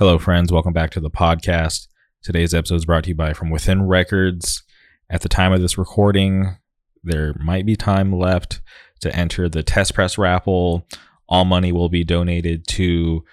[0.00, 0.50] Hello, friends.
[0.50, 1.86] Welcome back to the podcast.
[2.22, 4.62] Today's episode is brought to you by From Within Records.
[5.10, 6.56] At the time of this recording,
[7.04, 8.62] there might be time left
[9.02, 10.86] to enter the test press raffle.
[11.28, 13.26] All money will be donated to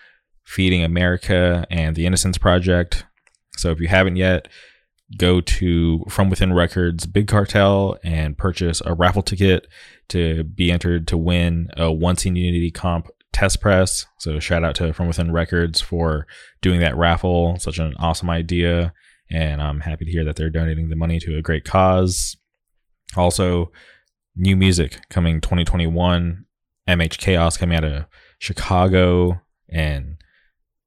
[0.43, 3.05] Feeding America and the Innocence Project.
[3.55, 4.49] So if you haven't yet,
[5.17, 9.67] go to From Within Records Big Cartel and purchase a raffle ticket
[10.09, 13.07] to be entered to win a One Scene Unity Comp
[13.37, 14.07] test press.
[14.17, 16.25] So shout out to From Within Records for
[16.63, 17.55] doing that raffle.
[17.59, 18.93] Such an awesome idea.
[19.29, 22.35] And I'm happy to hear that they're donating the money to a great cause.
[23.15, 23.71] Also,
[24.35, 26.45] new music coming 2021.
[26.87, 28.05] MH Chaos coming out of
[28.39, 30.17] Chicago and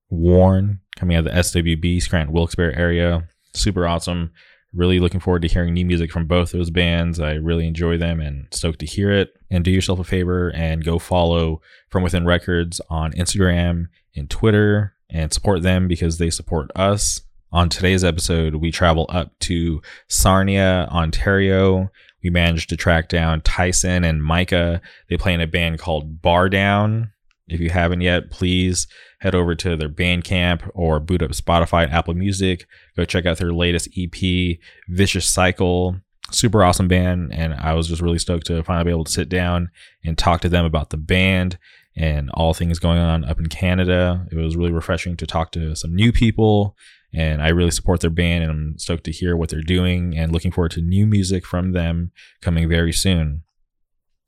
[0.08, 3.28] Warren coming out of the SWB, Scranton Wilkes-Barre area.
[3.54, 4.32] Super awesome.
[4.72, 7.18] Really looking forward to hearing new music from both those bands.
[7.18, 9.30] I really enjoy them and stoked to hear it.
[9.50, 14.94] And do yourself a favor and go follow From Within Records on Instagram and Twitter
[15.10, 17.20] and support them because they support us.
[17.52, 21.90] On today's episode, we travel up to Sarnia, Ontario.
[22.22, 24.80] We managed to track down Tyson and Micah.
[25.08, 27.10] They play in a band called Bar Down.
[27.48, 28.86] If you haven't yet, please
[29.20, 32.66] head over to their Bandcamp or boot up Spotify and Apple Music.
[32.96, 35.96] Go check out their latest EP, Vicious Cycle.
[36.30, 37.32] Super awesome band.
[37.32, 39.70] And I was just really stoked to finally be able to sit down
[40.04, 41.58] and talk to them about the band
[41.96, 44.26] and all things going on up in Canada.
[44.30, 46.76] It was really refreshing to talk to some new people.
[47.12, 50.32] And I really support their band and I'm stoked to hear what they're doing and
[50.32, 53.42] looking forward to new music from them coming very soon.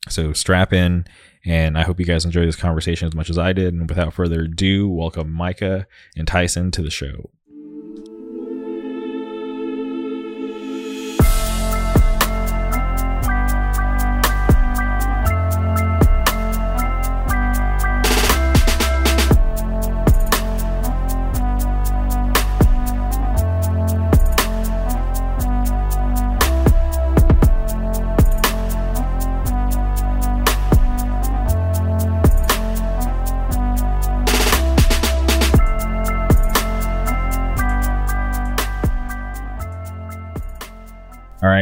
[0.08, 1.06] So strap in
[1.44, 3.74] and I hope you guys enjoy this conversation as much as I did.
[3.74, 7.30] And without further ado, welcome Micah and Tyson to the show.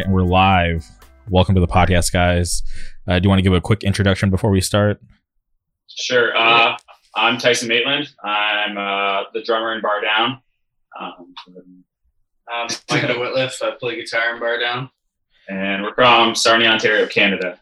[0.01, 0.89] Right, we're live.
[1.29, 2.63] Welcome to the podcast, guys.
[3.07, 4.99] Uh, do you want to give a quick introduction before we start?
[5.91, 6.35] Sure.
[6.35, 6.79] Uh,
[7.15, 8.09] I'm Tyson Maitland.
[8.25, 10.41] I'm uh, the drummer in Bar Down.
[10.99, 11.35] Um,
[12.51, 13.63] Um, Micah Whitliff.
[13.63, 14.89] I play guitar in Bar Down.
[15.51, 17.61] and we're from Sarnia, Ontario, Canada.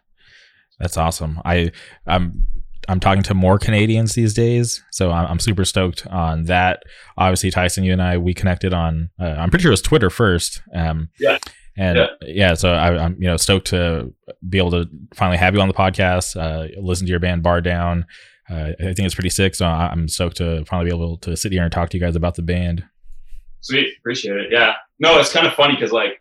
[0.79, 1.41] That's awesome.
[1.45, 1.73] I
[2.07, 2.47] I'm
[2.89, 6.85] I'm talking to more Canadians these days, so I'm, I'm super stoked on that.
[7.17, 9.11] Obviously, Tyson, you and I we connected on.
[9.21, 10.63] Uh, I'm pretty sure it was Twitter first.
[10.73, 11.39] Um, Yeah.
[11.79, 12.07] And Yeah.
[12.23, 14.13] yeah, so I, I'm you know stoked to
[14.49, 16.37] be able to finally have you on the podcast.
[16.37, 18.05] Uh, listen to your band Bar Down.
[18.51, 19.55] Uh, I think it's pretty sick.
[19.55, 22.17] So I'm stoked to finally be able to sit here and talk to you guys
[22.17, 22.85] about the band.
[23.61, 23.89] Sweet.
[23.99, 24.47] Appreciate it.
[24.51, 24.75] Yeah.
[24.99, 26.21] No, it's kind of funny because, like,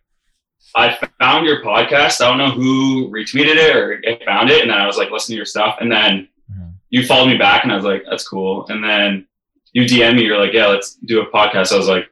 [0.75, 2.21] I found your podcast.
[2.21, 4.61] I don't know who retweeted it or I found it.
[4.61, 5.77] And then I was like, listening to your stuff.
[5.79, 6.73] And then Mhm.
[6.89, 8.65] you followed me back and I was like, that's cool.
[8.69, 9.25] And then
[9.73, 11.71] you DM me, you're like, yeah, let's do a podcast.
[11.71, 12.05] I was like,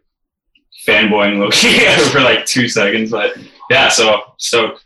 [0.88, 1.52] fanboying low
[2.12, 3.12] for like two seconds.
[3.12, 3.38] But
[3.70, 4.78] yeah, so, so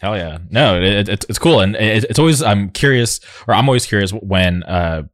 [0.00, 0.38] Hell yeah!
[0.50, 3.18] No, it, it, it's cool, and it, it's always I'm curious,
[3.48, 5.04] or I'm always curious when uh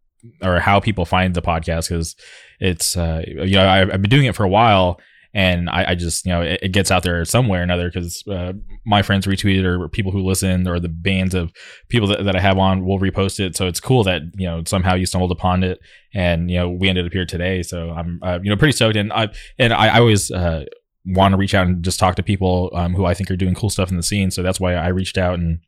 [0.43, 2.17] or how people find the podcast because
[2.59, 5.01] it's uh you know I, I've been doing it for a while,
[5.35, 8.27] and I, I just you know it, it gets out there somewhere or another because
[8.29, 8.53] uh,
[8.85, 11.53] my friends retweeted or people who listen or the bands of
[11.89, 13.57] people that, that I have on will repost it.
[13.57, 15.79] So it's cool that you know somehow you stumbled upon it,
[16.15, 17.63] and you know we ended up here today.
[17.63, 19.29] So I'm uh, you know pretty stoked, and I
[19.59, 20.65] and I, I always uh
[21.05, 23.55] want to reach out and just talk to people um, who I think are doing
[23.55, 24.31] cool stuff in the scene.
[24.31, 25.61] So that's why I reached out and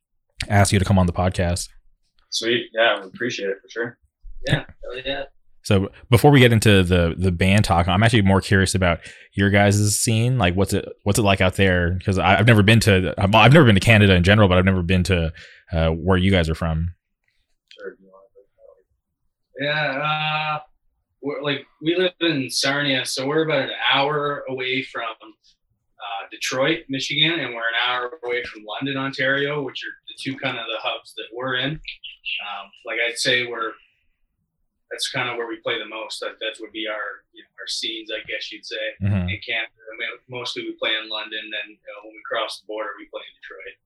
[0.48, 1.68] asked you to come on the podcast.
[2.30, 2.66] sweet.
[2.72, 3.98] Yeah, we appreciate it for sure.
[4.46, 4.64] Yeah.
[4.92, 5.22] Hell yeah.
[5.64, 9.00] So before we get into the the band talk, I'm actually more curious about
[9.32, 10.38] your guys' scene.
[10.38, 11.92] Like, what's it what's it like out there?
[11.92, 14.82] Because I've never been to I've never been to Canada in general, but I've never
[14.82, 15.32] been to
[15.72, 16.94] uh, where you guys are from.
[19.58, 20.58] Yeah.
[20.60, 20.60] Uh,
[21.22, 26.80] we're like we live in Sarnia, so we're about an hour away from uh, Detroit,
[26.90, 30.66] Michigan, and we're an hour away from London, Ontario, which are the two kind of
[30.66, 31.70] the hubs that we're in.
[31.70, 33.72] Um, like I'd say we're
[34.90, 36.20] that's kind of where we play the most.
[36.20, 38.84] That that would be our you know, our scenes, I guess you'd say.
[39.02, 39.30] Mhm.
[39.30, 42.60] In Canada, I mean, mostly we play in London, and you know, when we cross
[42.60, 43.76] the border, we play in Detroit.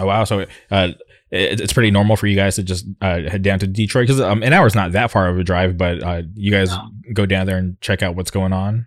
[0.00, 0.24] Oh wow!
[0.24, 0.40] So
[0.70, 0.92] uh,
[1.30, 4.20] it, it's pretty normal for you guys to just uh, head down to Detroit because
[4.22, 6.90] um, an hour is not that far of a drive, but uh, you guys No.
[7.12, 8.86] go down there and check out what's going on.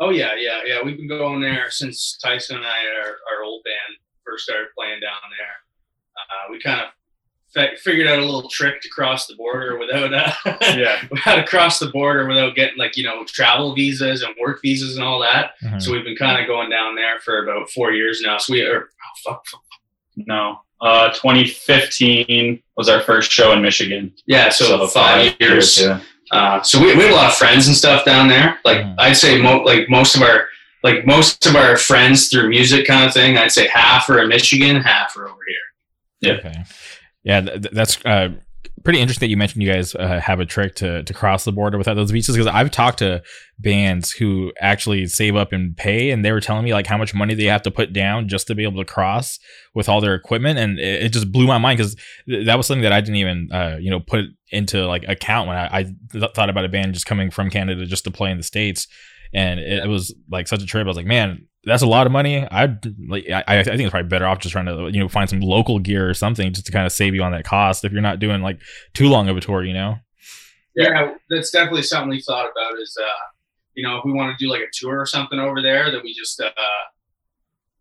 [0.00, 0.82] Oh yeah, yeah, yeah.
[0.82, 3.06] We've been going there since Tyson and I, our,
[3.36, 5.54] our old band, first started playing down there.
[6.16, 6.86] Uh, we kind of
[7.78, 10.32] figured out a little trick to cross the border without uh,
[10.76, 11.02] Yeah.
[11.16, 14.96] how to cross the border without getting like you know travel visas and work visas
[14.96, 15.52] and all that.
[15.64, 15.82] Mhm.
[15.82, 18.38] So we've been kind of going down there for about four years now.
[18.38, 19.62] So we are oh, fuck, fuck.
[20.16, 20.60] No.
[20.80, 24.12] Uh, 2015 was our first show in Michigan.
[24.26, 24.48] yeah.
[24.48, 25.80] So, five, years.
[25.80, 26.00] Yeah.
[26.30, 28.58] Uh, so we, we have a lot of friends and stuff down there.
[28.64, 28.94] Like Mhm.
[28.98, 30.46] I'd say mo- like most of our
[30.82, 33.36] like most of our friends through music kind of thing.
[33.36, 36.30] I'd say half are in Michigan, half are over here.
[36.32, 36.38] Yeah.
[36.38, 36.64] Okay.
[37.22, 38.30] Yeah, th- th- that's uh,
[38.84, 41.52] pretty interesting that you mentioned you guys uh, have a trick to to cross the
[41.52, 43.22] border without those visas because I've talked to
[43.58, 47.14] bands who actually save up and pay, and they were telling me like how much
[47.14, 49.38] money they have to put down just to be able to cross
[49.74, 51.96] with all their equipment, and it, it just blew my mind because
[52.28, 55.48] th- that was something that I didn't even uh, you know put into like account
[55.48, 55.82] when I, I
[56.12, 58.86] th- thought about a band just coming from Canada just to play in the states,
[59.34, 60.86] and it, it was like such a trip.
[60.86, 62.46] I was like, man, that's a lot of money.
[62.50, 65.28] I'd like, I, I think it's probably better off just trying to, you know, find
[65.28, 67.92] some local gear or something just to kind of save you on that cost if
[67.92, 68.60] you're not doing like
[68.94, 69.96] too long of a tour, you know?
[70.76, 72.78] Yeah, that's definitely something we thought about.
[72.80, 73.06] Is uh,
[73.74, 76.02] you know, if we want to do like a tour or something over there, that
[76.02, 76.50] we just uh,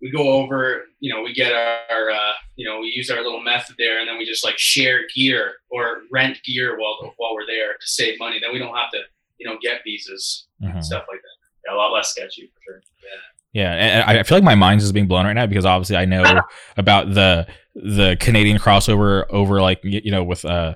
[0.01, 0.85] we go over.
[0.99, 4.09] You know, we get our, uh, you know, we use our little method there, and
[4.09, 8.19] then we just like share gear or rent gear while while we're there to save
[8.19, 8.39] money.
[8.41, 8.99] Then we don't have to,
[9.37, 10.73] you know, get visas Mhm.
[10.73, 11.67] and stuff like that.
[11.67, 12.81] Yeah, a lot less sketchy for sure.
[13.03, 13.19] Yeah,
[13.53, 16.05] and and I feel like my mind's just being blown right now because obviously I
[16.05, 16.41] know
[16.77, 20.75] about the the Canadian crossover over like you know with uh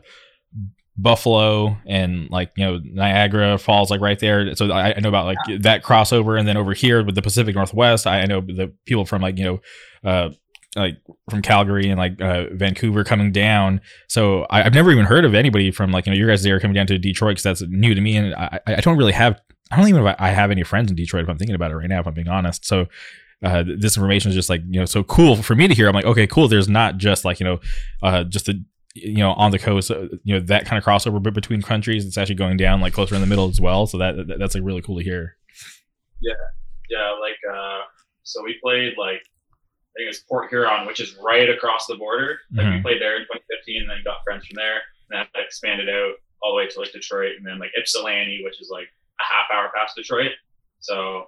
[0.96, 4.56] Buffalo and like you know Niagara Falls like right there.
[4.56, 7.56] So I, I know about like that crossover, and then over here with the Pacific
[7.56, 9.60] Northwest, I, I know the people from like you know
[10.10, 10.30] uh
[10.76, 10.98] like
[11.30, 13.82] from Calgary and like uh, Vancouver coming down.
[14.08, 16.60] So I, I've never even heard of anybody from like you know your guys there
[16.60, 19.40] coming down to Detroit because that's new to me, and I, I don't really have
[19.72, 21.72] I don't even know if I have any friends in Detroit if I'm thinking about
[21.72, 22.66] it right now if I'm being honest.
[22.66, 22.88] So
[23.44, 25.88] uh, this information is just like you know so cool for me to hear.
[25.88, 26.48] I'm like okay cool.
[26.48, 27.60] There's not just like you know
[28.02, 28.64] uh, just the
[28.96, 32.06] you know on the coast uh, you know that kind of crossover be- between countries.
[32.06, 33.88] It's actually going down like closer in the middle as well.
[33.88, 35.36] So that, that that's like really cool to hear.
[36.22, 36.34] Yeah,
[36.90, 37.12] Yeah.
[37.20, 37.82] like uh,
[38.24, 39.22] so we played like
[39.96, 42.38] I think it was Port Huron, which is right across the border.
[42.54, 42.82] Like we Mhm.
[42.82, 44.80] played there in 2015, and then got friends from there,
[45.10, 48.60] and that expanded out all the way to like Detroit, and then like Ypsilanti, which
[48.62, 48.88] is like
[49.30, 50.32] a half hour past Detroit.
[50.80, 51.26] So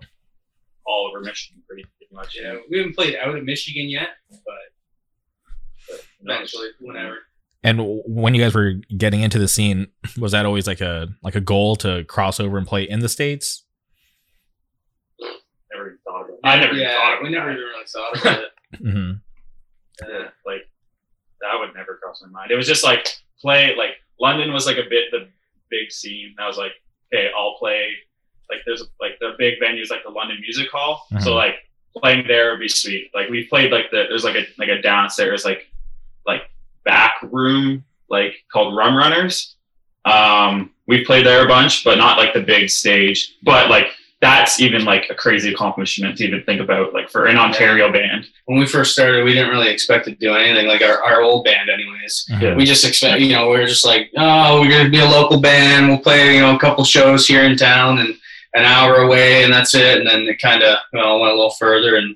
[0.86, 2.38] all over Michigan, pretty, pretty much.
[2.40, 4.40] Yeah, we haven't played out of Michigan yet, but
[5.90, 7.20] But, eventually, whenever.
[7.64, 9.88] And when you guys were getting into the scene,
[10.20, 13.10] was that always like a like a goal to cross over and play in the
[13.10, 13.64] states?
[15.74, 16.40] never even thought of it.
[16.44, 17.24] I never even yeah, thought of it.
[17.24, 18.52] we never even really thought about it.
[18.78, 19.12] hmm
[20.08, 20.70] Yeah, like
[21.42, 22.52] that would never cross my mind.
[22.52, 23.08] It was just like
[23.42, 25.28] play like London was like a bit the
[25.70, 26.36] big scene.
[26.40, 26.74] I was like,
[27.14, 27.92] okay, I'll play
[28.50, 31.06] like there's like the big venues like the London Music Hall.
[31.12, 31.24] Mhm.
[31.24, 31.56] So like
[31.98, 33.12] playing there would be sweet.
[33.14, 35.72] Like we played like the there's like a like a downstairs like
[36.26, 36.44] like
[36.84, 39.56] back room like called Rum Runners.
[40.06, 43.36] Um, we played there a bunch, but not like the big stage.
[43.44, 43.88] But like
[44.26, 46.94] that's even like a crazy accomplishment to even think about.
[46.94, 50.34] Like for an Ontario band, When we first started, we didn't really expect to do
[50.34, 52.28] anything like our, our old band, anyways.
[52.32, 52.56] Mhm.
[52.56, 55.40] We just expect, you know, we are just like, oh, we're gonna be a local
[55.40, 55.88] band.
[55.88, 58.16] We'll play, you know, a couple shows here in town and
[58.54, 59.98] an hour away, and that's it.
[60.00, 62.16] And then it kind of, you know, went a little further and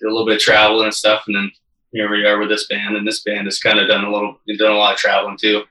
[0.00, 1.24] did a little bit of traveling and stuff.
[1.26, 1.50] And then
[1.92, 4.38] here we are with this band, and this band has kind of done a little,
[4.58, 5.62] done a lot of traveling too.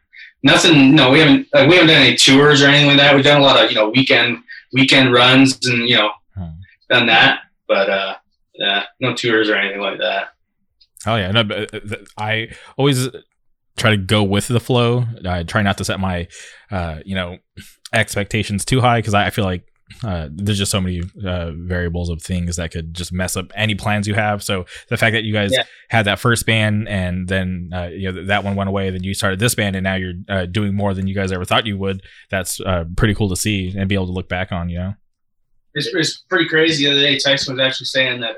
[0.44, 3.16] Nothing, no, we haven't, like, we haven't done any tours or anything like that.
[3.16, 4.44] We've done a lot of, you know, weekend
[4.74, 6.50] weekend runs and you know, Hmm.
[6.90, 7.40] done that.
[7.68, 8.16] But uh,
[8.56, 10.30] yeah, no tours or anything like that.
[11.06, 13.08] Oh yeah, no, but, uh, I always
[13.78, 15.06] try to go with the flow.
[15.26, 16.28] I try not to set my,
[16.72, 17.38] uh, you know,
[17.94, 19.64] expectations too high because I feel like
[20.04, 23.74] uh, there's just so many uh, variables of things that could just mess up any
[23.76, 24.44] plans you have.
[24.44, 25.64] So the fact that you guys Yeah.
[25.90, 29.14] had that first band and then uh, you know that one went away, then you
[29.14, 31.78] started this band and now you're uh, doing more than you guys ever thought you
[31.78, 32.02] would.
[32.30, 34.70] That's uh, pretty cool to see and be able to look back on.
[34.70, 34.94] You know.
[35.74, 36.86] It's, it's pretty crazy.
[36.86, 38.38] The other day, Tyson was actually saying that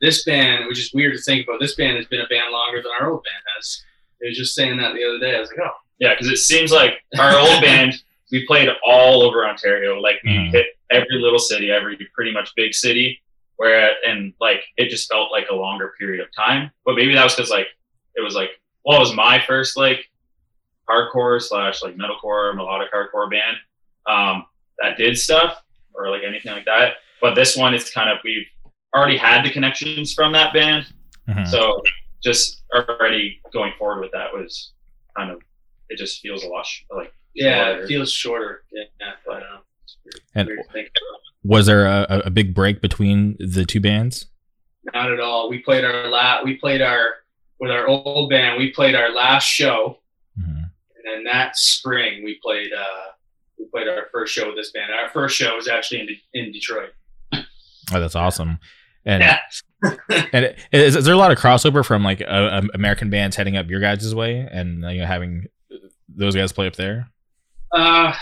[0.00, 2.80] this band, which is weird to think about, this band has been a band longer
[2.82, 3.82] than our old band has.
[4.22, 5.36] He was just saying that the other day.
[5.36, 7.94] I was like, oh, Yeah, because it seems like our old band,
[8.30, 10.00] we played all over Ontario.
[10.00, 10.50] Like we Mhm.
[10.52, 13.20] hit every little city, every pretty much big city.
[13.56, 16.70] Where and like it just felt like a longer period of time.
[16.84, 17.66] But maybe that was because like
[18.14, 18.50] it was like
[18.84, 20.08] well, it was my first like
[20.88, 23.56] hardcore slash like metalcore melodic hardcore band
[24.06, 24.46] um,
[24.78, 25.62] that did stuff
[25.94, 26.94] or like anything like that.
[27.20, 28.46] But this one, it's kind of we've
[28.94, 30.86] already had the connections from that band,
[31.28, 31.46] Mhm.
[31.46, 31.82] so
[32.22, 34.72] just already going forward with that was
[35.16, 35.42] kind of
[35.90, 38.62] it just feels a lot sh- like yeah, it feels shorter.
[38.72, 41.20] Yeah, yeah but uh, it's weird, And- weird to think about.
[41.44, 44.26] Was there a, a- a big break between the two bands?
[44.92, 45.48] Not at all.
[45.48, 46.44] We played our last.
[46.44, 47.14] We played our
[47.60, 48.58] with our old band.
[48.58, 49.98] We played our last show
[50.36, 50.70] And
[51.04, 53.12] then that spring we played uh,
[53.58, 54.92] we played our first show with this band.
[54.92, 56.90] Our first show was actually in De- in Detroit.
[57.34, 58.58] Oh, that's awesome.
[59.04, 59.38] And Yeah.
[60.32, 63.36] and it- is, is there a lot of crossover from like uh, um, American bands
[63.36, 65.46] heading up your guys' way and you know having
[66.08, 67.08] those guys play up there?
[67.72, 68.12] Uh,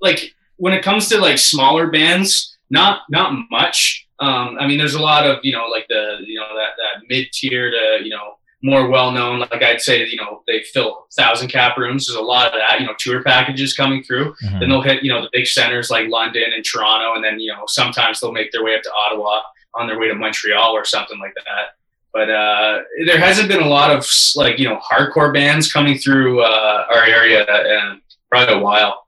[0.00, 4.06] like when it comes to like smaller bands, not not much.
[4.20, 7.02] Um, I mean, there's a lot of you know like the you know that that
[7.08, 9.40] mid tier to you know more well known.
[9.40, 12.06] Like I'd say, you know they fill thousand cap rooms.
[12.06, 12.80] There's a lot of that.
[12.80, 14.34] You know, tour packages coming through.
[14.44, 14.60] Mhm.
[14.60, 17.52] Then they'll hit you know the big centers like London and Toronto, and then you
[17.52, 19.42] know sometimes they'll make their way up to Ottawa
[19.74, 21.74] on their way to Montreal or something like that.
[22.12, 26.42] But uh, there hasn't been a lot of like you know hardcore bands coming through
[26.42, 27.44] uh, our area
[27.76, 28.00] in
[28.34, 29.00] probably a while.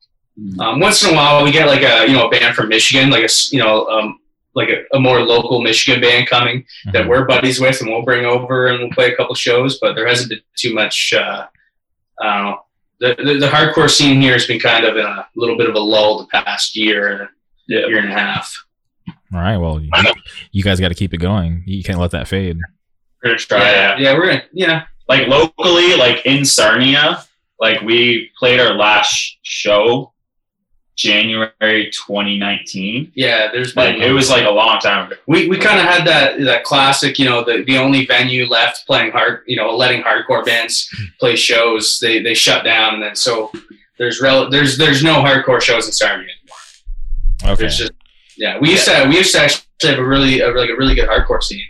[0.60, 3.10] Um, once in a while, we get like a you know a band from Michigan,
[3.10, 4.18] like a s- you know um,
[4.54, 7.08] like a, a more local Michigan band coming that Mhm.
[7.08, 9.78] we're buddies with, and we'll bring over and we'll play a couple shows.
[9.80, 11.12] But there hasn't been too much.
[11.16, 11.46] Uh,
[12.20, 12.60] I don't know.
[13.00, 15.74] The, the the hardcore scene here has been kind of in a little bit of
[15.74, 17.30] a lull the past year,
[17.68, 17.86] Yeah.
[17.86, 18.54] year and a half.
[19.34, 19.56] All right.
[19.58, 19.90] Well, you,
[20.52, 21.62] you guys got to keep it going.
[21.66, 22.58] You can't let that fade.
[23.22, 23.58] We're gonna try.
[23.58, 23.98] yeah, Yeah.
[23.98, 24.82] yeah, we're gonna yeah.
[25.08, 27.24] Like locally, like in Sarnia,
[27.60, 30.12] like we played our last show
[30.96, 33.12] January 2019.
[33.14, 35.16] Yeah, there's Like been it was like a long time ago.
[35.26, 38.86] we, we kind of had that that classic, you know, the, the only venue left
[38.86, 40.88] playing hard, you know, letting hardcore bands
[41.20, 41.98] play shows.
[42.00, 43.52] They they shut down, and then so
[43.98, 47.52] there's rel- there's there's no hardcore shows in Sarnia anymore.
[47.54, 47.68] Okay.
[47.68, 47.92] Just
[48.38, 50.94] yeah, we used to we used to actually have a really a, like a really
[50.94, 51.64] good hardcore scene,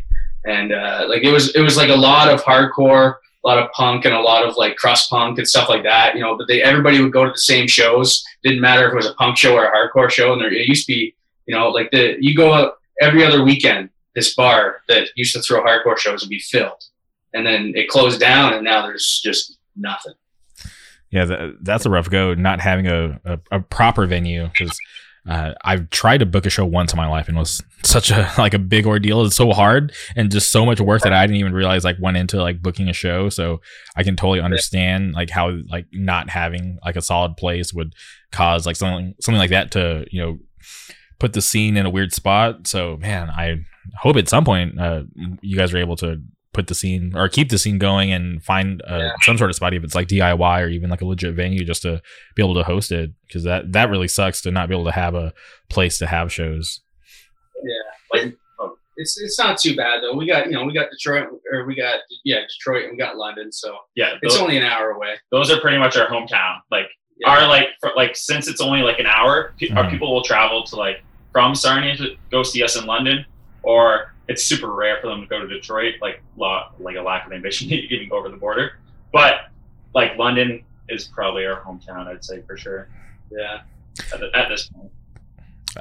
[0.47, 3.16] and uh, like it was it was like a lot of hardcore,
[3.47, 6.17] a lot of punk, and a lot of like crust punk and stuff like that.
[6.17, 8.25] You know, but they everybody would go to the same shows.
[8.43, 10.67] Didn't matter if it was a punk show or a hardcore show, and there it
[10.67, 11.15] used to be
[11.47, 13.91] you know like the you go out every other weekend.
[14.15, 16.83] This bar that used to throw hardcore shows would be filled,
[17.35, 20.15] and then it closed down, and now there's just nothing.
[21.11, 22.35] Yeah, that, that's a rough go.
[22.35, 24.76] Not having a, a, a proper venue because
[25.28, 28.11] uh, I've tried to book a show once in my life and it was such
[28.11, 29.25] a like a big ordeal.
[29.25, 32.16] It's so hard and just so much work that I didn't even realize like went
[32.16, 33.28] into like booking a show.
[33.28, 33.61] So
[33.97, 37.92] I can totally understand like how like not having like a solid place would
[38.30, 40.38] cause like something something like that to you know
[41.18, 42.66] put the scene in a weird spot.
[42.66, 43.64] So man, I
[43.99, 45.04] hope at some point uh,
[45.40, 46.23] you guys are able to
[46.57, 49.13] put the scene or keep the scene going and find uh, Yeah.
[49.23, 51.83] some sort of spot, if it's like DIY or even like a legit venue, just
[51.83, 52.03] to
[52.35, 53.13] be able to host it.
[53.29, 55.33] Because that that really sucks to not be able to have a
[55.69, 56.81] place to have shows.
[57.65, 58.37] Yeah, like
[58.97, 60.17] it's it's not too bad though.
[60.17, 63.17] We got you know we got Detroit or we got yeah Detroit and we got
[63.17, 65.15] London, so Yeah, it's only an hour away.
[65.31, 66.57] those are pretty much our hometown.
[66.71, 66.87] Like
[67.19, 67.31] Yeah.
[67.31, 70.65] our like for, like since it's only like an hour, pe- our people will travel
[70.65, 73.25] to like from Sarnia to go see us in London,
[73.63, 77.26] or it's super rare for them to go to Detroit, like lot like a lack
[77.26, 78.78] of ambition to even go over the border.
[79.12, 79.50] But
[79.95, 82.88] like London is probably our hometown, I'd say for sure
[83.30, 83.62] Yeah,
[84.14, 84.90] at, at this point.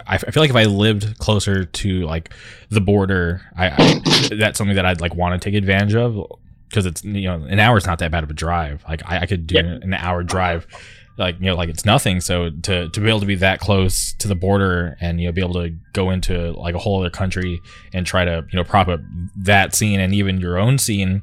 [0.08, 2.34] I, I feel like if I lived closer to like
[2.70, 6.20] the border, I, I that's something that I'd like want to take advantage of
[6.70, 8.84] because it's you know an hour is not that bad of a drive.
[8.88, 9.62] Like I, I could do Yeah.
[9.82, 10.68] an hour drive,
[11.18, 12.22] like you know like it's nothing.
[12.22, 15.32] So to to be able to be that close to the border and you know
[15.32, 17.62] be able to go into like a whole other country
[17.94, 19.00] and try to you know prop up
[19.36, 21.22] that scene and even your own scene.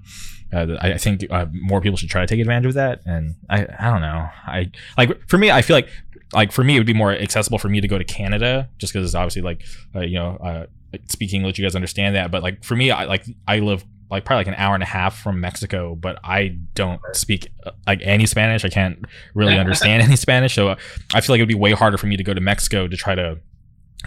[0.53, 3.35] Uh, I I think uh, more people should try to take advantage of that, and
[3.49, 4.29] I I don't know.
[4.47, 5.89] I like for me, I feel like
[6.33, 8.93] like for me, it would be more accessible for me to go to Canada, just
[8.93, 9.63] because it's obviously like
[9.95, 12.31] uh, you know uh, like speak English, you guys understand that.
[12.31, 14.87] But like for me, I like I live like probably like an hour and a
[14.87, 17.49] half from Mexico, but I don't speak
[17.87, 18.64] like any Spanish.
[18.64, 19.04] I can't
[19.35, 20.76] really understand any Spanish, so
[21.14, 22.97] I feel like it would be way harder for me to go to Mexico to
[22.97, 23.40] try to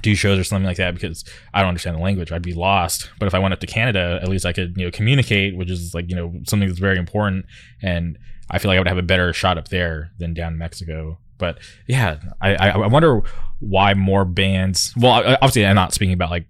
[0.03, 2.31] do shows or something like that because I don't understand the language.
[2.31, 3.09] I'd be lost.
[3.17, 5.71] But if I went up to Canada, at least I could, you know, communicate, which
[5.71, 7.45] is like, you know, something that's very important.
[7.81, 8.19] And
[8.51, 11.17] I feel like I would have a better shot up there than down in Mexico.
[11.37, 13.21] But yeah, I, I, I wonder
[13.59, 16.45] why more bands, well, obviously I'm not speaking about like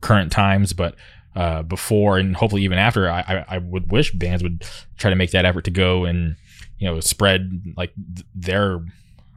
[0.00, 0.94] current times, but
[1.36, 4.64] uh, before and hopefully even after, I, I, I would wish bands would
[4.98, 6.36] try to make that effort to go and,
[6.78, 8.80] you know, spread like th- their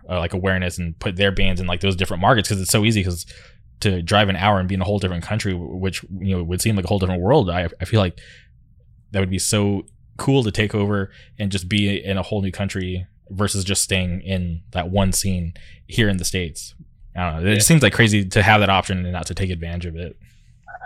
[0.09, 2.83] uh, like awareness and put their bands in like those different markets because it's so
[2.83, 3.25] easy because
[3.79, 6.62] to drive an hour and be in a whole different country, which you know would
[6.62, 7.50] seem like a whole different world.
[7.50, 8.17] I, I feel like
[9.12, 9.85] that would be so
[10.17, 14.21] cool to take over and just be in a whole new country versus just staying
[14.21, 15.53] in that one scene
[15.88, 16.75] here in the states.
[17.15, 17.50] I don't know.
[17.51, 17.59] It Yeah.
[17.59, 20.17] seems like crazy to have that option and not to take advantage of it.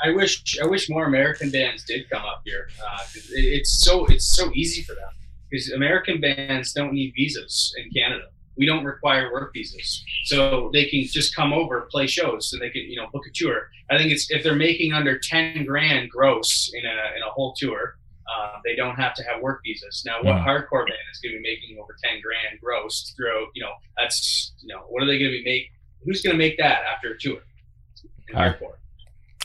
[0.03, 2.69] I wish I wish more American bands did come up here.
[2.81, 3.23] Uh, it,
[3.57, 5.09] it's so it's so easy for them
[5.49, 8.25] because American bands don't need visas in Canada.
[8.57, 12.69] We don't require work visas, so they can just come over, play shows, so they
[12.71, 13.69] can you know book a tour.
[13.91, 17.53] I think it's if they're making under ten grand gross in a in a whole
[17.55, 17.97] tour,
[18.31, 20.03] uh, they don't have to have work visas.
[20.05, 20.45] Now, what Mhm.
[20.45, 23.47] hardcore band is going to be making over ten grand gross through?
[23.53, 25.71] You know, that's you know, what are they going to be make?
[26.03, 27.41] Who's going to make that after a tour?
[28.29, 28.77] In hardcore?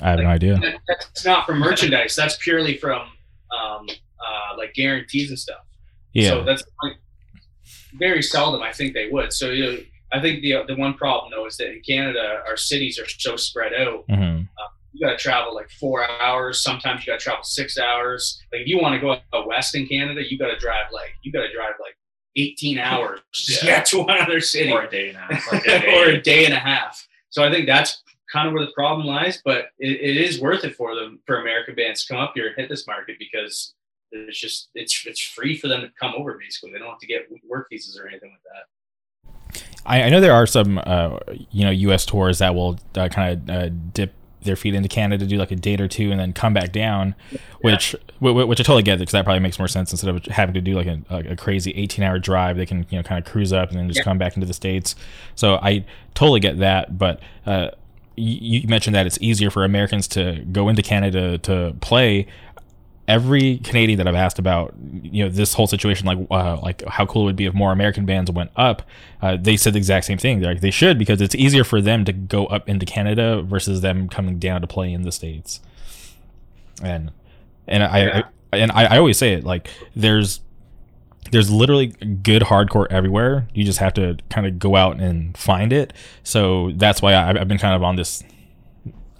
[0.02, 0.56] I have no idea.
[0.59, 2.14] That- That's not from merchandise.
[2.16, 3.00] That's purely from
[3.56, 5.61] um, uh, like guarantees and stuff.
[6.12, 6.28] Yeah.
[6.30, 6.97] So that's like,
[7.94, 9.32] very seldom I think they would.
[9.32, 9.78] So you know,
[10.12, 13.37] I think the the one problem though is that in Canada our cities are so
[13.37, 14.04] spread out.
[14.09, 14.42] hmm
[14.94, 16.62] You got to travel like four hours.
[16.62, 18.40] Sometimes you got to travel six hours.
[18.52, 21.11] Like if you want to go out west in Canada, you got to drive like
[21.23, 21.97] you got to drive like
[22.37, 23.76] eighteen hours just to Yeah.
[23.78, 25.52] get to one other city or a day and a half.
[25.52, 25.94] Like a day.
[25.97, 27.06] or a day and a half.
[27.30, 28.02] So I think that's
[28.33, 29.41] kind of where the problem lies.
[29.45, 32.47] But it, it is worth it for them for American bands to come up here
[32.49, 33.75] and hit this market because
[34.11, 36.37] it's just it's it's free for them to come over.
[36.39, 39.33] Basically, they don't have to get work visas or anything like that.
[39.85, 41.19] I, I know there are some, uh,
[41.51, 42.07] you know, U.S.
[42.07, 45.57] tours that will uh, kind of uh, dip their feet into Canada, do like a
[45.57, 47.15] date or two, and then come back down,
[47.62, 50.25] which wh- wh- which I totally get because that probably makes more sense instead of
[50.27, 52.57] having to do like a, a crazy 18 hour drive.
[52.57, 54.05] They can you know kind of cruise up and then just Yeah.
[54.05, 54.95] come back into the states.
[55.35, 55.85] So I
[56.15, 57.21] totally get that, but.
[57.47, 57.71] Uh,
[58.16, 62.26] you mentioned that it's easier for Americans to go into Canada to play
[63.09, 67.04] every Canadian that I've asked about, you know, this whole situation, like, uh, like how
[67.04, 68.83] cool it would be if more American bands went up.
[69.21, 70.40] Uh, they said the exact same thing.
[70.40, 73.81] They're like, they should because it's easier for them to go up into Canada versus
[73.81, 75.61] them coming down to play in the states.
[76.83, 77.11] And
[77.66, 78.23] and I, Yeah.
[78.52, 80.40] I and I, I always say it like there's
[81.31, 81.88] there's literally
[82.23, 83.49] good hardcore everywhere.
[83.55, 85.93] You just have to kind of go out and find it.
[86.25, 88.23] So that's why I, I've been kind of on this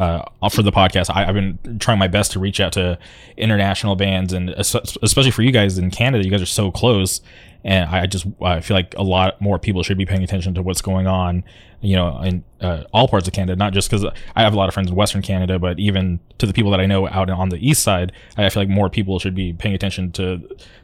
[0.03, 1.15] uh, for the podcast.
[1.15, 2.99] I, I've been trying my best to reach out to
[3.37, 7.21] international bands, and especially for you guys in Canada, you guys are so close.
[7.65, 10.63] And I just I feel like a lot more people should be paying attention to
[10.63, 11.45] what's going on,
[11.81, 13.55] you know, in uh, all parts of Canada.
[13.55, 14.05] Not just because
[14.35, 16.81] I have a lot of friends in Western Canada, but even to the people that
[16.81, 19.77] I know out on the East side, I feel like more people should be paying
[19.77, 20.41] attention to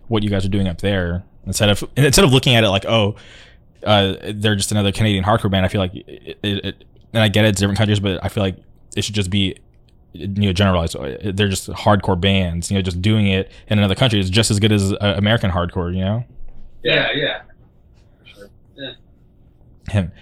[0.08, 2.84] what you guys are doing up there instead of instead of looking at it like,
[2.86, 3.16] oh,
[3.84, 5.64] uh, they're just another Canadian hardcore band.
[5.64, 8.28] I feel like it, it, it and I get it, it's different countries, but I
[8.28, 8.56] feel like
[8.96, 9.56] it should just be
[10.12, 10.96] you know generalized.
[11.22, 12.70] They're just hardcore bands.
[12.70, 15.50] You know, just doing it in another country is just as good as uh, American
[15.50, 15.94] hardcore.
[15.94, 16.24] You know.
[16.82, 17.42] Yeah, yeah.
[19.92, 20.12] And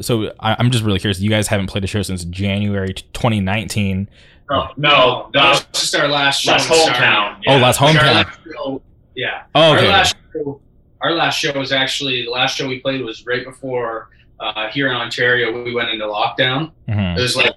[0.00, 1.20] so I, I'm just really curious.
[1.20, 4.08] You guys haven't played a show since January 2019.
[4.50, 6.52] No, no, that was just our last show.
[6.52, 7.00] last in Sarnia.
[7.00, 7.42] hometown.
[7.48, 8.80] Oh, last Like, our hometown.
[9.18, 9.42] Last show- yeah.
[9.54, 10.60] Oh, Our last show,
[11.00, 14.88] our last show was actually the last show we played was right before uh, here
[14.88, 15.62] in Ontario.
[15.64, 16.72] We went into lockdown.
[16.88, 17.18] Mhm.
[17.18, 17.54] It was like it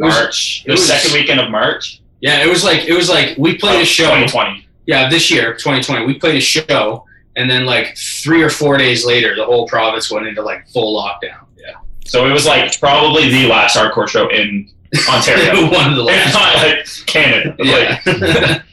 [0.00, 0.62] was, March.
[0.64, 2.00] it The was- second weekend of March.
[2.20, 4.04] Yeah, it was like it was like we played a show.
[4.04, 4.66] 2020.
[4.86, 7.04] Yeah, this year, 2020, we played a show,
[7.36, 10.94] and then like three or four days later, the whole province went into like full
[11.00, 11.44] lockdown.
[11.58, 11.74] Yeah,
[12.04, 14.70] So it was like probably the last hardcore show in
[15.08, 15.70] Ontario.
[15.70, 16.34] one of the If last.
[16.34, 17.54] not like Canada.
[17.58, 18.62] Yeah.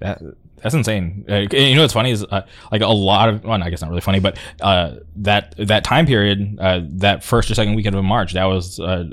[0.00, 0.18] That
[0.62, 1.24] that's insane.
[1.28, 3.90] Uh, you know what's funny is uh, like a lot of well, I guess not
[3.90, 8.04] really funny, but uh, that that time period, uh, that first or second weekend of
[8.04, 9.04] March, that was uh,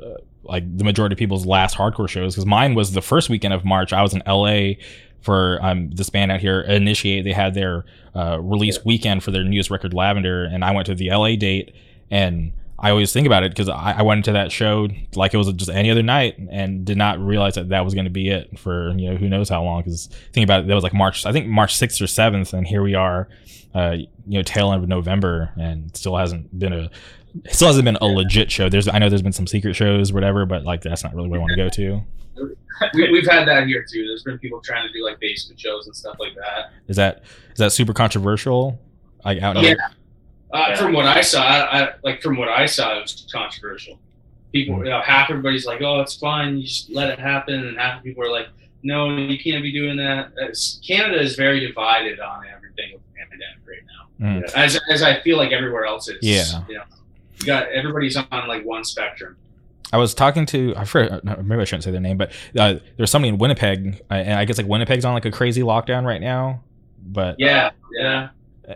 [0.44, 2.36] like the majority of people's last hardcore shows.
[2.36, 3.94] Because mine was the first weekend of March.
[3.94, 4.80] I was in L.A.
[5.22, 7.24] for um, this band out here, Initiate.
[7.24, 10.96] They had their uh, release weekend for their newest record, Lavender, and I went to
[10.96, 11.36] the L.A.
[11.36, 11.74] date
[12.10, 12.54] and.
[12.80, 15.52] I always think about it because I, I went into that show like it was
[15.54, 18.60] just any other night and did not realize that that was going to be it
[18.60, 19.82] for you know who knows how long.
[19.82, 22.68] Because think about it, that was like March, I think March sixth or seventh, and
[22.68, 23.30] here we are,
[23.74, 26.92] uh, you know, tail end of November, and still hasn't been a,
[27.44, 28.70] it still hasn't been a legit show.
[28.70, 31.38] There's I know there's been some secret shows, whatever, but like that's not really what
[31.38, 32.04] I want to go to.
[32.94, 34.06] we, we've had that here too.
[34.06, 36.72] There's been people trying to do like basement shows and stuff like that.
[36.88, 38.80] Is that is that super controversial?
[39.26, 39.74] Like out Yeah.
[40.54, 40.76] Uh, Yeah.
[40.76, 44.00] From what I saw, I, I, like from what I saw, it was controversial.
[44.54, 47.78] People, you know, half everybody's like, "Oh, it's fine, you just let it happen," and
[47.78, 48.48] half the people are like,
[48.82, 53.20] "No, you can't be doing that." It's, Canada is very divided on everything with the
[53.20, 54.54] pandemic right now, Mm.
[54.56, 56.18] as as I feel like everywhere else is.
[56.22, 56.64] Yeah.
[56.70, 56.84] you know,
[57.40, 59.36] you got everybody's on like one spectrum.
[59.92, 63.12] I was talking to I forget maybe I shouldn't say their name, but uh, there's
[63.12, 66.22] somebody in Winnipeg, uh, and I guess like Winnipeg's on like a crazy lockdown right
[66.22, 66.64] now.
[67.06, 68.30] But Yeah, yeah.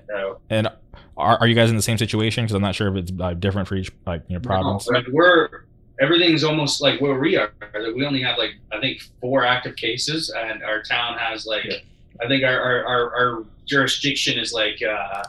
[0.10, 0.70] So, and
[1.18, 2.44] are, are you guys in the same situation?
[2.46, 4.90] Because I'm not sure if it's uh, different for each like you know province.
[4.90, 5.66] No, like, we're
[6.00, 7.52] everything's almost like where we are.
[7.62, 11.66] Like, We only have like I think four active cases, and our town has like
[11.66, 11.76] Yeah.
[12.24, 15.24] I think our our, our, our jurisdiction is like uh,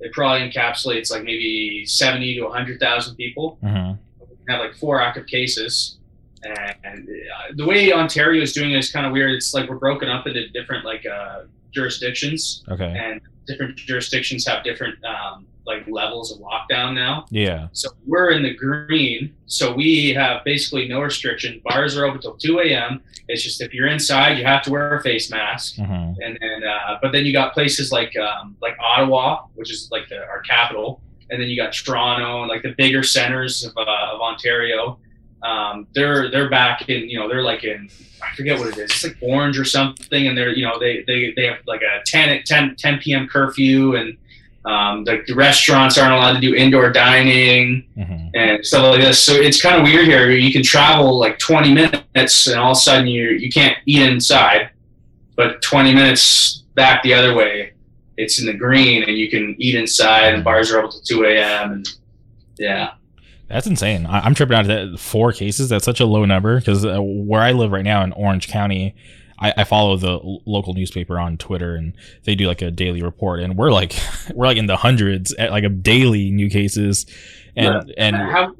[0.00, 3.58] it probably encapsulates like maybe seventy to hundred thousand people.
[3.62, 5.96] hmm We have like four active cases,
[6.44, 9.32] and, and uh, the way Ontario is doing it is kind of weird.
[9.32, 12.94] It's like we're broken up into different like uh, jurisdictions Okay.
[12.96, 17.26] and different jurisdictions have different um, like levels of lockdown now.
[17.30, 17.68] Yeah.
[17.72, 19.34] So we're in the green.
[19.46, 21.60] So we have basically no restriction.
[21.64, 23.02] Bars are open till 2 a.m.
[23.28, 25.76] It's just if you're inside, you have to wear a face mask.
[25.76, 29.88] hmm And then, uh, but then you got places like um, like Ottawa, which is
[29.90, 33.76] like the, our capital, and then you got Toronto and like the bigger centers of,
[33.76, 34.98] uh, of Ontario.
[35.46, 37.88] Um, they're they're back in you know they're like in
[38.22, 38.90] I forget what it is.
[38.90, 42.02] It's like Orange or something, and they're you know they they, they have like a
[42.06, 43.28] 10, 10, 10 p.m.
[43.28, 44.16] curfew, and
[44.64, 49.22] um, like the restaurants aren't allowed to do indoor dining hmm and stuff like this.
[49.22, 50.30] So it's kind of weird here.
[50.30, 54.02] You can travel like 20 minutes, and all of a sudden you you can't eat
[54.02, 54.70] inside,
[55.36, 57.72] but 20 minutes back the other way,
[58.18, 61.24] it's in the green, and you can eat inside, and bars are open till 2
[61.24, 61.72] a.m.
[61.72, 61.88] And
[62.58, 62.94] yeah,
[63.48, 64.06] That's insane.
[64.06, 65.68] I- I'm tripping out at that four cases.
[65.68, 68.94] That's such a low number because uh, where I live right now in Orange County,
[69.38, 71.92] I, I follow the l- local newspaper on Twitter and
[72.24, 73.94] they do like a daily report, and we're like
[74.34, 77.06] we're like in the hundreds, at, like a daily new cases,
[77.54, 78.54] and and how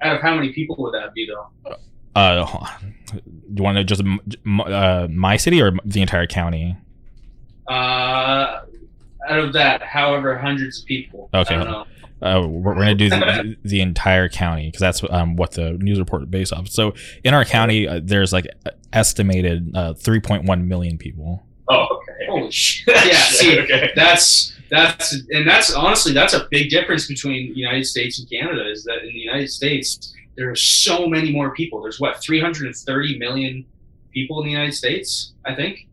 [0.00, 1.76] out of how many people would that be though?
[2.16, 2.66] uh,
[3.12, 3.20] do
[3.54, 4.02] you want to just
[4.66, 6.76] uh, my city or the entire county?
[7.68, 8.60] Uh,
[9.28, 11.28] out of that, however, hundreds of people.
[11.34, 11.54] Okay.
[12.20, 12.48] I don't know.
[12.48, 15.98] Uh, we're, we're gonna do the, the entire county because that's um, what the news
[15.98, 16.68] report is based off.
[16.68, 18.46] So in our county, uh, there's like
[18.92, 21.44] estimated uh, 3.1 million people.
[21.68, 22.26] Oh, okay.
[22.28, 22.96] Holy shit!
[23.06, 23.90] Yeah, see, okay.
[23.94, 28.70] that's that's and that's honestly that's a big difference between the United States and Canada
[28.70, 31.82] is that in the United States there are so many more people.
[31.82, 33.64] There's what 330 million
[34.12, 35.86] people in the United States, I think,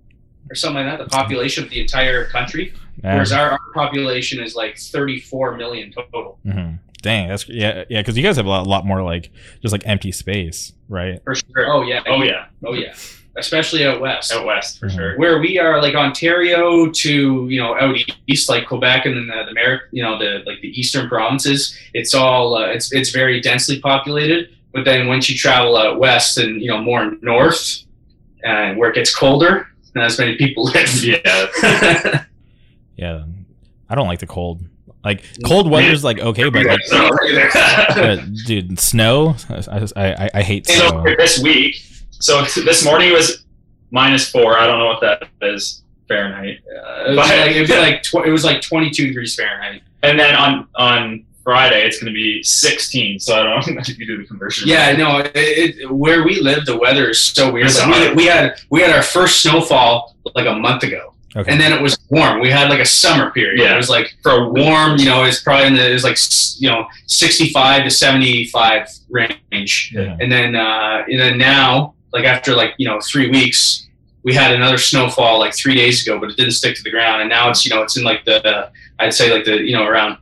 [0.49, 1.03] or something like that.
[1.03, 6.39] The population of the entire country, whereas our, our population is like 34 million total.
[6.45, 6.79] Mhm.
[7.01, 8.01] Dang, that's yeah, yeah.
[8.01, 9.31] Because you guys have a lot, lot more like
[9.61, 11.21] just like empty space, right?
[11.23, 11.71] For sure.
[11.71, 12.01] Oh yeah.
[12.07, 12.93] Oh yeah, Oh yeah.
[13.37, 14.31] Especially out west.
[14.31, 14.95] out west for Mhm.
[14.95, 15.17] sure.
[15.17, 17.95] where we are like Ontario to you know out
[18.27, 21.77] east like Quebec and then the, the Ameri- you know the like the eastern provinces
[21.93, 26.37] it's all uh, it's it's very densely populated but then once you travel out west
[26.37, 27.83] and you know more north
[28.45, 32.23] and where it gets colder not as many people live Yeah.
[32.95, 33.25] Yeah,
[33.89, 34.63] I don't like the cold.
[35.03, 36.79] Like cold weather's like okay, but like,
[37.95, 39.35] but, dude, snow.
[39.49, 41.03] I, I, I hate so snow.
[41.17, 41.75] this week,
[42.09, 43.45] so this morning it was
[43.91, 44.57] minus four.
[44.57, 46.59] I don't know what that is Fahrenheit.
[46.67, 50.19] Uh, it was like, it was like tw- it was like 22 degrees Fahrenheit And
[50.19, 53.19] then on on Friday it's going to be 16.
[53.19, 54.67] So I don't know if you do the conversion.
[54.67, 55.19] Yeah, no.
[55.19, 57.73] It, it, where we live, the weather is so weird.
[57.73, 61.51] Like, we, we had we had our first snowfall like a month ago, Okay.
[61.51, 62.39] and then it was warm.
[62.39, 63.59] We had like a summer period.
[63.59, 63.73] Yeah.
[63.73, 66.17] It was like for a warm, you know, it's probably in the it was like
[66.59, 70.17] you know sixty five to seventy five range, yeah.
[70.19, 73.81] and then uh, and then now like after like you know three weeks.
[74.23, 77.21] We had another snowfall like three days ago, but it didn't stick to the ground.
[77.21, 79.83] And now it's you know it's in like the I'd say like the you know
[79.83, 80.17] around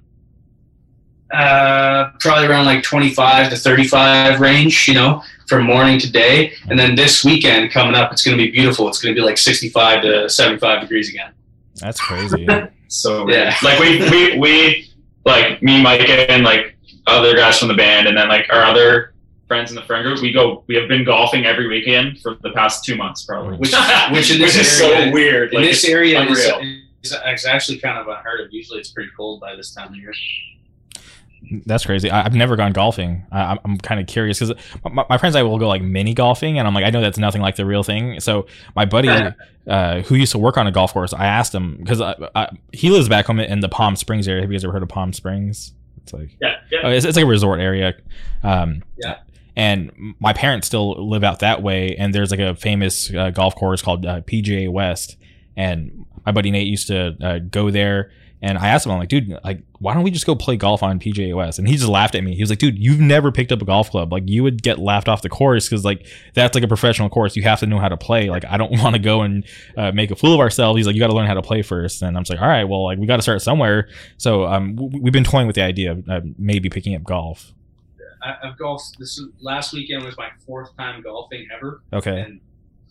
[1.34, 6.54] uh, probably around like 25 to 35 range, you know, from morning to day.
[6.70, 8.88] And then this weekend coming up, it's going to be beautiful.
[8.88, 11.32] It's going to be like 65 to 75 degrees again.
[11.76, 12.48] That's crazy.
[12.90, 13.46] So Yeah.
[13.46, 14.90] yeah, like we we we
[15.26, 16.76] like me, Mike, and like
[17.08, 19.16] other guys from the band, and then like our other
[19.48, 20.22] friends in the friend group.
[20.22, 20.64] We go.
[20.68, 23.58] We have been golfing every weekend for the past two months, probably.
[23.58, 23.74] Which-
[24.12, 25.54] which in this is area- so weird.
[25.56, 26.78] In Like this area, is, unreal.
[27.02, 28.50] is, is actually kind of unheard of.
[28.52, 30.14] Usually it's pretty cold by this time of year.
[31.66, 32.10] That's crazy.
[32.10, 33.26] I, I've never gone golfing.
[33.32, 36.14] I, I'm, I'm kind of curious because my, my friends I will go like mini
[36.14, 38.20] golfing, and I'm like, I know that's nothing like the real thing.
[38.20, 39.10] So my buddy,
[39.68, 42.02] uh, who used to work on a golf course, I asked him because
[42.72, 44.42] he lives back home in the Palm Springs area.
[44.42, 45.74] Have you guys ever heard of Palm Springs?
[46.04, 46.80] It's like yeah, yeah.
[46.84, 47.94] Oh, it's, it's like a resort area.
[48.44, 49.20] Um, Yeah.
[49.56, 53.56] And my parents still live out that way, and there's like a famous uh, golf
[53.56, 55.16] course called uh, PGA West,
[55.56, 58.12] and my buddy Nate used to uh, go there.
[58.46, 60.84] And I asked him, I'm like, dude, like, why don't we just go play golf
[60.84, 61.60] on PGA West?
[61.60, 62.36] And he just laughed at me.
[62.36, 64.12] He was like, dude, you've never picked up a golf club.
[64.12, 67.38] Like, you would get laughed off the course because, like, that's like a professional course.
[67.38, 68.30] You have to know how to play.
[68.30, 69.46] Like, I don't want to go and
[69.78, 70.78] uh, make a fool of ourselves.
[70.78, 72.02] He's like, you got to learn how to play first.
[72.02, 73.88] And I'm just like, all right, well, like, we got to start somewhere.
[74.18, 77.54] So, um, w- we've been toying with the idea of uh, maybe picking up golf.
[78.22, 78.98] I, I've golfed.
[79.00, 82.20] This last weekend was my fourth time golfing ever, Okay.
[82.20, 82.42] and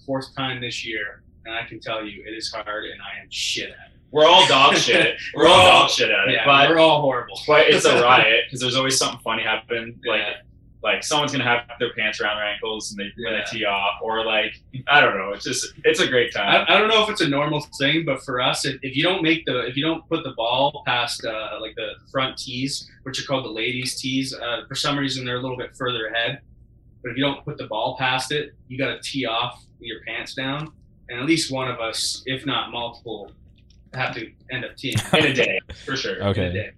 [0.06, 1.22] fourth time this year.
[1.44, 3.91] And I can tell you, it is hard, and I am shit at it.
[4.12, 5.18] We're all dog shit.
[5.34, 7.40] We're all dog shit at it, Yeah, but we're all horrible.
[7.46, 9.98] but it's a riot because there's always something funny happen.
[10.06, 10.34] Like Yeah.
[10.82, 13.44] like someone's gonna have their pants around their ankles and they when Yeah.
[13.50, 14.52] they tee off, or like
[14.88, 15.30] I don't know.
[15.32, 16.48] It's just it's a great time.
[16.68, 19.02] I, I don't know if it's a normal thing, but for us, if, if you
[19.02, 22.90] don't make the if you don't put the ball past uh, like the front tees,
[23.04, 26.08] which are called the ladies' tees, uh, for some reason they're a little bit further
[26.08, 26.40] ahead.
[27.02, 30.00] But if you don't put the ball past it, you got to tee off your
[30.06, 30.70] pants down,
[31.08, 33.32] and at least one of us, if not multiple,
[33.94, 36.22] have to end up teeing in a day for sure.
[36.28, 36.42] Okay.
[36.46, 36.70] in a day.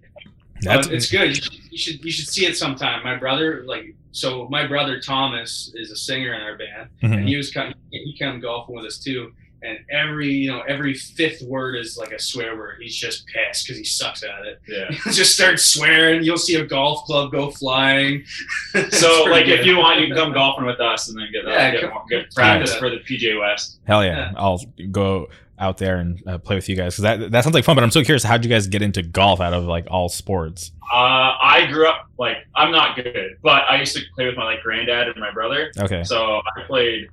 [0.61, 1.29] That's But it's good.
[1.29, 3.03] You should, you should you should see it sometime.
[3.03, 7.27] My brother, like, so my brother Thomas is a singer in our band, and Mhm.
[7.27, 9.33] he was come, he come golfing with us too.
[9.61, 12.77] And every you know every fifth word is like a swear word.
[12.81, 14.61] He's just pissed because he sucks at it.
[14.67, 14.91] Yeah.
[15.03, 16.23] He'll just start swearing.
[16.23, 18.23] You'll see a golf club go flying.
[18.91, 21.45] So pretty like, if you want, you can come golfing with us and then get,
[21.47, 22.79] uh, Yeah, get, more, get practice Yeah.
[22.79, 23.79] for the PGA West.
[23.87, 24.31] Hell yeah.
[24.31, 24.31] Yeah.
[24.37, 27.63] I'll go out there and uh, play with you guys because that that sounds like
[27.63, 27.75] fun.
[27.75, 30.71] But I'm so curious, how'd you guys get into golf out of like all sports?
[30.91, 34.43] Uh, I grew up like I'm not good, but I used to play with my
[34.43, 35.71] like granddad and my brother.
[35.79, 36.03] Okay.
[36.03, 37.07] So I played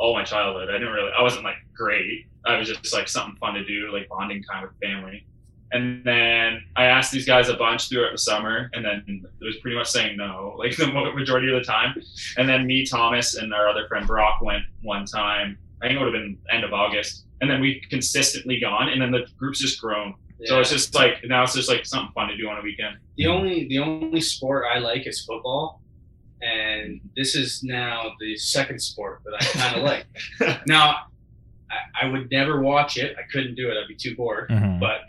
[0.00, 0.70] all my childhood.
[0.70, 2.26] I didn't really, I wasn't like great.
[2.46, 5.26] I was just like something fun to do, like bonding time with family.
[5.72, 9.04] And then I asked these guys a bunch throughout the summer, and then
[9.40, 11.94] it was pretty much saying no, like the majority of the time.
[12.38, 15.58] And then me, Thomas, and our other friend Brock went one time.
[15.82, 17.24] I think it would have been end of August.
[17.40, 20.14] And then we've consistently gone, and then the group's just grown.
[20.46, 22.96] So it's just like now it's just like something fun to do on a weekend.
[23.16, 25.80] the only the only sport I like is football,
[26.42, 29.82] and this is now the second sport that I kind of
[30.48, 30.66] like.
[30.66, 30.96] Now,
[31.70, 33.16] I, I would never watch it.
[33.18, 33.74] I couldn't do it.
[33.76, 34.48] I'd be too bored.
[34.50, 34.80] Mhm.
[34.80, 35.02] But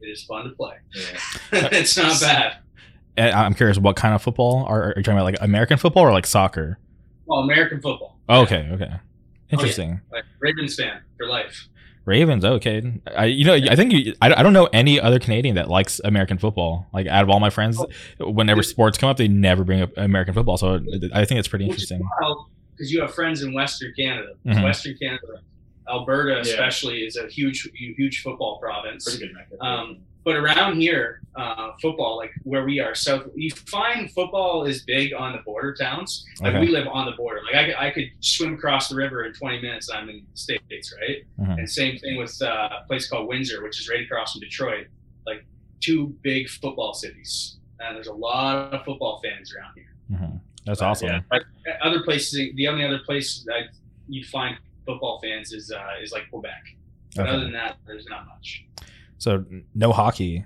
[0.00, 0.74] it is fun to play.
[1.52, 2.58] it's not bad.
[3.16, 5.24] And I'm curious, what kind of football are, are you talking about?
[5.24, 6.78] Like American football or like soccer?
[7.24, 8.18] Well, American football.
[8.28, 8.90] Oh, okay, okay,
[9.50, 10.00] interesting.
[10.12, 11.68] Like Ravens fan for life.
[12.04, 13.00] Ravens, okay.
[13.16, 16.00] I, you know, I think you, I, I don't know any other Canadian that likes
[16.04, 16.86] American football.
[16.94, 17.84] Like out of all my friends,
[18.20, 20.56] whenever sports come up, they never bring up American football.
[20.56, 20.78] So
[21.12, 22.08] I think it's pretty Which interesting.
[22.76, 24.34] because you have friends in Western Canada.
[24.46, 24.62] Mhm.
[24.62, 25.40] Western Canada,
[25.88, 26.40] Alberta Yeah.
[26.42, 29.04] especially, is a huge, huge football province.
[29.16, 29.58] Pretty good.
[29.60, 34.82] Um, but around here, uh, football, like where we are, so you find football is
[34.82, 36.26] big on the border towns.
[36.40, 36.66] Like Okay.
[36.66, 37.40] we live on the border.
[37.46, 39.88] Like I, could- I could swim across the river in 20 minutes.
[39.88, 41.18] And I'm in the states, right?
[41.40, 41.58] Mhm.
[41.58, 44.88] And same thing with uh, a place called Windsor, which is right across from Detroit.
[45.28, 45.46] Like
[45.80, 49.94] two big football cities, and there's a lot of football fans around here.
[50.10, 50.40] Mhm.
[50.64, 51.06] That's awesome.
[51.08, 51.20] Yeah.
[51.30, 51.42] Like
[51.82, 53.68] other places, the only other place that
[54.08, 56.64] you find football fans is uh, is like Quebec.
[57.14, 57.30] But Okay.
[57.30, 58.64] other than that, there's not much.
[59.18, 60.44] So no hockey.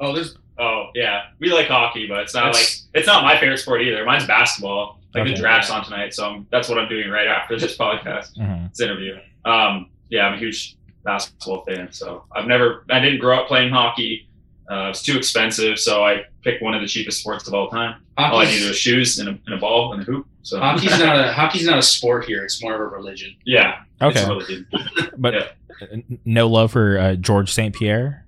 [0.00, 3.58] Oh, there's Oh yeah, we like hockey, but it's not like it's not my favorite
[3.58, 4.04] sport either.
[4.04, 5.00] Mine's basketball.
[5.14, 5.32] Like Okay.
[5.34, 8.70] the draft's on tonight, so I'm, that's what I'm doing right after this podcast, Mhm.
[8.70, 9.16] this interview.
[9.44, 13.72] Um, yeah, I'm a huge basketball fan, so I've never, I didn't grow up playing
[13.72, 14.28] hockey.
[14.70, 18.00] Uh, it's too expensive, so I picked one of the cheapest sports of all time.
[18.16, 20.26] All I hockey's, needed was shoes and a, and a ball and a hoop.
[20.42, 22.44] So hockey's not a hockey's not a sport here.
[22.44, 23.34] It's more of a religion.
[23.44, 24.64] yeah, Okay, really
[25.18, 25.96] but yeah.
[26.24, 27.74] no love for uh, George St.
[27.74, 28.24] Pierre.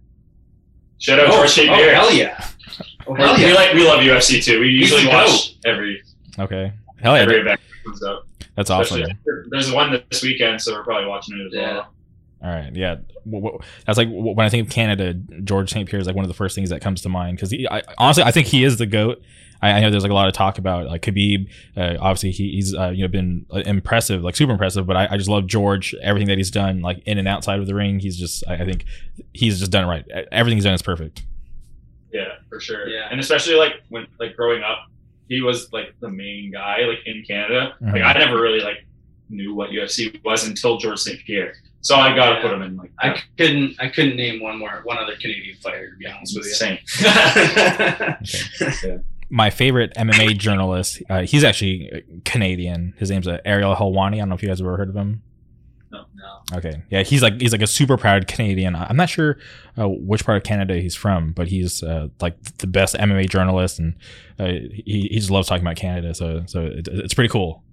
[0.99, 1.71] Shout out oh, George St.
[1.71, 1.95] oh, Pierre.
[1.95, 2.45] hell yeah!
[3.09, 4.59] Oh, We're- hell We like we love UFC too.
[4.61, 6.03] We usually the watch every
[6.41, 8.27] Okay, hell yeah, every event that comes out.
[8.57, 9.01] that's awesome.
[9.03, 9.17] Especially-
[9.51, 11.73] There's one this weekend, so we're probably watching it as Yeah.
[11.75, 11.93] well.
[12.43, 15.89] All right, yeah, W- w- that's like when I think of Canada, George St.
[15.89, 18.23] Pierre is like one of the first things that comes to mind because I, honestly
[18.23, 19.23] I think he is the goat.
[19.63, 21.49] I, I know there's like a lot of talk about like Khabib.
[21.77, 24.87] Uh, obviously, he, he's uh, you know been uh, impressive, like super impressive.
[24.87, 25.95] But I, I just love George.
[26.03, 28.65] Everything that he's done, like in and outside of the ring, he's just I, I
[28.67, 28.85] think
[29.33, 30.05] he's just done it right.
[30.31, 31.25] Everything he's done is perfect.
[32.13, 32.87] Yeah, for sure.
[32.87, 33.09] Yeah.
[33.11, 34.79] And especially like when like growing up,
[35.29, 37.75] he was like the main guy like in Canada.
[37.81, 38.05] Like Mhm.
[38.05, 38.87] I never really like
[39.29, 41.19] knew what UFC was until George St.
[41.27, 41.55] Pierre.
[41.81, 42.43] So I gotta Yeah.
[42.43, 45.91] put him in like I couldn't I couldn't name one more one other Canadian fighter
[45.93, 46.53] to be honest with you.
[46.55, 46.79] same.
[49.31, 52.95] My favorite MMA journalist, uh, he's actually Canadian.
[52.97, 54.15] His name's uh, Ariel Helwani.
[54.15, 55.23] I don't know if you guys have ever heard of him.
[55.91, 56.57] no, no.
[56.59, 58.77] Okay, yeah, he's like he's like a super proud Canadian.
[58.77, 59.39] I'm not sure
[59.77, 63.81] uh, which part of Canada he's from, but he's uh, like the best MMA journalist,
[63.81, 63.95] and
[64.39, 66.15] uh, he he just loves talking about Canada.
[66.15, 67.65] So so it, it's pretty cool.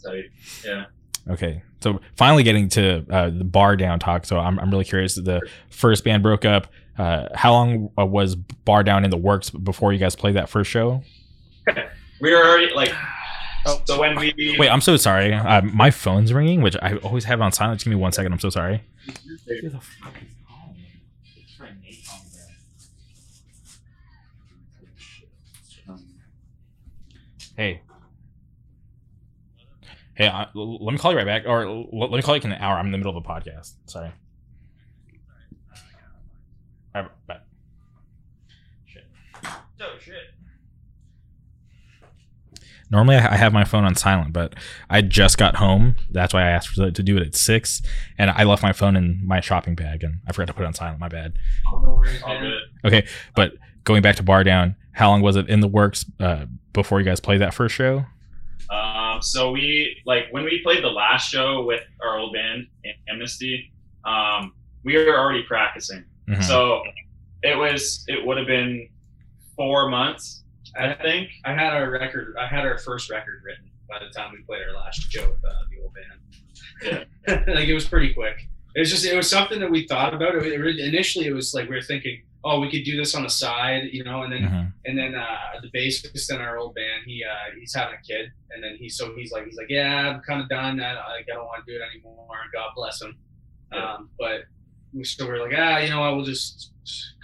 [0.00, 0.20] So,
[0.64, 0.84] yeah.
[1.28, 4.24] Okay, so finally getting to uh, the bar down talk.
[4.24, 5.14] So I'm I'm really curious.
[5.14, 6.68] The first band broke up.
[6.96, 10.48] Uh, how long uh, was bar down in the works before you guys played that
[10.48, 11.02] first show?
[12.20, 12.92] We were already like
[13.84, 14.54] so when we Oh.
[14.58, 15.32] Wait, I'm so sorry.
[15.32, 17.78] Uh, my phone's ringing, which I always have on silent.
[17.78, 18.32] Just give me one second.
[18.32, 18.82] I'm so sorry.
[27.56, 27.82] Hey.
[30.18, 32.50] Hey, uh, let me call you right back, or l- let me call you in
[32.50, 32.76] an hour.
[32.76, 33.74] I'm in the middle of a podcast.
[33.86, 34.10] Sorry.
[36.92, 37.38] All right, bye.
[38.84, 39.04] Shit.
[39.44, 40.16] Oh shit.
[42.90, 44.56] Normally, I I have my phone on silent, but
[44.90, 45.94] I just got home.
[46.10, 47.80] That's why I asked for, to do it at six,
[48.18, 50.66] and I left my phone in my shopping bag, and I forgot to put it
[50.66, 50.98] on silent.
[50.98, 51.34] My bad.
[52.84, 53.06] Okay.
[53.36, 53.52] But
[53.84, 57.04] going back to Bar Down, how long was it in the works uh, before you
[57.04, 58.04] guys played that first show?
[58.68, 62.66] Um, so we like when we played the last show with our old band
[63.08, 63.72] Amnesty.
[64.04, 64.52] Um,
[64.84, 66.04] we were already practicing.
[66.28, 66.42] Mhm.
[66.44, 66.82] So
[67.42, 68.88] it was it would have been
[69.56, 70.44] four months,
[70.78, 71.28] I think.
[71.44, 72.36] I had our record.
[72.40, 75.44] I had our first record written by the time we played our last show with
[75.44, 77.06] uh, the old band.
[77.56, 78.36] like it was pretty quick.
[78.74, 80.34] It was just it was something that we thought about.
[80.36, 83.22] It, it- initially, it was like we were thinking, oh, we could do this on
[83.24, 84.72] the side, you know, and then Mhm.
[84.86, 88.30] and then uh, the bassist in our old band, he uh, he's having a kid,
[88.50, 90.80] and then he so he's like he's like, yeah, I'm kind of done.
[90.80, 92.38] I, I don't want to do it anymore.
[92.52, 93.16] God bless him.
[93.72, 93.94] Yeah.
[93.94, 94.42] Um, but
[94.94, 96.16] we still were like, ah, you know what?
[96.16, 96.72] We'll just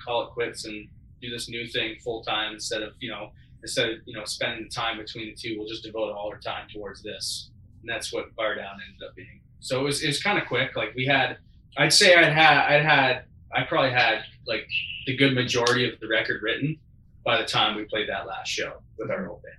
[0.04, 0.88] call it quits and
[1.22, 3.30] do this new thing full time instead of you know
[3.62, 5.56] instead of you know spending the time between the two.
[5.58, 7.50] We'll just devote all our time towards this,
[7.80, 9.40] and that's what Bar Down ended up being.
[9.60, 10.74] So it was it was kind of quick.
[10.76, 11.38] Like we had,
[11.78, 13.24] I'd say I'd had I'd had
[13.54, 14.66] I probably had like
[15.06, 16.76] the good majority of the record written
[17.24, 19.54] by the time we played that last show with our old band.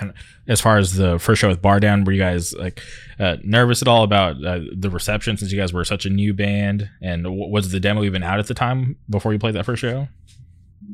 [0.00, 0.12] And
[0.46, 2.82] as far as the first show with Bar Down, were you guys like
[3.18, 6.34] uh, nervous at all about uh, the reception since you guys were such a new
[6.34, 6.90] band?
[7.00, 9.80] And w- was the demo even out at the time before you played that first
[9.80, 10.08] show?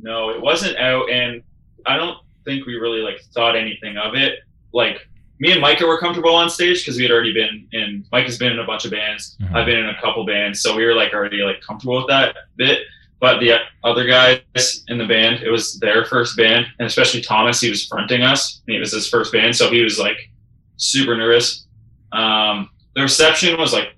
[0.01, 1.43] No, it wasn't out, and
[1.87, 4.39] I don't think we really like thought anything of it.
[4.73, 5.09] Like
[5.41, 8.05] me and Micah were comfortable on stage because we had already been in.
[8.13, 9.37] Mike has been in a bunch of bands.
[9.43, 9.55] Mhm.
[9.55, 12.37] I've been in a couple bands, so we were like already like comfortable with that
[12.57, 12.81] bit.
[13.21, 14.41] But the other guys
[14.89, 18.61] in the band, it was their first band, and especially Thomas, he was fronting us.
[18.69, 20.31] It was his first band, so he was like
[20.77, 21.67] super nervous.
[22.13, 23.97] Um, the reception was like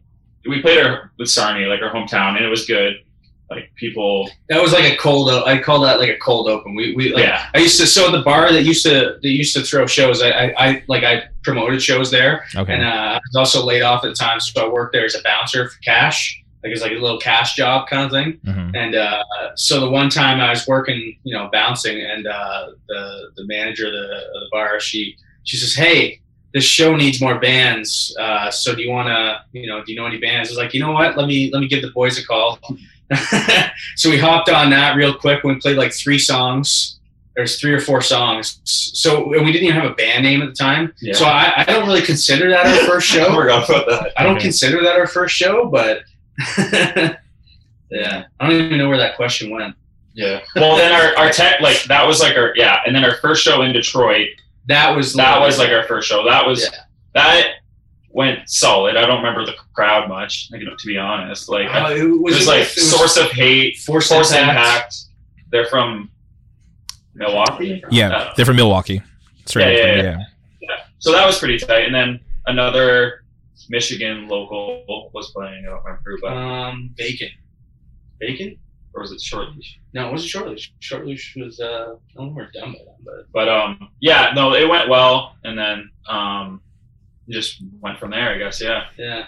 [0.48, 2.94] we played our with Sarnia, like our hometown, and it was good.
[3.48, 5.30] Like people, That was like a cold.
[5.30, 6.74] I call that like a cold open.
[6.74, 9.54] We we like, yeah, I used to so the bar that used to they used
[9.54, 10.20] to throw shows.
[10.20, 12.72] I I, I like I promoted shows there, Okay.
[12.74, 15.14] and uh, I was also laid off at the time, so I worked there as
[15.14, 16.42] a bouncer for cash.
[16.64, 18.40] Like it's like a little cash job kind of thing.
[18.44, 18.74] Mhm.
[18.76, 19.22] And uh,
[19.54, 23.86] so the one time I was working, you know, bouncing, and uh, the the manager
[23.86, 24.04] of the,
[24.34, 26.20] of the bar, she she says, "Hey,
[26.52, 28.12] this show needs more bands.
[28.18, 30.58] Uh, so do you want to, you know, do you know any bands?" I was
[30.58, 31.16] like, "You know what?
[31.16, 32.58] Let me let me give the boys a call."
[33.96, 35.44] so we hopped on that real quick.
[35.44, 36.92] When we played like three songs.
[37.34, 38.60] There's three or four songs.
[38.64, 40.94] So and we didn't even have a band name at the time.
[41.02, 41.12] Yeah.
[41.12, 43.24] So I, I don't really consider that our first show.
[43.44, 44.12] that.
[44.16, 44.44] I don't Okay.
[44.44, 46.00] consider that our first show, but
[47.90, 49.74] yeah, I don't even know where that question went.
[50.14, 50.40] Yeah.
[50.54, 52.78] Well, then our, our tech, like, that was like our, yeah.
[52.86, 54.28] And then our first show in Detroit,
[54.66, 56.24] That was that was like our first show.
[56.24, 56.78] That was, Yeah.
[57.14, 57.46] that
[58.16, 58.96] went solid.
[58.96, 61.48] I don't remember the crowd much, like, you know, to be honest.
[61.50, 64.48] Like, Uh, it it was, was it like was Source of Hate, Force, Force Impact.
[64.58, 64.94] Impact.
[65.50, 66.10] They're from
[67.14, 67.82] Milwaukee.
[67.90, 69.02] Yeah, they're from Milwaukee.
[69.44, 70.18] Straight Yeah, up, yeah,
[70.62, 70.76] yeah.
[70.98, 71.84] so that was pretty tight.
[71.86, 73.24] And then another
[73.68, 75.64] Michigan local was playing.
[75.66, 77.28] I don't remember, but, Um, Bacon.
[78.18, 78.58] Bacon?
[78.94, 79.78] or was it Short Leash?
[79.92, 80.72] No, it wasn't Shortleash.
[80.80, 84.54] Shortleash was uh, I don't know we're done by then, but But um, yeah, no,
[84.54, 86.62] it went well, and then um,
[87.28, 88.30] just went from there.
[88.34, 88.84] I guess, yeah.
[88.98, 89.24] yeah.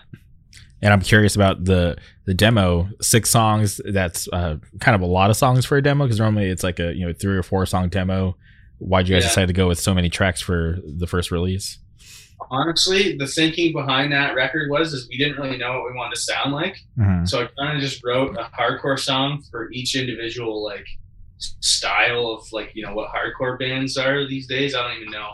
[0.81, 2.89] And I'm curious about the the demo.
[3.01, 3.81] Six songs.
[3.85, 6.79] That's uh, kind of a lot of songs for a demo because normally it's like
[6.79, 8.37] a you know three or four song demo.
[8.79, 9.29] Why'd you guys Yeah.
[9.31, 11.79] decide to go with so many tracks for the first release?
[12.51, 16.15] Honestly, the thinking behind that record was is we didn't really know what we wanted
[16.15, 16.77] to sound like.
[16.97, 17.29] Mhm.
[17.29, 20.87] So I kind of just wrote a hardcore song for each individual like
[21.39, 24.75] style of like you know what hardcore bands are these days.
[24.75, 25.31] I don't even know.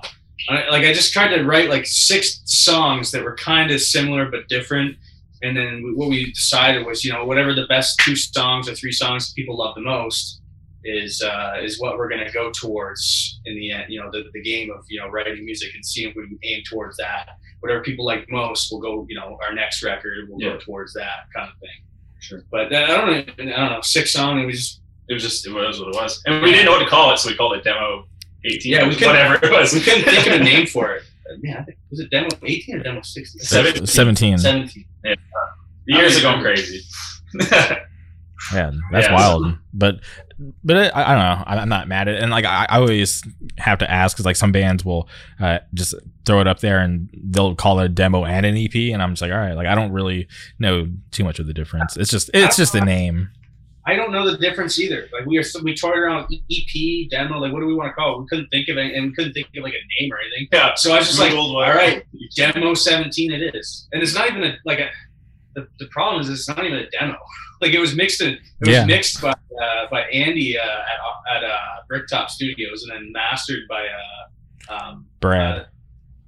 [0.48, 4.30] I, like I just tried to write like six songs that were kind of similar
[4.30, 4.96] but different.
[5.42, 8.92] And then what we decided was you know whatever the best two songs or three
[8.92, 10.40] songs people love the most
[10.84, 13.86] is uh, is what we're gonna go towards in the end.
[13.92, 16.38] You know the, the game of you know writing music and seeing if we can
[16.42, 17.28] aim towards that.
[17.60, 19.06] Whatever people like most, we'll go.
[19.08, 20.50] You know our next record will Yeah.
[20.52, 21.70] go towards that kind of thing.
[22.20, 22.42] Sure.
[22.50, 25.46] But that, I don't I don't know six song and we just It was just
[25.46, 27.36] it was what it was, and we didn't know what to call it, so we
[27.36, 28.06] called it demo
[28.44, 28.72] eighteen.
[28.72, 29.72] Yeah, we couldn't- whatever it was.
[29.72, 31.02] we couldn't think of a name for it.
[31.42, 33.40] Yeah, I think, was it demo eighteen or demo sixteen?
[33.42, 34.38] Seven- Seventeen.
[34.38, 34.84] Seventeen.
[35.02, 35.16] The
[35.86, 36.80] years are going crazy.
[38.52, 39.14] Yeah, that's Yeah.
[39.14, 39.56] wild.
[39.72, 40.00] But
[40.62, 41.44] but I, I don't know.
[41.46, 42.22] I'm I'm not mad at it.
[42.22, 43.22] And like I, I always
[43.56, 45.08] have to ask because like some bands will
[45.40, 45.94] uh, just
[46.26, 49.12] throw it up there and they'll call it a demo and an EP, and I'm
[49.12, 49.54] just like, all right.
[49.54, 50.28] Like I don't really
[50.58, 51.96] know too much of the difference.
[51.96, 53.30] It's just it's just a name.
[53.86, 55.08] I don't know the difference either.
[55.12, 57.38] Like we were, we toyed around EP demo.
[57.38, 58.20] Like what do we want to call it?
[58.22, 60.48] We couldn't think of it, and we couldn't think of like a name or anything.
[60.52, 60.72] yeah.
[60.76, 62.02] So I was just like, Googled all right,
[62.36, 64.88] demo seventeen it is, and it's not even a like a.
[65.54, 67.16] The, the problem is it's not even a demo.
[67.60, 68.84] Like it was mixed in, it was Yeah.
[68.84, 71.58] mixed by uh, by Andy uh, at at uh,
[71.88, 75.58] Bricktop Studios, and then mastered by uh, um, Brad.
[75.60, 75.64] uh,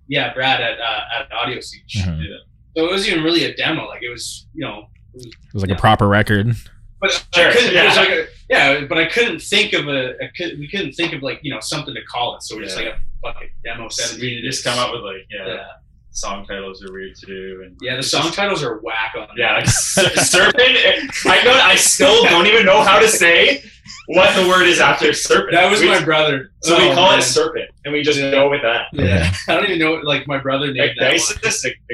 [0.08, 1.96] yeah, Brad at uh, at Audiosiege.
[1.96, 2.20] Mhm.
[2.20, 2.36] Yeah.
[2.76, 3.86] So it wasn't even really a demo.
[3.86, 5.76] Like it was, you know, It was like yeah.
[5.76, 6.54] a proper record.
[7.00, 7.74] But Sure, I couldn't.
[7.74, 7.94] Yeah.
[7.94, 10.14] like yeah, but I couldn't think of a.
[10.36, 12.42] could, we couldn't think of like you know something to call it.
[12.42, 14.36] So we're just like a fucking demo seventeen.
[14.42, 15.64] We just come up with like yeah, Yeah.
[16.10, 17.62] song titles are weird too.
[17.64, 19.28] And Yeah, the song just- titles are whack on.
[19.36, 20.54] yeah, like serpent.
[20.58, 21.52] Eh, I know.
[21.52, 23.62] I still don't even know how to say
[24.08, 25.52] what the word is after serpent.
[25.52, 26.52] That was we, my brother.
[26.62, 27.18] So we Oh, call man.
[27.18, 28.30] it serpent, and we just Yeah.
[28.30, 28.86] go with that.
[28.92, 29.94] Yeah, I don't even know.
[29.94, 31.10] Like my brother named Like that.
[31.42, 31.90] one.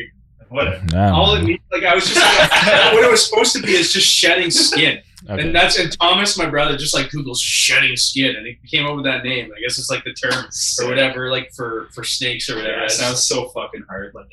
[0.53, 0.93] Like, like.
[0.93, 1.15] No.
[1.15, 2.21] All it means, like I was just
[2.95, 5.01] what it was supposed to be is just shedding skin,
[5.31, 5.43] Okay.
[5.43, 8.97] and that's and Thomas, my brother, just like Google's shedding skin, and he came up
[8.97, 9.51] with that name.
[9.57, 10.47] I guess it's like the term
[10.81, 12.79] or whatever, like for for snakes or whatever.
[12.79, 14.13] Yeah, it sounds so fucking hard.
[14.15, 14.27] Like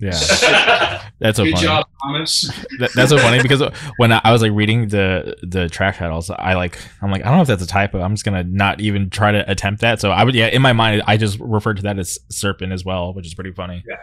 [0.00, 1.12] yeah, that.
[1.20, 1.66] that's so Good funny.
[1.66, 2.50] job, Thomas.
[2.78, 3.62] That, that's so funny because
[3.98, 7.28] when I, I was like reading the the track titles, I like I'm like I
[7.28, 8.00] don't know if that's a typo.
[8.00, 10.00] I'm just gonna not even try to attempt that.
[10.00, 12.84] So I would yeah in my mind I just referred to that as serpent as
[12.84, 13.84] well, which is pretty funny.
[13.86, 13.96] Yeah,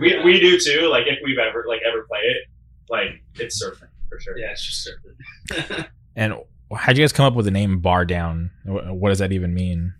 [0.00, 0.88] we we do too.
[0.88, 2.48] Like if we've ever like ever played it,
[2.90, 4.38] like it's serpent for sure.
[4.38, 5.86] Yeah, it's just serpent.
[6.16, 6.34] And
[6.76, 8.50] how'd you guys come up with the name Bar Down?
[8.66, 9.94] What does that even mean?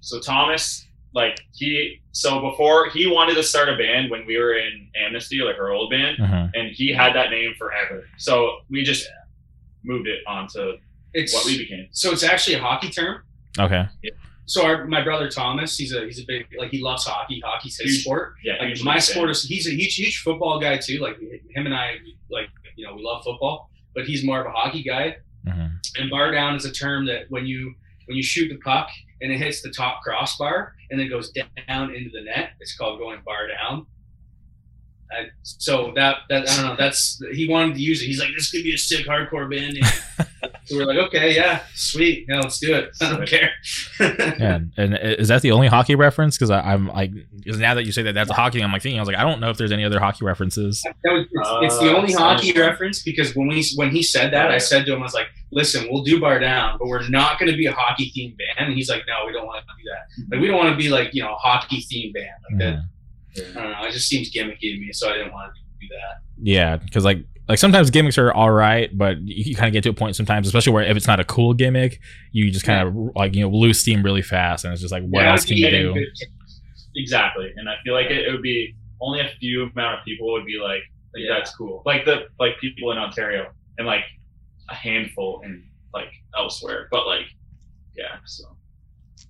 [0.00, 4.54] So Thomas, like he, so before he wanted to start a band when we were
[4.54, 6.50] in Amnesty, like our old band, Mhm.
[6.54, 8.04] and he had that name forever.
[8.16, 9.08] So we just
[9.82, 10.74] moved it onto
[11.14, 11.88] It's what we became.
[11.90, 13.22] so it's actually a hockey term.
[13.58, 13.86] Okay.
[14.46, 17.40] So our, my brother Thomas, he's a he's a big like he loves hockey.
[17.44, 18.34] Hockey's his Huge- sport.
[18.44, 20.98] Yeah, Like my sport is he's a huge huge football guy too.
[21.00, 21.96] Like him and I
[22.30, 25.16] like you know we love football, but he's more of a hockey guy.
[25.46, 25.78] Mhm.
[25.98, 27.74] And bar down is a term that when you
[28.06, 28.88] when you shoot the puck
[29.20, 32.98] and it hits the top crossbar and then goes down into the net, it's called
[32.98, 33.86] going bar down.
[35.12, 36.76] I, so that that I don't know.
[36.76, 38.06] That's he wanted to use it.
[38.06, 39.74] He's like, this could be a sick hardcore band.
[39.74, 39.82] name."
[40.70, 42.90] so we're like, okay, yeah, sweet, yeah, let's do it.
[43.00, 43.50] I don't care.
[44.00, 46.36] Yeah, and is that the only hockey reference?
[46.38, 48.98] Because I'm like, because now that you say that that's a hockey, I'm like thinking,
[48.98, 50.82] I was like, I don't know if there's any other hockey references.
[50.82, 54.02] That was, it's, it's the Uh, only so- hockey reference because when we when he
[54.02, 56.88] said that, I said to him, I was like, "Listen, we'll do bar down, but
[56.88, 59.46] we're not going to be a hockey themed band." And he's like, "No, we don't
[59.46, 60.34] want to do that.
[60.34, 62.74] Like, we don't want to be like you know a hockey themed band like that.
[63.42, 63.56] Mhm.
[63.56, 63.84] I don't know.
[63.88, 66.22] It just seems gimmicky to me, so I didn't want to do that.
[66.42, 67.18] Yeah, because like
[67.50, 70.14] like sometimes gimmicks are all right, but you, you kind of get to a point
[70.14, 71.98] sometimes, especially where if it's not a cool gimmick,
[72.30, 75.02] you just kind of like you know lose steam really fast, and it's just like,
[75.02, 76.06] what Yeah, else can you do?
[76.96, 77.52] exactly.
[77.56, 80.46] And I feel like it, it would be only a few amount of people would
[80.46, 80.82] be like,
[81.14, 81.34] like Yeah.
[81.38, 81.82] that's cool.
[81.84, 84.04] Like the like people in Ontario and like
[84.68, 86.88] a handful in like elsewhere.
[86.90, 87.26] But like,
[87.96, 88.16] yeah.
[88.26, 88.44] So.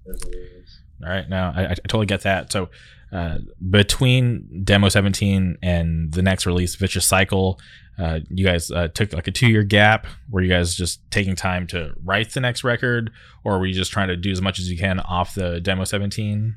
[0.05, 0.81] there's what it is.
[1.03, 2.53] All right, now I, I totally get that.
[2.53, 2.69] So
[3.13, 3.39] uh,
[3.71, 7.59] between demo 17 and the next release, Vicious Cycle,
[7.99, 10.07] uh, you guys uh, took like a two year gap.
[10.31, 13.11] Were you guys just taking time to write the next record,
[13.45, 15.85] or were you just trying to do as much as you can off the demo
[15.85, 16.57] 17?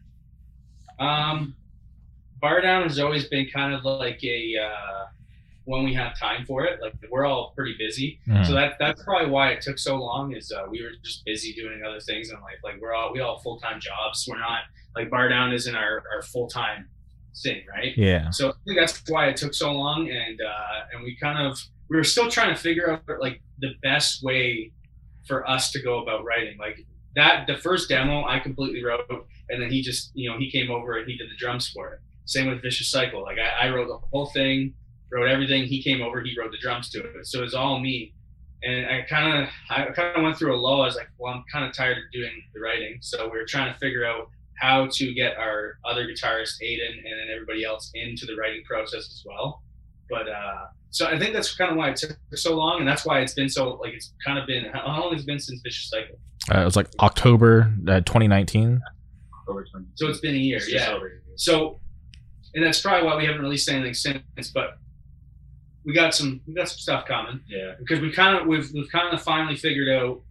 [0.99, 1.55] Um,
[2.41, 5.05] bar down has always been kind of like a uh,
[5.65, 6.79] when we have time for it.
[6.81, 8.19] Like we're all pretty busy.
[8.27, 8.45] Mhm.
[8.45, 10.35] So that that's probably why it took so long.
[10.35, 12.59] Is uh, we were just busy doing other things in life.
[12.63, 14.27] Like we're all we all full time jobs.
[14.29, 14.61] We're not
[14.95, 16.87] like bar down isn't our, our full time
[17.41, 17.93] thing, right?
[17.97, 18.29] yeah.
[18.29, 21.59] So I think that's why it took so long, and uh, and we kind of
[21.89, 24.71] we were still trying to figure out like the best way
[25.27, 26.57] for us to go about writing.
[26.57, 29.05] Like that, the first demo I completely wrote,
[29.49, 31.93] and then he just you know he came over and he did the drums for
[31.93, 31.99] it.
[32.25, 33.21] Same with Vicious Cycle.
[33.21, 34.73] Like I, I wrote the whole thing,
[35.13, 35.65] wrote everything.
[35.65, 37.27] He came over, he wrote the drums to it.
[37.27, 38.13] So it was all me.
[38.63, 40.81] And I kind of, I kind of went through a low.
[40.81, 42.97] I was like, well, I'm kind of tired of doing the writing.
[43.01, 44.29] So we were trying to figure out
[44.59, 48.99] how to get our other guitarist Aiden and then everybody else into the writing process
[48.99, 49.63] as well.
[50.09, 53.05] But uh, so I think that's kind of why it took so long, and that's
[53.05, 55.61] why it's been so like it's kind of been how long has it been since
[55.63, 56.17] Vicious Cycle?
[56.53, 58.79] Uh, it was like October uh, 2019.
[59.47, 59.85] Over 20.
[59.95, 60.91] So it's been a year, It's yeah.
[60.93, 61.21] over.
[61.35, 61.79] So,
[62.53, 64.21] and that's probably why we haven't released anything since.
[64.53, 64.77] But
[65.85, 67.73] we got some we got some stuff coming Yeah.
[67.79, 70.21] because we kind of we've we've kind of finally figured out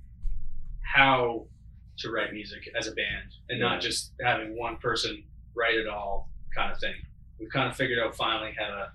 [0.95, 1.47] how
[1.99, 5.22] to write music as a band and not just having one person
[5.55, 6.95] write it all kind of thing.
[7.38, 8.88] We've kind of figured out finally how to.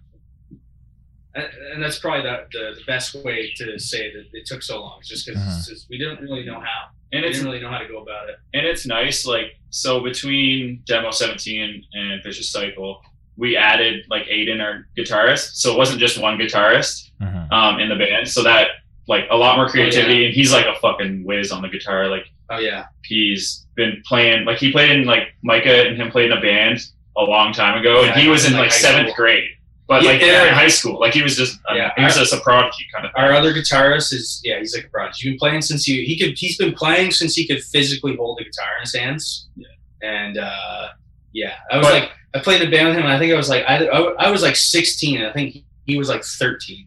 [1.35, 4.81] And, and that's probably the, the, the best way to say that it took so
[4.81, 4.97] long.
[4.99, 5.37] It's just because
[5.69, 5.75] Uh-huh.
[5.89, 6.89] we didn't really know how.
[7.11, 8.35] And We it's didn't really know how to go about it.
[8.53, 13.01] and it's nice like so between demo 17 and vicious cycle
[13.37, 17.51] we added like aiden our guitarist so it wasn't just one guitarist Mhm.
[17.51, 18.67] um, in the band so that
[19.07, 22.25] like a lot more creativity and he's like a fucking whiz on the guitar like
[22.49, 26.37] Oh yeah, he's been playing like he played in like micah and him played in
[26.37, 26.79] a band
[27.17, 29.25] a long time ago and he was in like like seventh school.
[29.25, 29.49] grade
[29.87, 30.27] but like Yeah.
[30.27, 31.91] they're in high school like he was just uh, Yeah.
[31.97, 33.23] he was just a prodigy kind of thing.
[33.23, 35.17] our other guitarist is yeah, he's like a prodigy.
[35.23, 36.37] He's been playing since he he could.
[36.37, 39.49] He's been playing since he could physically hold a guitar in his hands.
[39.55, 39.67] Yeah.
[40.01, 40.87] And uh,
[41.33, 43.03] yeah, I was But- like, I played in a band with him.
[43.05, 45.21] And I think I was like, I, I, I was like 16.
[45.23, 46.85] I think he, was like 13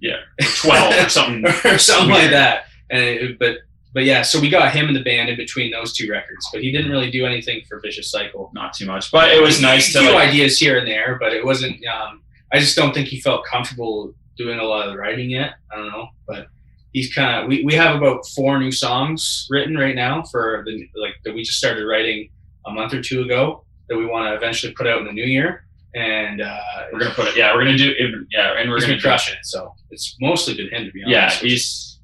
[0.00, 0.16] Yeah,
[0.60, 2.64] 12 or something or something like that.
[2.90, 3.58] And it, but
[3.92, 6.62] but yeah, so we got him in the band in between those two records, but
[6.62, 8.50] he didn't really do anything for Vicious Cycle.
[8.54, 11.16] Not too much, but it was nice a to few like, ideas here and there,
[11.18, 11.84] but it wasn't.
[11.86, 12.22] Um,
[12.52, 15.54] I just don't think he felt comfortable doing a lot of the writing yet.
[15.72, 16.46] I don't know, but
[16.92, 17.48] he's kind of.
[17.48, 21.42] We, we have about four new songs written right now for the like that we
[21.42, 22.30] just started writing
[22.66, 25.24] a month or two ago that we want to eventually put out in the new
[25.24, 25.64] year,
[25.96, 26.60] and uh,
[26.92, 27.36] we're gonna put it.
[27.36, 27.92] Yeah, we're gonna do.
[27.98, 29.38] It yeah, and we're gonna crush it.
[29.42, 31.42] So it's mostly been him to be honest.
[31.42, 31.98] Yeah, he's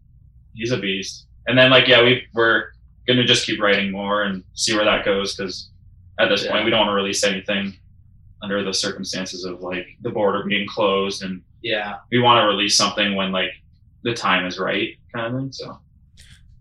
[0.54, 1.25] he's a beast.
[1.46, 2.64] And then like yeah, we we're
[3.06, 5.70] gonna just keep writing more and see where that goes because
[6.18, 6.52] at this Yeah.
[6.52, 7.76] point we don't want to release anything
[8.42, 11.96] under the circumstances of like the border being closed and yeah.
[12.10, 13.50] we want to release something when like
[14.02, 15.52] the time is right kind of thing.
[15.52, 15.78] So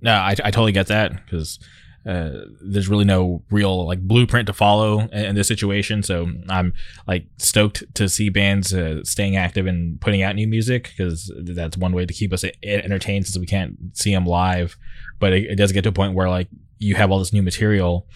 [0.01, 1.59] No, I, I totally get that because
[2.05, 6.03] uh, there's really no real like blueprint to follow in, in this situation.
[6.03, 6.73] So I'm
[7.07, 11.77] like stoked to see bands uh, staying active and putting out new music because that's
[11.77, 14.77] one way to keep us entertained since we can't see them live.
[15.19, 16.47] But it, it does get to a point where like
[16.77, 18.07] you have all this new material.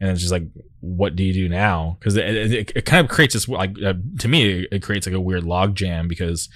[0.00, 0.44] And it's just like,
[0.80, 1.96] what do you do now?
[1.98, 5.14] Because it, it, it kind of creates this like uh, to me, it creates like
[5.14, 6.48] a weird log jam because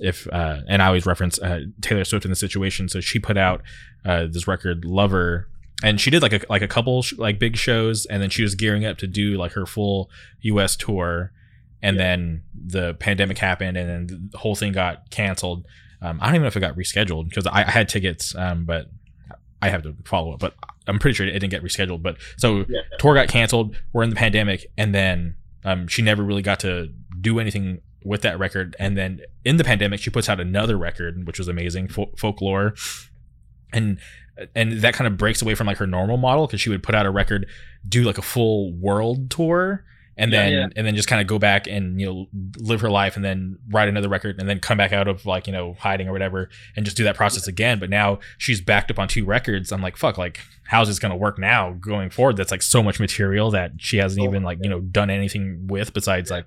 [0.00, 2.88] if uh, and I always reference uh, Taylor Swift in the situation.
[2.88, 3.62] So she put out
[4.04, 5.48] uh, this record Lover,
[5.82, 8.42] and she did like a like a couple sh- like big shows, and then she
[8.42, 10.10] was gearing up to do like her full
[10.40, 10.76] U.S.
[10.76, 11.32] tour,
[11.82, 15.64] and then the pandemic happened, and then the whole thing got canceled.
[16.00, 18.64] Um, I don't even know if it got rescheduled because I, I had tickets, um,
[18.64, 18.90] but
[19.60, 20.40] I have to follow up.
[20.40, 20.54] But
[20.86, 22.02] I'm pretty sure it didn't get rescheduled.
[22.02, 23.76] But so yeah, tour got canceled.
[23.92, 26.88] We're in the pandemic, and then um, she never really got to
[27.20, 28.74] do anything with that record.
[28.78, 32.74] And then in the pandemic, she puts out another record, which was amazing, Fol- folklore,
[33.72, 33.98] and
[34.54, 36.94] and that kind of breaks away from like her normal model because she would put
[36.94, 37.46] out a record,
[37.88, 39.84] do like a full world tour.
[40.20, 40.68] And Yeah, then, yeah.
[40.74, 42.26] and then just kind of go back and you know
[42.58, 45.46] live her life, and then write another record, and then come back out of like
[45.46, 47.78] you know hiding or whatever, and just do that process again.
[47.78, 49.70] But now she's backed up on two records.
[49.70, 52.36] I'm like, fuck, like how's this gonna work now going forward?
[52.36, 55.92] That's like so much material that she hasn't even like you know done anything with
[55.94, 56.46] besides like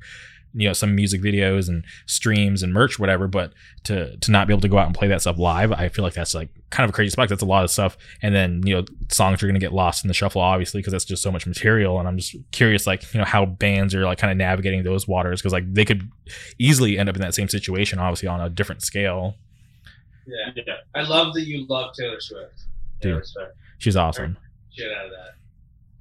[0.54, 4.54] you know some music videos and streams and merch whatever but to to not be
[4.54, 6.84] able to go out and play that stuff live i feel like that's like kind
[6.84, 9.48] of a crazy spot that's a lot of stuff and then you know songs are
[9.48, 12.08] going to get lost in the shuffle obviously because that's just so much material and
[12.08, 15.42] i'm just curious like you know how bands are like kind of navigating those waters
[15.42, 16.10] because like they could
[16.60, 19.36] easily end up in that same situation obviously on a different scale
[20.28, 20.64] Yeah.
[20.68, 20.74] yeah.
[20.94, 22.66] I love that you love Taylor Swift.
[23.02, 23.24] Dude.
[23.80, 24.38] She's awesome
[24.72, 25.32] Shit out of that.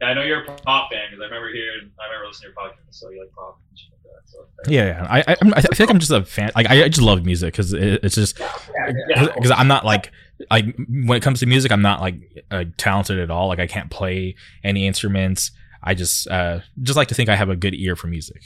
[0.01, 2.61] Yeah, I know you're a pop fan because I remember hearing, I remember listening to
[2.61, 4.31] your podcast, so you like pop and shit like that.
[4.31, 5.07] So yeah, yeah.
[5.11, 6.51] I, I I'm- I feel like I'm just a fan.
[6.57, 9.27] Like I, I just love music because it, it's just Yeah.
[9.35, 10.11] because I'm not like
[10.51, 12.15] like when it comes to music, I'm not like
[12.51, 13.49] uh, talented at all.
[13.49, 15.51] Like I can't play any instruments.
[15.83, 18.43] I just uh just like to think I have a good ear for music.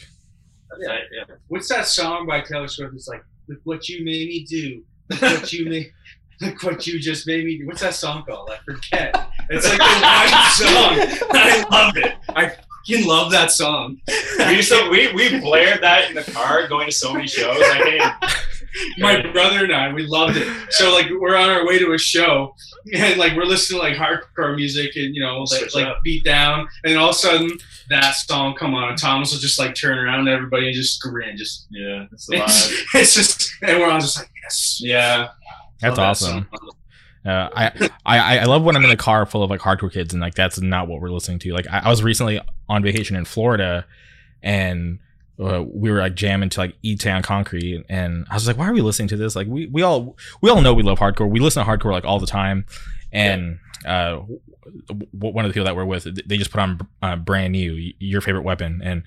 [0.80, 1.34] yeah, yeah.
[1.48, 2.94] What's that song by Taylor Swift?
[2.94, 4.82] It's like, look what you made me do.
[5.20, 5.92] What you made.
[6.40, 7.66] Look what you just made me do.
[7.66, 8.50] What's that song called?
[8.50, 9.28] I forget.
[9.50, 11.28] It's like the one song.
[11.32, 12.14] I love it.
[12.28, 14.00] I fucking love that song.
[14.38, 17.56] we used to, we we blared that in the car going to so many shows.
[17.60, 18.34] I can't
[18.98, 20.48] My brother and I, we loved it.
[20.70, 22.54] So like we're on our way to a show,
[22.92, 26.60] and like we're listening to like hardcore music and you know like, like beat down,
[26.60, 27.58] and then all of a sudden
[27.88, 31.00] that song come on, and Thomas will just like turn around to everybody and just
[31.00, 34.80] grin, just yeah, that's it's, it's just and we're all just like yes.
[34.82, 35.28] Yeah,
[35.84, 36.48] That's awesome.
[37.26, 40.12] Uh, I, I I love when I'm in a car full of like hardcore kids
[40.12, 41.52] and like that's not what we're listening to.
[41.54, 43.86] Like I, I was recently on vacation in Florida,
[44.42, 44.98] and
[45.42, 48.68] uh, we were like jamming to like E Town Concrete, and I was like, why
[48.68, 49.34] are we listening to this?
[49.34, 51.30] Like we we all we all know we love hardcore.
[51.30, 52.66] We listen to hardcore like all the time,
[53.10, 54.20] and uh,
[54.88, 57.92] w- one of the people that we're with, they just put on uh, brand new
[57.98, 59.02] your favorite weapon and.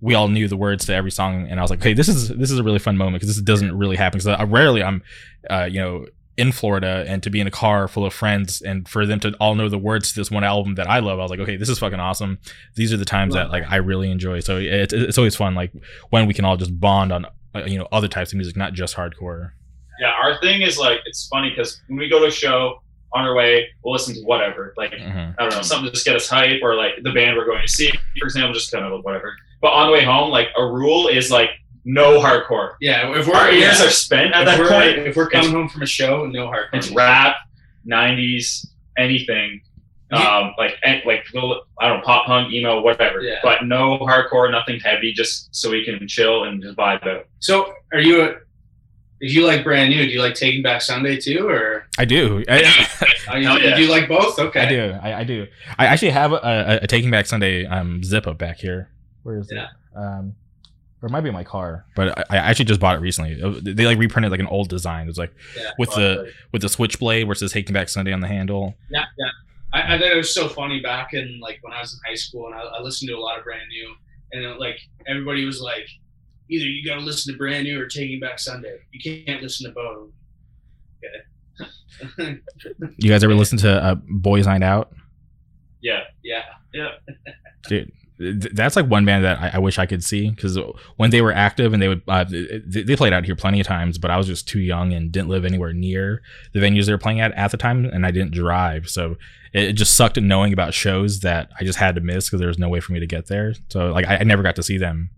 [0.00, 2.28] We all knew the words to every song, and I was like, "Okay, this is
[2.28, 5.02] this is a really fun moment because this doesn't really happen." Because I rarely I'm,
[5.50, 6.06] uh, you know,
[6.38, 9.34] in Florida and to be in a car full of friends and for them to
[9.40, 11.56] all know the words to this one album that I love, I was like, okay,
[11.56, 12.38] this is fucking awesome.
[12.76, 14.40] These are the times that like I really enjoy.
[14.40, 15.72] So it's it's always fun, like
[16.10, 18.72] when we can all just bond on uh, you know other types of music, not
[18.72, 19.50] just hardcore.
[20.00, 20.12] yeah.
[20.22, 22.80] Our thing is like it's funny because when we go to a show
[23.14, 24.74] on our way, we'll listen to whatever.
[24.76, 25.34] Like Mhm.
[25.38, 27.62] I don't know, something to just get us hype, or like the band we're going
[27.62, 29.34] to see, for example, just kind of whatever.
[29.60, 31.50] But on the way home, like a rule is like
[31.88, 32.74] no hardcore.
[32.82, 34.98] Yeah, if we're Our ears yeah, are spent at if that we're, point.
[35.08, 36.74] if we're coming home from a show, no hardcore.
[36.74, 37.36] It's rap,
[37.90, 38.66] '90s,
[38.98, 39.62] anything.
[40.10, 43.20] Um, like and, like little, I don't know, pop punk, emo, whatever.
[43.20, 43.40] Yeah.
[43.42, 47.26] But no hardcore, nothing heavy, just so we can chill and just vibe out.
[47.40, 48.34] So, are you a?
[49.20, 52.44] If you like brand new, do you like Taking Back Sunday too, or I do.
[52.48, 52.62] I,
[53.32, 53.76] uh, you, yeah.
[53.76, 54.38] do you like both?
[54.38, 54.60] Okay.
[54.60, 54.96] I do.
[55.02, 55.46] I, I do.
[55.78, 58.90] I actually have a, a, a Taking Back Sunday um zip up back here.
[59.24, 59.64] Where is Yeah.
[59.64, 59.98] it?
[59.98, 60.34] Um,
[61.02, 63.32] or it might be in my car, but I, I actually just bought it recently.
[63.40, 65.04] It- They like reprinted like an old design.
[65.04, 65.70] It was like Yeah.
[65.78, 68.74] with the with the switchblade where it says "Taking Back Sunday" on the handle.
[68.90, 69.30] Yeah, yeah.
[69.72, 72.14] I, I thought it was so funny back in like when I was in high
[72.16, 73.94] school and I, I listened to a lot of brand new
[74.32, 75.86] and it, like everybody was like,
[76.48, 78.78] either you got to listen to brand new or Taking Back Sunday.
[78.92, 80.10] You can't listen to both.
[82.18, 82.40] Okay.
[82.98, 84.92] You guys ever listen to uh, Boys Night Out?
[85.80, 86.00] Yeah.
[86.22, 86.42] yeah.
[86.72, 86.90] Yeah.
[87.68, 90.58] Dude, th- that's like one band that I, I wish I could see because
[90.96, 93.66] when they were active and they would uh, they, they played out here plenty of
[93.66, 96.92] times, but I was just too young and didn't live anywhere near the venues they
[96.92, 99.16] were playing at at the time, and I didn't drive, so
[99.52, 102.58] it, just sucked knowing about shows that I just had to miss because there was
[102.58, 103.54] no way for me to get there.
[103.68, 105.10] So like I, I never got to see them.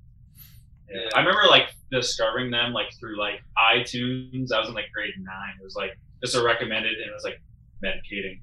[1.14, 3.42] I remember like discovering them like through like
[3.74, 4.53] iTunes.
[4.53, 5.55] I was in like grade nine.
[5.61, 7.40] It was like just a recommended, and it was like
[7.84, 8.40] medicating.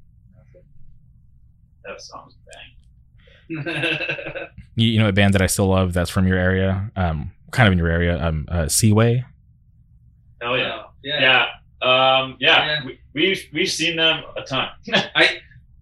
[1.86, 2.77] That song's bang.
[4.80, 7.66] You, you know a band that I still love that's from your area, um, kind
[7.66, 9.26] of in your area, um, uh, Seaway.
[10.40, 10.84] Hell yeah.
[11.04, 11.20] yeah.
[11.82, 12.20] Yeah.
[12.22, 12.66] Um, yeah.
[12.66, 12.86] Yeah.
[12.86, 14.68] We, we've we've seen them a ton.
[15.16, 15.38] I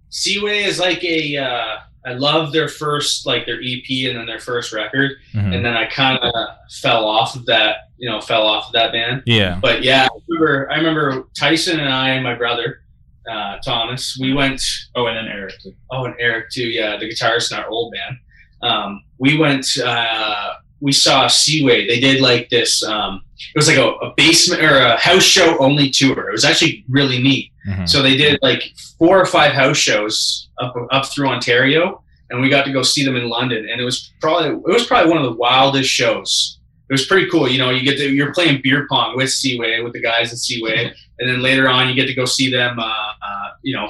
[0.09, 1.35] Seaway is like a.
[1.37, 5.55] Uh, I love their first like their EP and then their first record, Mhm.
[5.55, 6.31] and then I kind of
[6.71, 7.89] fell off of that.
[7.97, 9.23] You know, fell off of that band.
[9.25, 12.81] Yeah, But yeah, I remember, I remember Tyson and I and my brother
[13.29, 14.17] uh, Thomas.
[14.19, 14.61] We went.
[14.95, 15.53] oh, and then Eric.
[15.61, 15.73] Too.
[15.91, 16.67] Oh, and Eric too.
[16.67, 18.17] Yeah, the guitarist in our old band.
[18.61, 19.65] Um, we went.
[19.83, 21.87] Uh, we saw Seaway.
[21.87, 22.83] They did like this.
[22.83, 23.21] Um,
[23.53, 26.29] it was like a, a basement or a house show only tour.
[26.29, 27.51] It was actually really neat.
[27.67, 27.87] Mhm.
[27.89, 28.63] So they did like
[28.99, 33.03] four or five house shows up up through Ontario, and we got to go see
[33.05, 33.67] them in London.
[33.71, 36.59] And it was probably it was probably one of the wildest shows.
[36.87, 37.49] It was pretty cool.
[37.49, 40.37] You know, you get to you're playing beer pong with Seaway with the guys at
[40.37, 42.79] Seaway, and then later on you get to go see them.
[42.79, 43.89] Uh, uh, you know,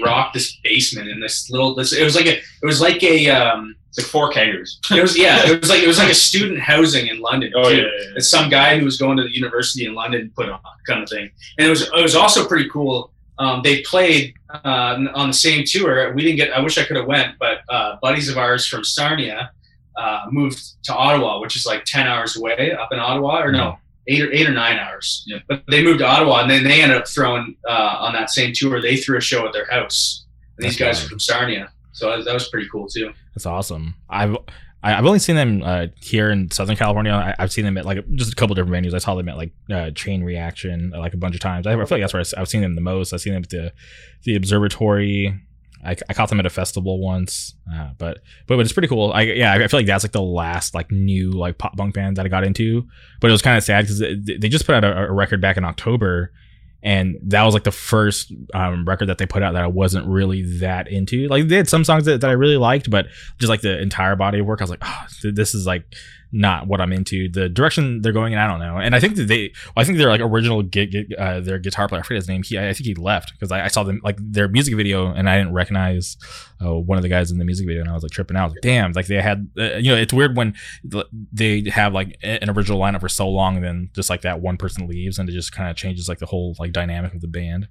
[0.00, 1.74] rock this basement in this little.
[1.74, 4.78] This it was like a it was like a um, like four keggers.
[4.96, 7.52] it was yeah it was like it was like a student housing in London.
[7.56, 7.82] Oh too yeah.
[7.82, 8.12] yeah, yeah.
[8.16, 11.08] it's some guy who was going to the university in London put on kind of
[11.08, 11.30] thing.
[11.58, 13.10] And it was it was also pretty cool.
[13.38, 16.12] Um, they played uh, on the same tour.
[16.14, 16.52] We didn't get.
[16.52, 19.50] I wish I could have went, but uh, buddies of ours from Sarnia
[19.96, 23.78] uh, moved to Ottawa, which is like ten hours away up in Ottawa, or no,
[24.08, 25.24] eight or eight or nine hours.
[25.26, 25.38] Yeah.
[25.48, 28.52] But they moved to Ottawa, and then they ended up throwing uh, on that same
[28.54, 28.80] tour.
[28.80, 30.24] They threw a show at their house.
[30.58, 33.12] And these That's guys are from Sarnia, so that was, pretty cool too.
[33.34, 33.94] That's awesome.
[34.10, 34.36] I've
[34.82, 37.12] I've only seen them uh, here in Southern California.
[37.12, 38.94] I, I've seen them at like just a couple different venues.
[38.94, 41.66] I saw them at like uh, Chain Reaction like a bunch of times.
[41.66, 43.12] I, I feel like that's where I've seen them the most.
[43.12, 43.72] I've seen them at the
[44.24, 45.40] the Observatory.
[45.84, 49.12] I, I caught them at a festival once, uh, but but it's pretty cool.
[49.12, 52.16] I yeah, I feel like that's like the last like new like pop punk band
[52.16, 52.86] that I got into.
[53.20, 55.56] But it was kind of sad because they just put out a, a record back
[55.56, 56.32] in October,
[56.84, 60.06] and that was like the first um, record that they put out that I wasn't
[60.06, 61.26] really that into.
[61.26, 63.06] Like they had some songs that, that I really liked, but
[63.38, 65.84] just like the entire body of work, I was like, oh, this is like
[66.32, 67.28] not what I'm into.
[67.28, 68.78] The direction they're going in, I don't know.
[68.78, 72.00] And I think that they, I think their like original gig uh, their guitar player,
[72.00, 72.42] I forget his name.
[72.42, 75.28] He, I think he left because I, I saw them like their music video and
[75.28, 76.16] I didn't recognize
[76.64, 78.50] uh, one of the guys in the music video, and I was like tripping out.
[78.50, 80.54] Like, damn, like they had, uh, you know, it's weird when
[81.32, 84.56] they have like an original lineup for so long, and then just like that one
[84.56, 87.28] person leaves, and it just kind of changes like the whole like dynamic of the
[87.28, 87.68] band.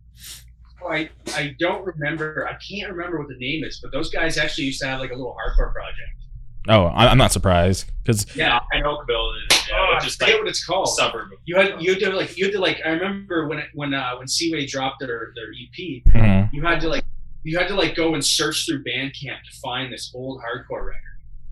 [0.89, 2.47] I I don't remember.
[2.47, 5.11] I can't remember what the name is, but those guys actually used to have like
[5.11, 6.21] a little hardcore project.
[6.67, 9.33] Oh, I- I'm not surprised because Yeah, in Oakville.
[9.69, 10.89] Yeah, oh, I just forget like what it's called.
[10.89, 11.29] suburb.
[11.45, 13.93] You had you had to like you had to like I remember when it, when
[13.93, 16.49] uh, when Seaway dropped their their EP, Mhm.
[16.53, 17.03] you had to like
[17.43, 20.97] you had to like go and search through Bandcamp to find this old hardcore record.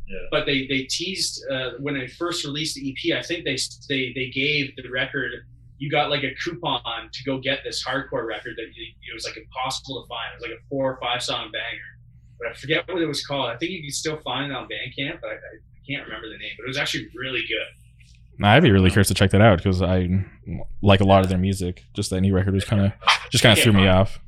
[0.07, 0.17] Yeah.
[0.31, 3.17] But they they teased uh, when they first released the EP.
[3.17, 3.57] I think they
[3.87, 5.31] they they gave the record.
[5.79, 6.81] You got like a coupon
[7.13, 10.33] to go get this hardcore record that you, it was like impossible to find.
[10.33, 11.89] It was like a four or five song banger,
[12.39, 13.49] but I forget what it was called.
[13.49, 16.37] I think you can still find it on Bandcamp, but I, I can't remember the
[16.37, 16.51] name.
[16.57, 17.67] But it was actually really good.
[18.41, 20.07] I'd be really curious to check that out because I
[20.81, 21.83] like a lot of their music.
[21.93, 22.93] Just that new record was kind of
[23.31, 24.19] just kind of threw me off.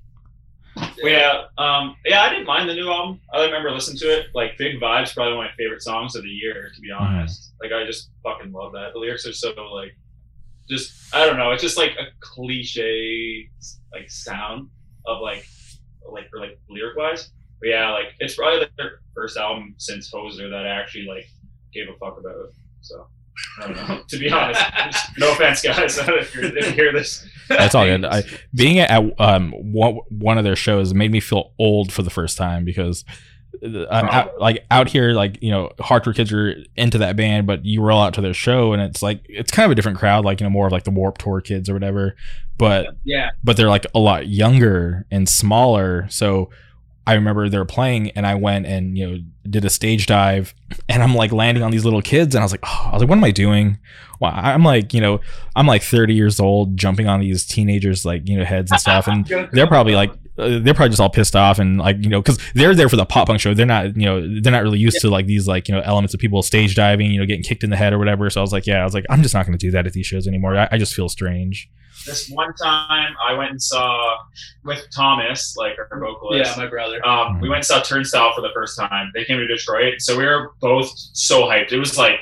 [1.03, 3.19] Yeah, um, yeah, I didn't mind the new album.
[3.33, 4.27] I remember listening to it.
[4.33, 7.53] Like Big Vibes, probably one of my favorite songs of the year, to be honest.
[7.61, 8.93] Like I just fucking love that.
[8.93, 9.95] The lyrics are so like,
[10.69, 11.51] just I don't know.
[11.51, 13.49] It's just like a cliche
[13.93, 14.69] like sound
[15.05, 15.45] of like,
[16.11, 17.31] like for like lyric wise.
[17.61, 21.27] But yeah, like it's probably their first album since Hoser that I actually like
[21.73, 22.49] gave a fuck about.
[22.81, 23.07] So.
[23.59, 24.01] I don't know.
[24.09, 24.61] To be honest,
[25.17, 25.97] no offense, guys.
[26.01, 28.03] if, you're, if you hear this, That's all good.
[28.03, 32.09] I, being at um one, one of their shows made me feel old for the
[32.09, 33.05] first time because
[33.63, 37.47] uh, I'm out, like out here like you know hardcore kids are into that band,
[37.47, 39.97] but you roll out to their show and it's like it's kind of a different
[39.97, 42.15] crowd, like you know more of like the Warp Tour kids or whatever.
[42.57, 46.07] But Yeah, but they're like a lot younger and smaller.
[46.09, 46.49] So
[47.07, 50.53] I remember they were playing, and I went and you know did a stage dive,
[50.87, 53.01] and I'm like landing on these little kids, and I was like, oh, I was
[53.01, 53.79] like, what am I doing?
[54.19, 55.19] Well, I'm like, you know,
[55.55, 59.07] I'm like 30 years old, jumping on these teenagers like you know heads and stuff,
[59.07, 62.21] and they're probably like uh, they're probably just all pissed off and like you know
[62.21, 63.53] because they're there for the pop punk show.
[63.53, 66.13] They're not you know they're not really used to like these like you know elements
[66.13, 68.29] of people stage diving you know getting kicked in the head or whatever.
[68.29, 69.85] So i was like yeah i was like i'm just not going to do that
[69.85, 70.55] at these shows anymore.
[70.55, 71.69] I, I just feel strange
[72.05, 74.17] This one time, I went and saw
[74.63, 76.51] with Thomas, like our vocalist.
[76.51, 77.05] Yeah, my brother.
[77.05, 79.11] Um, we went and saw Turnstile for the first time.
[79.13, 81.71] They came to Detroit, so we were both so hyped.
[81.71, 82.19] It was like,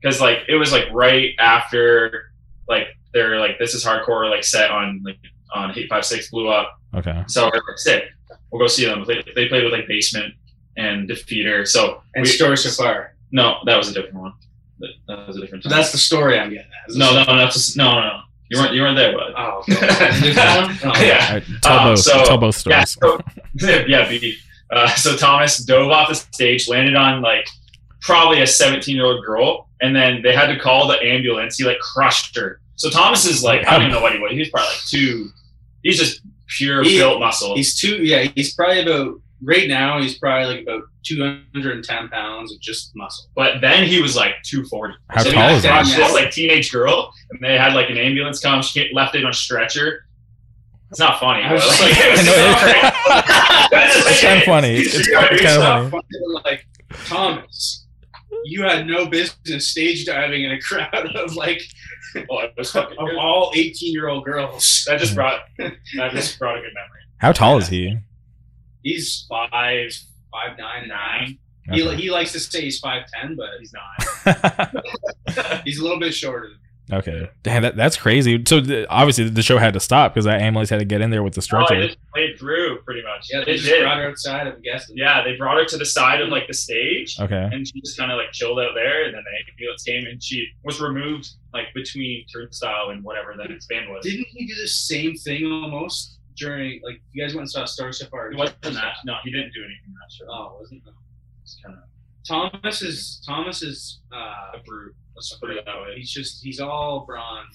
[0.00, 2.32] because like it was like right after
[2.68, 5.18] like they're like this is hardcore like set on like
[5.54, 6.78] on hate5six blew up.
[6.94, 8.04] okay So we're like sick.
[8.50, 9.04] We'll go see them.
[9.06, 10.34] They, they played with like Basement
[10.76, 11.66] and Defeater.
[11.66, 13.14] So And we, Story So Far.
[13.32, 14.32] no, that was a different one.
[14.78, 15.64] That, that was a different.
[15.64, 15.70] Time.
[15.72, 16.94] that's the story I'm getting at.
[16.96, 18.20] no, no, no, that's just, no, no, no.
[18.50, 19.32] You weren't you weren't there, bud.
[19.36, 20.20] Oh, okay.
[20.20, 20.78] There's that one?
[20.96, 21.26] Oh, Yeah.
[21.28, 23.20] All right, tell Um, both so- tell both Yeah, so,
[23.54, 24.32] yeah, BB.
[24.70, 27.46] Uh, so Thomas dove off the stage, landed on like
[28.02, 31.56] probably a 17 year old girl, and then they had to call the ambulance.
[31.58, 32.60] He like crushed her.
[32.76, 34.32] So Thomas is like, I don't even know what he was.
[34.32, 35.30] He's probably like two.
[35.82, 36.20] He's just
[36.56, 37.54] pure He- built muscle.
[37.56, 37.96] He's two.
[38.04, 40.00] Yeah, he's probably about right now.
[40.00, 43.26] He's probably like about 210 pounds of just muscle.
[43.34, 44.94] But then he was like 240.
[45.10, 45.68] How so tall he is he?
[45.68, 48.62] crushed this like teenage girl, and they had like an ambulance come.
[48.62, 50.04] She left it on a stretcher.
[50.90, 51.42] It's not funny.
[51.42, 52.62] I was just like, like- it was I it's-
[53.72, 54.06] great.
[54.12, 54.74] it's kinda funny.
[54.76, 56.02] It's- it's Yeah, kinda not funny.
[56.44, 56.66] Like
[57.06, 57.86] Thomas,
[58.44, 61.60] you had no business stage diving in a crowd of like
[62.30, 62.86] Oh, it was of
[63.18, 64.84] all 18 year old girls.
[64.86, 67.00] That just brought that just brought a good memory.
[67.18, 67.98] how tall is he
[68.88, 69.92] He's five,
[70.32, 71.38] five nine, nine.
[71.70, 71.96] Okay.
[71.96, 73.72] He, he likes to say he's five ten, but he's
[74.24, 75.62] He's not.
[75.64, 76.50] he's a little bit shorter.
[76.90, 80.40] Okay damn that, that's crazy so the, obviously the show had to stop because that
[80.40, 83.02] ambulance had to get in there with the Oh, stretcher they just played through pretty
[83.02, 83.28] much.
[83.30, 83.82] yeah, they they just did.
[83.82, 84.46] brought her outside.
[84.46, 84.96] I'm guessing.
[84.96, 87.98] Yeah, they brought her to the side of like the stage, okay and she just
[87.98, 89.04] kind of like chilled out there.
[89.04, 93.50] And then the ambulance came, and she was removed like between Turnstile and whatever that
[93.50, 94.02] next band was.
[94.02, 97.92] Didn't he do the same thing almost during like you guys went and saw Star
[97.92, 98.34] Safari?
[98.34, 98.94] It wasn't that.
[99.04, 100.26] No, he didn't do anything that show.
[100.30, 100.92] Oh, wasn't it?
[101.42, 101.82] It's kind of
[102.26, 104.94] Thomas is Thomas is uh a brute.
[105.16, 105.94] Let's put it that way.
[105.96, 107.48] he's just he's all bronze.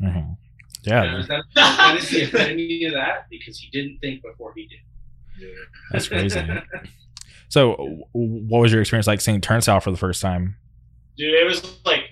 [0.00, 0.12] You know?
[0.12, 0.36] Mhm.
[0.84, 4.66] yeah And that, that is the epitome of that because he didn't think before he
[4.68, 5.50] did.
[5.90, 6.40] that's crazy
[7.48, 10.56] so what was your experience like seeing turnstile for the first time
[11.16, 12.04] Dude, it was like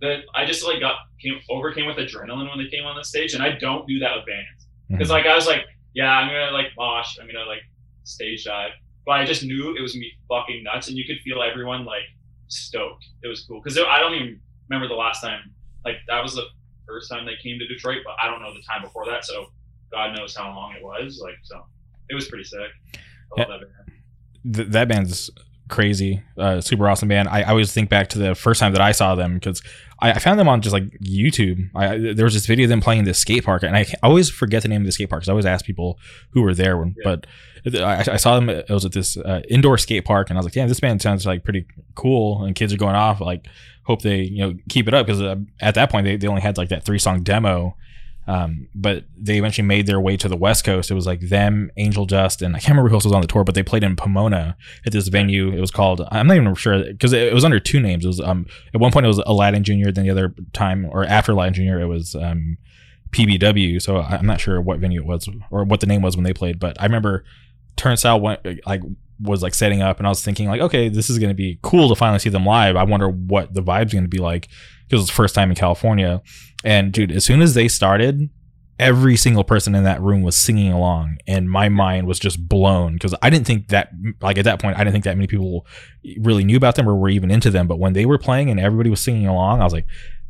[0.00, 3.32] the I just like got came overcame with adrenaline when they came on the stage,
[3.34, 5.12] and I don't do that with bands because Mhm.
[5.12, 5.60] like I was like,
[5.96, 7.62] yeah, I'm gonna like mosh, I'm gonna like
[8.04, 8.72] stage dive,
[9.06, 11.86] but I just knew it was gonna be fucking nuts, and you could feel everyone
[11.86, 12.04] like
[12.48, 13.04] stoked.
[13.24, 14.38] It was cool because I don't even
[14.68, 15.40] remember the last time.
[15.86, 16.44] Like that was the
[16.86, 19.46] first time they came to Detroit, but I don't know the time before that, so
[19.90, 21.18] God knows how long it was.
[21.22, 21.64] Like so,
[22.10, 22.70] it was pretty sick.
[23.38, 24.54] I love that band.
[24.54, 25.30] Th- that band's
[25.68, 28.80] crazy uh super awesome band I, I always think back to the first time that
[28.80, 29.62] i saw them because
[30.00, 32.80] I, I found them on just like youtube I, there was this video of them
[32.80, 35.28] playing this skate park and i always forget the name of the skate park because
[35.28, 35.98] i always ask people
[36.30, 37.02] who were there when, Yeah.
[37.04, 37.26] but
[37.82, 40.46] I, I saw them it was at this uh, indoor skate park and i was
[40.46, 43.48] like yeah this band sounds like pretty cool and kids are going off like
[43.84, 46.42] hope they you know keep it up because uh, at that point they, they only
[46.42, 47.76] had like that three song demo
[48.28, 51.70] um, but they eventually made their way to the west coast it was like them
[51.76, 53.84] angel dust and i can't remember who else was on the tour but they played
[53.84, 55.52] in pomona at this venue.
[55.52, 58.04] It was called I'm not even sure because it, it was under two names.
[58.04, 61.04] It was um at one point it was Aladdin Junior, then the other time or
[61.04, 62.58] after Aladdin Junior it was um
[63.10, 63.80] PBW.
[63.80, 66.34] So I'm not sure what venue it was or what the name was when they
[66.34, 67.24] played, but I remember
[67.76, 68.82] Turnstile went like
[69.18, 71.58] was like setting up and I was thinking like okay this is going to be
[71.62, 72.76] cool to finally see them live.
[72.76, 74.48] I wonder what the vibe's going to be like
[74.88, 76.22] because it's the first time in California.
[76.64, 78.30] And dude, as soon as they started,
[78.78, 81.18] every single person in that room was singing along.
[81.26, 84.76] And my mind was just blown because i didn't think that like at that point
[84.76, 85.66] i didn't think that many people
[86.18, 87.66] really knew about them or were even into them.
[87.66, 89.86] But when they were playing and everybody was singing along i was like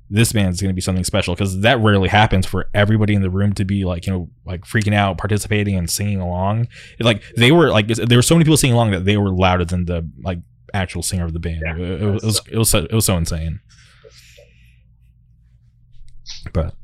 [0.09, 1.35] this band's going to be something special.
[1.35, 4.63] Because that rarely happens for everybody in the room to be like you know like
[4.63, 6.69] freaking out participating and singing along.
[6.99, 9.31] It, like they were like there were so many people singing along that they were
[9.31, 10.39] louder than the like
[10.73, 11.63] actual singer of the band.
[11.65, 13.61] Yeah, it, it was it was so, it was so insane
[16.53, 16.75] but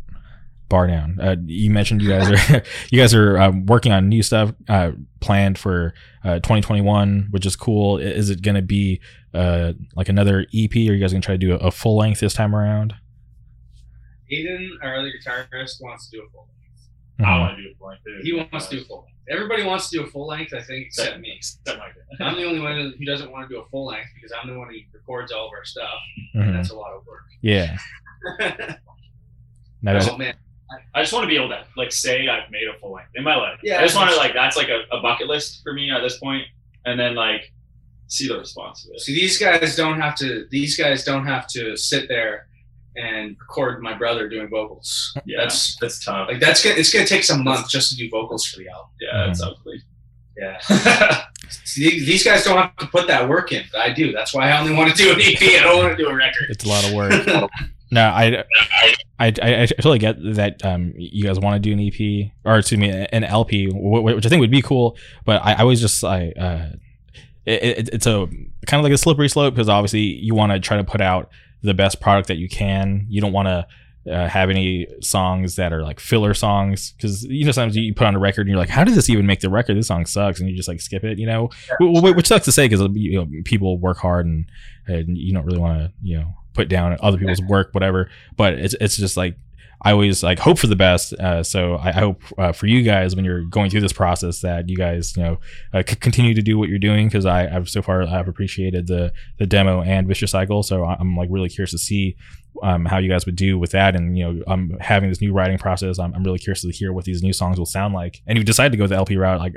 [0.69, 1.19] bar down.
[1.21, 4.93] Uh, you mentioned you guys are you guys are um, working on new stuff uh,
[5.21, 5.93] planned for
[6.25, 7.99] uh, 2021, which is cool.
[7.99, 9.01] Is it going to be
[9.35, 11.71] uh, like another EP, or are you guys going to try to do a, a
[11.71, 12.95] full length this time around?
[14.33, 17.21] Aiden, our other guitarist, wants to do a full length.
[17.21, 17.41] I Mhm.
[17.41, 18.05] want to do a full length.
[18.05, 18.21] too.
[18.23, 19.09] He wants to do a full length.
[19.31, 21.35] Everybody wants to do a full length, I think, except me.
[21.37, 21.95] Except Mike.
[22.21, 24.59] I'm the only one who doesn't want to do a full length because I'm the
[24.59, 25.91] one who records all of our stuff.
[26.35, 26.41] Mhm.
[26.49, 27.25] And that's a lot of work.
[27.43, 27.77] Yeah.
[29.83, 30.35] No, Oh man,
[30.95, 33.25] I just want to be able to like say I've made a full length in
[33.25, 33.59] my life.
[33.63, 36.01] Yeah, I just want to like that's like a, a bucket list for me at
[36.01, 36.45] this point,
[36.85, 37.53] and then like
[38.07, 39.01] see the response of it.
[39.01, 40.47] See, these guys don't have to.
[40.51, 42.47] These guys don't have to sit there
[42.95, 45.17] and record my brother doing vocals.
[45.25, 46.29] Yeah, That's that's tough.
[46.29, 46.77] like that's gonna.
[46.77, 48.91] It's gonna take some months just to do vocals for the album.
[49.01, 49.27] yeah, mm-hmm.
[49.29, 49.83] that's ugly.
[50.37, 51.23] Yeah.
[51.65, 54.13] See, these guys don't have to put that work in, but I do.
[54.13, 55.43] That's why I only want to do an EP.
[55.43, 56.47] I don't want to do a record.
[56.49, 57.13] It's a lot of work.
[57.93, 58.45] no, I,
[59.21, 60.65] I, I, I totally get that.
[60.65, 64.29] Um, you guys want to do an EP or excuse me, an LP, which I
[64.29, 64.97] think would be cool.
[65.25, 66.67] But I, I was just like, uh,
[67.47, 68.27] it, it, it's a
[68.67, 71.31] kind of like a slippery slope because obviously you want to try to put out
[71.63, 73.07] the best product that you can.
[73.09, 73.67] You don't want to.
[74.05, 78.05] Uh, have any songs that are like filler songs because you know sometimes you put
[78.05, 80.05] on a record and you're like how did this even make the record this song
[80.05, 81.49] sucks and you just like skip it you know
[81.81, 84.51] Wh- wh- which sucks to say because you know people work hard and,
[84.89, 88.11] and you don't really want to you know put down other people's work whatever.
[88.37, 89.37] But it's it's just like
[89.85, 91.13] I always like hope for the best.
[91.15, 94.41] Uh, so I, I hope uh, for you guys when you're going through this process
[94.41, 95.39] that you guys you know
[95.75, 97.09] uh, c- continue to do what you're doing.
[97.09, 100.63] Because I I've so far I've appreciated the the demo and vicious cycle.
[100.63, 102.17] So I'm like really curious to see
[102.63, 103.97] um, how you guys would do with that.
[103.97, 105.99] And you know I'm having this new writing process.
[105.99, 108.23] I'm, I'm really curious to hear what these new songs will sound like.
[108.27, 109.55] And if you decide to go the LP route like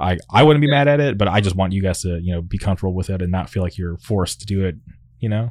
[0.00, 2.34] I I wouldn't be mad at it but I just want you guys to you
[2.34, 4.76] know be comfortable with it and not feel like you're forced to do it
[5.20, 5.50] you know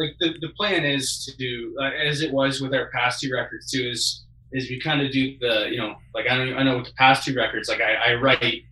[0.00, 3.32] like the, the plan is to do uh, as it was with our past two
[3.32, 6.62] records too is is we kind of do the you know like I know I
[6.62, 8.64] know with the past two records like I, I write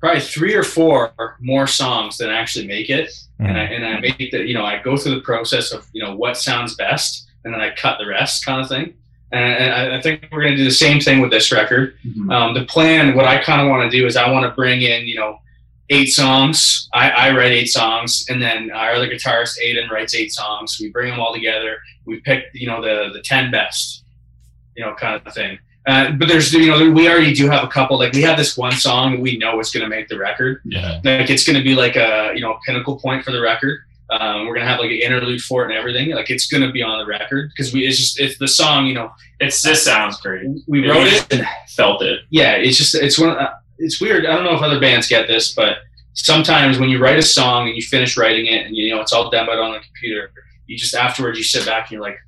[0.00, 3.12] probably three or four more songs than actually make it.
[3.38, 6.02] And I and I make the you know I go through the process of you
[6.02, 8.94] know what sounds best and then I cut the rest kind of thing.
[9.32, 11.98] And, I, I think we're gonna do the same thing with this record.
[12.30, 14.82] Um, the plan what i kind of want to do is i want to bring
[14.82, 15.38] in you know
[15.90, 16.88] eight songs.
[16.92, 20.78] I, I write eight songs and then our other guitarist aiden writes eight songs.
[20.80, 21.78] We bring them all together.
[22.04, 24.04] We pick you know the the 10 best
[24.76, 25.58] you know kind of thing.
[25.86, 27.98] Uh, but there's you know we already do have a couple.
[27.98, 30.60] Like we have this one song we know is going to make the record.
[30.64, 33.40] Yeah, like it's going to be like a you know a pinnacle point for the
[33.40, 33.80] record.
[34.08, 36.10] Um, we're gonna have like an interlude for it and everything.
[36.10, 38.94] Like it's gonna be on the record because we it's just it's the song you
[38.94, 39.10] know
[39.40, 40.46] it's this sounds great.
[40.68, 41.32] we wrote it.
[41.32, 42.20] and Felt it.
[42.30, 43.30] yeah, it's just it's one.
[43.30, 44.26] Uh, it's weird.
[44.26, 45.78] I don't know if other bands get this, but
[46.16, 49.12] sometimes when you write a song and you finish writing it and you know it's
[49.12, 50.32] all demoed on the computer,
[50.66, 52.18] you just afterwards you sit back and you're like,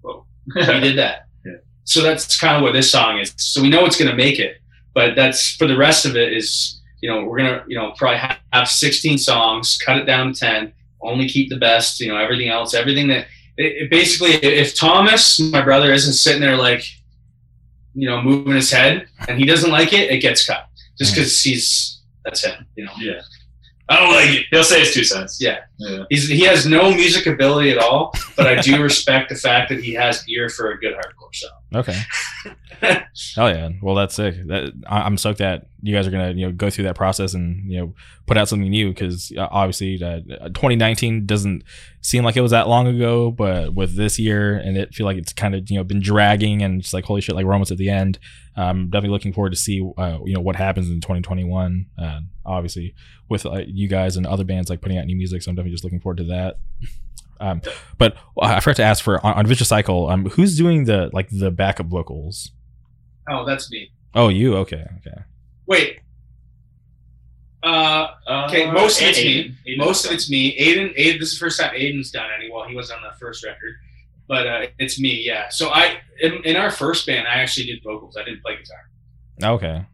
[0.00, 0.24] "Whoa,
[0.54, 1.56] we did that." Yeah.
[1.84, 3.34] So that's kind of what this song is.
[3.36, 4.58] So we know it's gonna make it,
[4.94, 8.18] but that's for the rest of it is you know we're gonna you know probably
[8.18, 10.72] have, have 16 songs, cut it down to 10,
[11.02, 12.00] only keep the best.
[12.00, 13.26] You know everything else, everything that.
[13.60, 16.84] It, it basically, if Thomas, my brother, isn't sitting there like,
[17.92, 20.67] you know, moving his head and he doesn't like it, it gets cut.
[20.98, 22.92] Just because he's that's him, you know.
[22.98, 23.20] Yeah,
[23.88, 24.46] I don't like it.
[24.50, 25.38] he'll say his two cents.
[25.40, 25.60] Yeah.
[25.78, 26.04] yeah.
[26.10, 29.82] He's he has no music ability at all, but I do respect the fact that
[29.82, 31.57] he has ear for a good hardcore song.
[31.74, 31.98] Okay.
[33.34, 33.70] Hell yeah!
[33.82, 34.36] Well, that's sick.
[34.46, 37.34] That I- I'm stoked that you guys are gonna you know go through that process
[37.34, 37.94] and you know
[38.26, 41.64] put out something new because obviously uh, 2019 doesn't
[42.00, 45.16] seem like it was that long ago, but with this year and it feel like
[45.16, 47.72] it's kind of you know been dragging and it's like holy shit, like we're almost
[47.72, 48.18] at the end.
[48.56, 51.86] I'm definitely looking forward to see uh, you know what happens in 2021.
[52.00, 52.94] Uh, obviously
[53.28, 55.72] with uh, you guys and other bands like putting out new music, so I'm definitely
[55.72, 56.58] just looking forward to that.
[57.40, 57.60] Um,
[57.98, 60.08] but I forgot to ask for on, on Vicious Cycle.
[60.08, 62.50] Um, who's doing the like the backup vocals?
[63.30, 63.90] Oh, that's me.
[64.14, 64.86] Oh, you okay?
[64.98, 65.16] Okay.
[65.66, 66.00] Wait.
[67.62, 68.08] Uh,
[68.46, 69.24] Okay, Uh, most of it's Aiden.
[69.24, 69.54] me.
[69.74, 69.78] Aiden.
[69.78, 70.56] most of it's me.
[70.58, 71.18] Aiden, Aiden.
[71.18, 72.50] This is the first time Aiden's done any.
[72.50, 73.74] Well, he was on the first record,
[74.28, 75.22] but uh, it's me.
[75.24, 75.48] Yeah.
[75.48, 78.16] So I, in, in our first band, I actually did vocals.
[78.16, 79.54] I didn't play guitar.
[79.56, 79.84] Okay.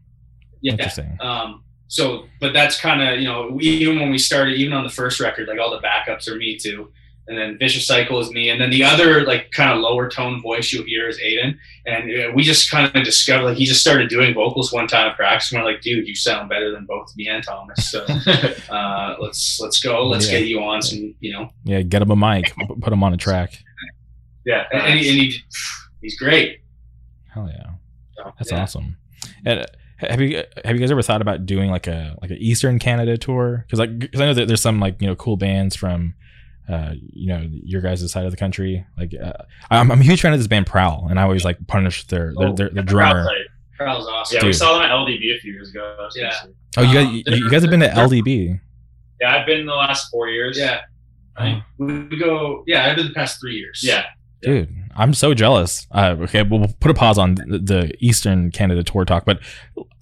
[0.61, 0.73] Yeah.
[0.73, 1.17] Interesting.
[1.19, 4.89] Um, so, but that's kind of you know even when we started, even on the
[4.89, 6.91] first record, like all the backups are me too,
[7.27, 10.41] and then Vicious Cycle is me, and then the other like kind of lower tone
[10.41, 11.55] voice you'll hear is Aiden,
[11.85, 15.15] and we just kind of discovered like he just started doing vocals one time at
[15.15, 18.03] practice, and we're like, dude, you sound better than both me and Thomas, so
[18.69, 20.39] uh, let's let's go, let's Yeah.
[20.39, 23.17] get you on some, you know, Yeah, get him a mic, put him on a
[23.17, 23.57] track.
[24.45, 25.39] yeah, and, and, he, and he,
[26.01, 26.59] he's great.
[27.33, 27.71] Hell yeah,
[28.15, 28.61] So, that's yeah.
[28.61, 28.97] awesome.
[29.45, 29.65] And uh,
[29.97, 33.17] have you have you guys ever thought about doing like a like an Eastern Canada
[33.17, 33.63] tour?
[33.65, 36.13] Because like because I know that there's some like you know cool bands from.
[36.67, 38.85] Uh, you know your guys' side of the country.
[38.97, 39.33] Like, uh,
[39.69, 42.33] I'm, I'm a huge fan of this band Prowl, and I always like punish their
[42.37, 43.21] their, their, their drummer.
[43.21, 43.45] Outside.
[43.77, 44.37] Carl's awesome.
[44.39, 46.07] Yeah, we saw them at LDB a few years ago.
[46.15, 46.31] Yeah.
[46.77, 48.59] Oh, you guys, Um, you, you guys have been to LDB.
[49.21, 50.57] Yeah, I've been the last four years.
[50.57, 50.81] Yeah,
[51.37, 52.63] Oh, we go.
[52.67, 53.81] Yeah, I've been the past three years.
[53.83, 54.05] Yeah.
[54.41, 55.87] dude, I'm so jealous.
[55.91, 59.39] Uh, okay, we'll we'll put a pause on the, the Eastern Canada tour talk, but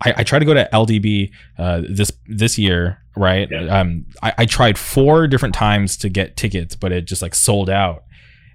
[0.04, 3.48] I, I tried to go to LDB uh, this this year, right?
[3.52, 3.80] Yeah.
[3.80, 7.70] Um, I, I tried four different times to get tickets, but it just like sold
[7.70, 8.04] out.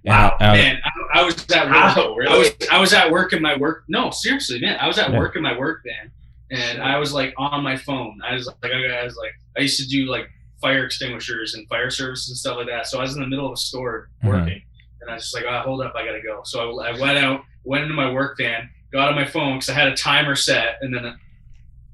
[0.04, 1.74] And Wow, I- I- Man, I, I was at work.
[1.74, 2.12] How?
[2.12, 2.38] I Really?
[2.38, 3.84] was I was at work in my work.
[3.88, 4.78] No, seriously, man.
[4.80, 5.18] I was at Yeah.
[5.18, 6.12] work in my work van,
[6.50, 8.20] and I was like on my phone.
[8.24, 10.28] I was like, I was like, I used to do like
[10.60, 12.86] fire extinguishers and fire service and stuff like that.
[12.86, 14.28] So I was in the middle of a store Mhm.
[14.28, 14.62] working,
[15.08, 16.42] and I was just like, oh, hold up, I gotta go.
[16.44, 19.70] So I, I went out, went into my work van, got on my phone because
[19.70, 21.04] I had a timer set, and then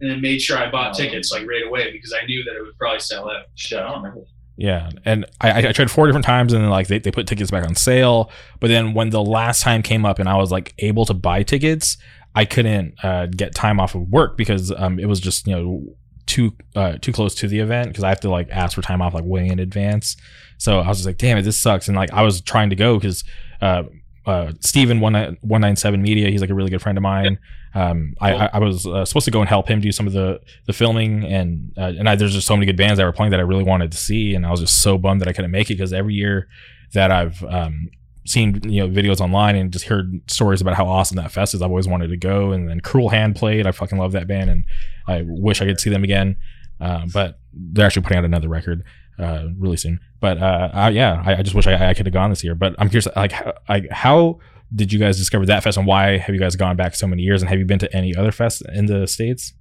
[0.00, 0.98] and then made sure I bought Oh.
[0.98, 3.46] tickets like right away because I knew that it would probably sell out.
[3.54, 4.26] Shit, I don't remember.
[4.56, 7.50] Yeah, and I, I tried four different times, and then like they, they put tickets
[7.50, 8.30] back on sale.
[8.60, 11.42] But then when the last time came up, and I was like able to buy
[11.42, 11.96] tickets,
[12.34, 15.96] I couldn't uh, get time off of work because um, it was just you know
[16.26, 19.02] too uh, too close to the event because I have to like ask for time
[19.02, 20.16] off like way in advance.
[20.58, 21.88] So I was just like, damn it, this sucks.
[21.88, 23.24] And like I was trying to go because
[23.60, 23.84] uh,
[24.26, 27.38] uh, Steven one one nine seven media, he's like a really good friend of mine.
[27.74, 30.12] Um, I, I, I was uh, supposed to go and help him do some of
[30.12, 33.12] the the filming, and uh, and I, there's just so many good bands that were
[33.12, 35.32] playing that I really wanted to see, and I was just so bummed that I
[35.32, 36.48] couldn't make it because every year
[36.92, 37.90] that I've um,
[38.26, 41.62] seen you know videos online and just heard stories about how awesome that fest is,
[41.62, 42.52] I've always wanted to go.
[42.52, 44.64] And then Cruel Hand played, I fucking love that band, and
[45.06, 46.36] I wish I could see them again.
[46.80, 48.82] Uh, but they're actually putting out another record
[49.18, 50.00] uh, really soon.
[50.20, 52.54] But uh, I, yeah, I, I just wish I, I could have gone this year.
[52.54, 54.40] But I'm curious, like, how, like how
[54.74, 57.22] did you guys discover that fest, and why have you guys gone back so many
[57.22, 57.42] years?
[57.42, 59.52] And have you been to any other fests in the states?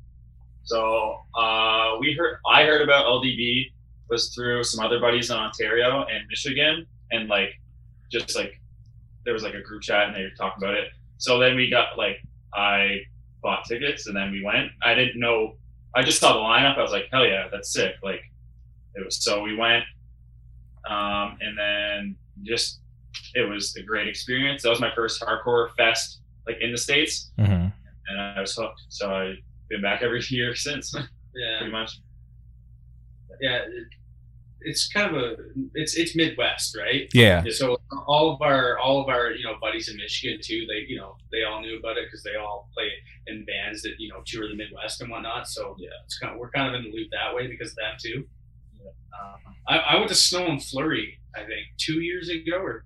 [0.63, 3.65] So uh, we heard, I heard about LDB
[4.09, 7.49] was through some other buddies in Ontario and Michigan, and like
[8.13, 8.53] just like
[9.25, 10.87] there was like a group chat and they were talking about it.
[11.17, 12.17] So then we got like
[12.53, 12.99] I
[13.41, 14.69] bought tickets and then we went.
[14.83, 15.55] I didn't know.
[15.95, 16.77] I just saw the lineup.
[16.77, 17.95] I was like, hell yeah, that's sick.
[18.03, 18.21] Like
[18.95, 19.23] it was.
[19.23, 19.83] So we went,
[20.89, 22.81] um, and then just
[23.35, 24.63] it was a great experience.
[24.63, 27.67] That was my first hardcore fest like in the states, Mm-hmm.
[28.09, 28.81] and I was hooked.
[28.89, 29.37] So I've
[29.69, 30.93] been back every year since,
[31.33, 31.57] Yeah.
[31.59, 31.91] pretty much.
[33.41, 33.87] yeah it,
[34.65, 35.35] it's kind of a
[35.73, 37.09] it's it's midwest right?
[37.13, 40.85] Yeah, so all of our all of our you know buddies in michigan too they
[40.87, 42.89] you know they all knew about it because they all play
[43.27, 45.47] in bands that you know tour the midwest and whatnot.
[45.47, 45.89] So yeah.
[46.05, 48.25] it's kind of we're kind of in the loop that way because of that too.
[48.85, 52.83] Um, I, I went to snow and flurry i think two years ago or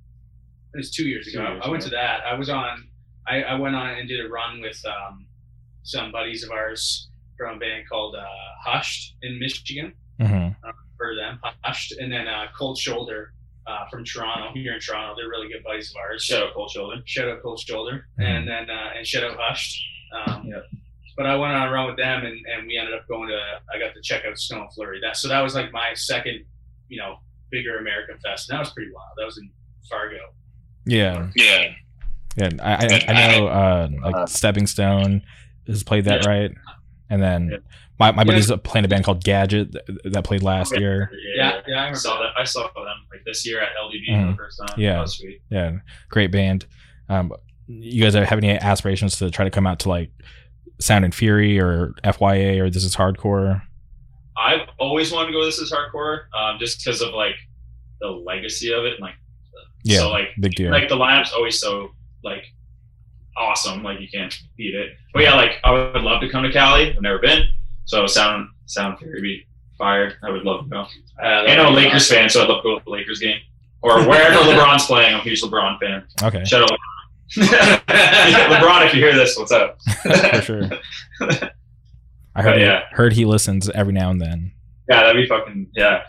[0.73, 1.39] it was two years ago.
[1.39, 1.89] Two I- years I, went ago.
[1.89, 2.19] to that.
[2.25, 2.87] I was on
[3.27, 5.25] I, I went on and did a run with um,
[5.83, 8.25] some buddies of ours from a band called uh,
[8.63, 9.93] hushed in michigan
[11.07, 13.31] for them, Hushed, and then uh, Cold Shoulder
[13.65, 15.15] uh, from Toronto, here in Toronto.
[15.17, 16.23] They're really good buddies of ours.
[16.23, 17.01] Shout out Cold Shoulder.
[17.05, 18.25] Shout out Cold Shoulder, Mhm.
[18.25, 19.81] and then uh, and shout out Hushed.
[20.13, 20.59] Um, Yeah.
[21.15, 23.39] But I went on a run with them, and, and we ended up going to.
[23.73, 24.99] I got to check out Snow and Flurry.
[25.01, 26.45] That so that was like my second,
[26.89, 27.17] you know,
[27.49, 28.49] bigger American fest.
[28.49, 29.09] And that was pretty wild.
[29.17, 29.49] That was in
[29.89, 30.17] Fargo.
[30.85, 31.73] yeah, Yeah.
[32.37, 32.49] yeah.
[32.61, 35.23] I I, I know uh, like Uh, Stepping Stone
[35.65, 36.29] has played that Yeah.
[36.29, 36.51] right,
[37.09, 37.57] and then Yeah.
[37.99, 38.25] my my Yeah.
[38.25, 41.09] buddy's playing a band called Gadget that, that played last year.
[41.35, 42.33] Yeah, yeah, I I saw that.
[42.35, 42.41] that.
[42.41, 44.31] I saw them like this year at LDB for Mhm.
[44.31, 44.79] the first time.
[44.79, 44.93] Yeah.
[44.93, 45.41] That was sweet.
[45.49, 45.71] Yeah,
[46.09, 46.65] great band.
[47.09, 47.31] Um,
[47.67, 50.11] you guys have any aspirations to try to come out to like
[50.79, 53.61] Sound and Fury or FYA or This Is Hardcore?
[54.37, 55.43] I've always wanted to go.
[55.43, 57.33] This is hardcore, um, just because of like
[57.99, 58.93] the legacy of it.
[58.93, 59.15] And, like,
[59.83, 60.69] Yeah, so like big deal.
[60.71, 61.89] like the lineup's always so
[62.23, 62.45] like
[63.37, 63.83] awesome.
[63.83, 64.91] Like you can't beat it.
[65.13, 66.93] But yeah, like I would love to come to Cali.
[66.95, 67.43] I've never been,
[67.85, 70.15] so sound sound Fury be fired.
[70.23, 70.81] I would love to go.
[71.21, 73.39] Uh, And I'm a Lakers fan, so I'd love to go to the Lakers game
[73.81, 75.13] or wherever LeBron's playing.
[75.13, 76.03] I'm a huge LeBron fan.
[76.23, 76.77] okay, Shout out LeBron.
[77.87, 79.77] LeBron, if you hear this, what's up?
[80.01, 80.63] for sure.
[82.35, 82.83] I heard But, yeah.
[82.91, 84.51] heard he listens every now and then.
[84.89, 86.03] Yeah, that'd be fucking yeah.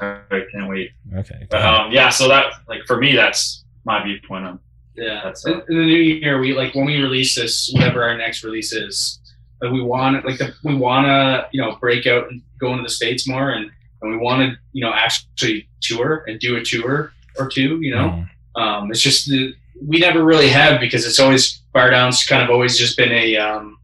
[0.00, 0.20] I
[0.52, 0.90] can't wait.
[1.16, 4.58] Okay, But um, yeah, so that like for me, that's my viewpoint on.
[4.96, 8.16] Yeah, That's, in, in the new year, we like when we release this, whatever our
[8.16, 9.20] next release is,
[9.60, 12.82] like we want like the, we want to you know break out and go into
[12.84, 13.70] the states more, and
[14.02, 17.80] and we want to you know actually tour and do a tour or two.
[17.80, 18.24] You know,
[18.56, 18.60] Mhm.
[18.62, 19.52] um, it's just the,
[19.84, 23.36] we never really have because it's always bar down's kind of always just been a
[23.36, 23.76] um,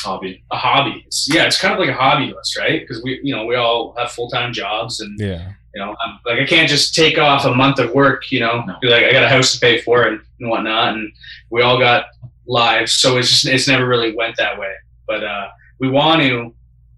[0.00, 0.44] hobby.
[0.50, 1.02] a hobby.
[1.06, 2.80] It's, yeah, it's kind of like a hobby list, right?
[2.82, 6.18] Because we you know we all have full time jobs and yeah, you know, I'm,
[6.26, 8.74] like I can't just take off a month of work, you know, No.
[8.90, 11.12] like I got a house to pay for and, and whatnot, and
[11.50, 12.06] we all got
[12.46, 14.72] lives, so it's just it's never really went that way.
[15.06, 15.48] But uh,
[15.78, 16.54] we want to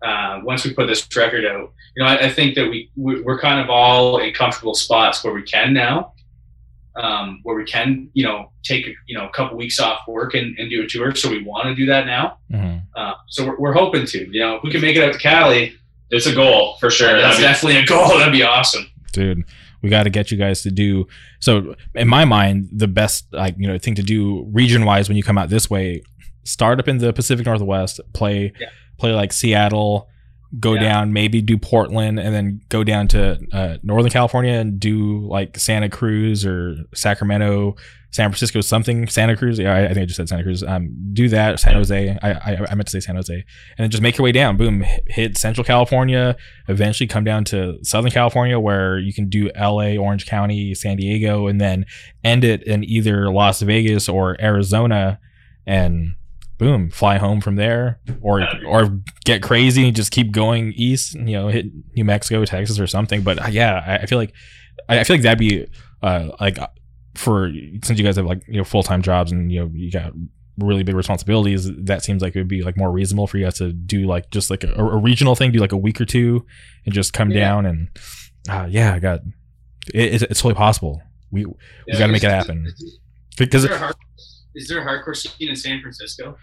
[0.06, 3.20] uh, once we put this record out, you know, I, I think that we we-
[3.22, 6.12] we're kind of all in comfortable spots where we can now,
[6.96, 10.56] um, where we can, you know, take you know a couple weeks off work and,
[10.58, 11.14] and do a tour.
[11.14, 12.38] So we want to do that now.
[12.52, 12.82] Mhm.
[12.94, 15.18] Uh, so we're, we're hoping to, you know, if we can make it out to
[15.18, 15.74] Cali,
[16.11, 17.18] It's a goal for sure.
[17.20, 18.08] that's be- definitely a goal.
[18.18, 18.86] That'd be awesome.
[19.12, 19.44] dude.
[19.82, 21.06] We got to get you guys to do
[21.40, 21.74] so.
[21.94, 25.22] In my mind, the best like you know thing to do region wise when you
[25.22, 26.02] come out this way,
[26.44, 28.68] start up in the Pacific Northwest, play Yeah.
[28.98, 30.06] play like Seattle,
[30.58, 30.80] go Yeah.
[30.82, 35.58] down maybe do Portland, and then go down to uh, Northern California and do like
[35.58, 37.76] Santa Cruz or Sacramento,
[38.12, 39.58] San Francisco something, Santa Cruz.
[39.58, 40.64] Yeah, I, I think I just said Santa Cruz.
[40.64, 42.18] Um, do that, San Jose.
[42.22, 43.44] I, I I meant to say San Jose, and
[43.78, 44.56] then just make your way down.
[44.56, 46.36] Boom, hit Central California.
[46.68, 51.46] Eventually, come down to Southern California, where you can do L.A., Orange County, San Diego,
[51.46, 51.86] and then
[52.24, 55.20] end it in either Las Vegas or Arizona,
[55.64, 56.16] and
[56.58, 61.14] boom, fly home from there, or or get crazy and just keep going east.
[61.14, 63.22] You know, hit New Mexico, Texas, or something.
[63.22, 64.32] But uh, yeah, I, I feel like
[64.88, 65.66] I, I feel like that'd be
[66.02, 66.58] uh, like
[67.14, 67.50] for
[67.84, 70.12] since you guys have like you know full time jobs and you know you got
[70.58, 73.54] really big responsibilities, that seems like it would be like more reasonable for you guys
[73.58, 76.44] to do like just like a, a regional thing, do like a week or two,
[76.84, 77.40] and just come Yeah.
[77.40, 77.88] down and
[78.48, 79.20] uh, yeah, I got
[79.94, 81.02] it, it's, it's totally possible.
[81.30, 81.54] We we
[81.92, 82.66] got to make it happen
[83.38, 83.94] because Is there, a hard,
[84.54, 86.36] is there a hardcore scene in San Francisco?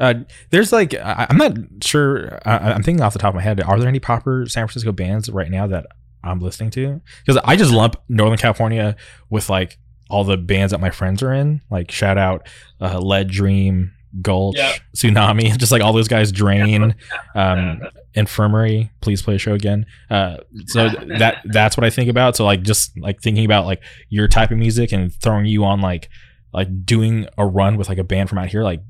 [0.00, 0.14] Uh,
[0.50, 2.38] there's like I, I'm not sure.
[2.46, 3.60] I, I'm thinking off the top of my head.
[3.62, 5.86] Are there any proper San Francisco bands right now that
[6.22, 7.00] I'm listening to?
[7.24, 8.96] Because I just lump Northern California
[9.30, 9.78] with like
[10.08, 11.60] all the bands that my friends are in.
[11.70, 12.46] Like shout out
[12.80, 13.92] uh, Lead Dream,
[14.22, 14.74] Gulch, Yeah.
[14.96, 16.32] Sunami, just like all those guys.
[16.32, 16.94] Drain,
[17.34, 17.80] um,
[18.14, 18.90] Infirmary.
[19.00, 19.86] Please play a show again.
[20.10, 20.88] Uh, so
[21.18, 22.36] that that's what I think about.
[22.36, 25.80] So like just like thinking about like your type of music and throwing you on
[25.80, 26.08] like
[26.52, 28.80] like doing a run with like a band from out here like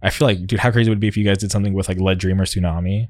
[0.00, 1.88] I feel like, dude, how crazy would it be if you guys did something with
[1.88, 3.08] like Lead Dream or Sunami?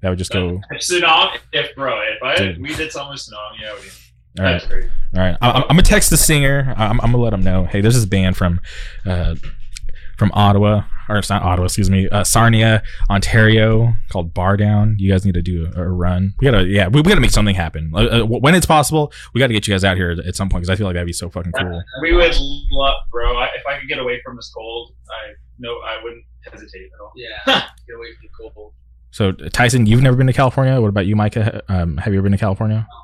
[0.00, 0.60] That would just go.
[0.70, 2.62] If Sunami, if bro, if I Dude.
[2.62, 3.82] we did something with Sunami, I would.
[4.38, 4.84] All right, That's great.
[5.16, 5.36] all right.
[5.40, 6.74] I, I'm, I'm gonna text the singer.
[6.76, 7.64] I'm, I'm gonna let him know.
[7.64, 8.60] Hey, there's this band from,
[9.06, 9.34] uh,
[10.16, 14.96] from Ottawa, or it's not Ottawa, excuse me, uh, Sarnia, Ontario, called Bar Down.
[14.98, 16.34] You guys need to do a, a run.
[16.40, 17.92] We gotta, yeah, we, we gotta make something happen.
[17.94, 20.62] Uh, uh, when it's possible, we gotta get you guys out here at some point
[20.62, 21.82] because I feel like that'd be so fucking cool.
[22.02, 22.36] We would
[22.72, 23.36] love, bro.
[23.36, 27.00] I, if I could get away from this cold, I no, I wouldn't hesitate at
[27.00, 27.12] all.
[27.16, 27.36] Yeah,
[27.86, 28.72] get away from the cold.
[29.10, 30.80] So Tyson, you've never been to California.
[30.80, 31.62] What about you, Micah?
[31.68, 32.86] Um, have you ever been to California?
[32.88, 32.96] No,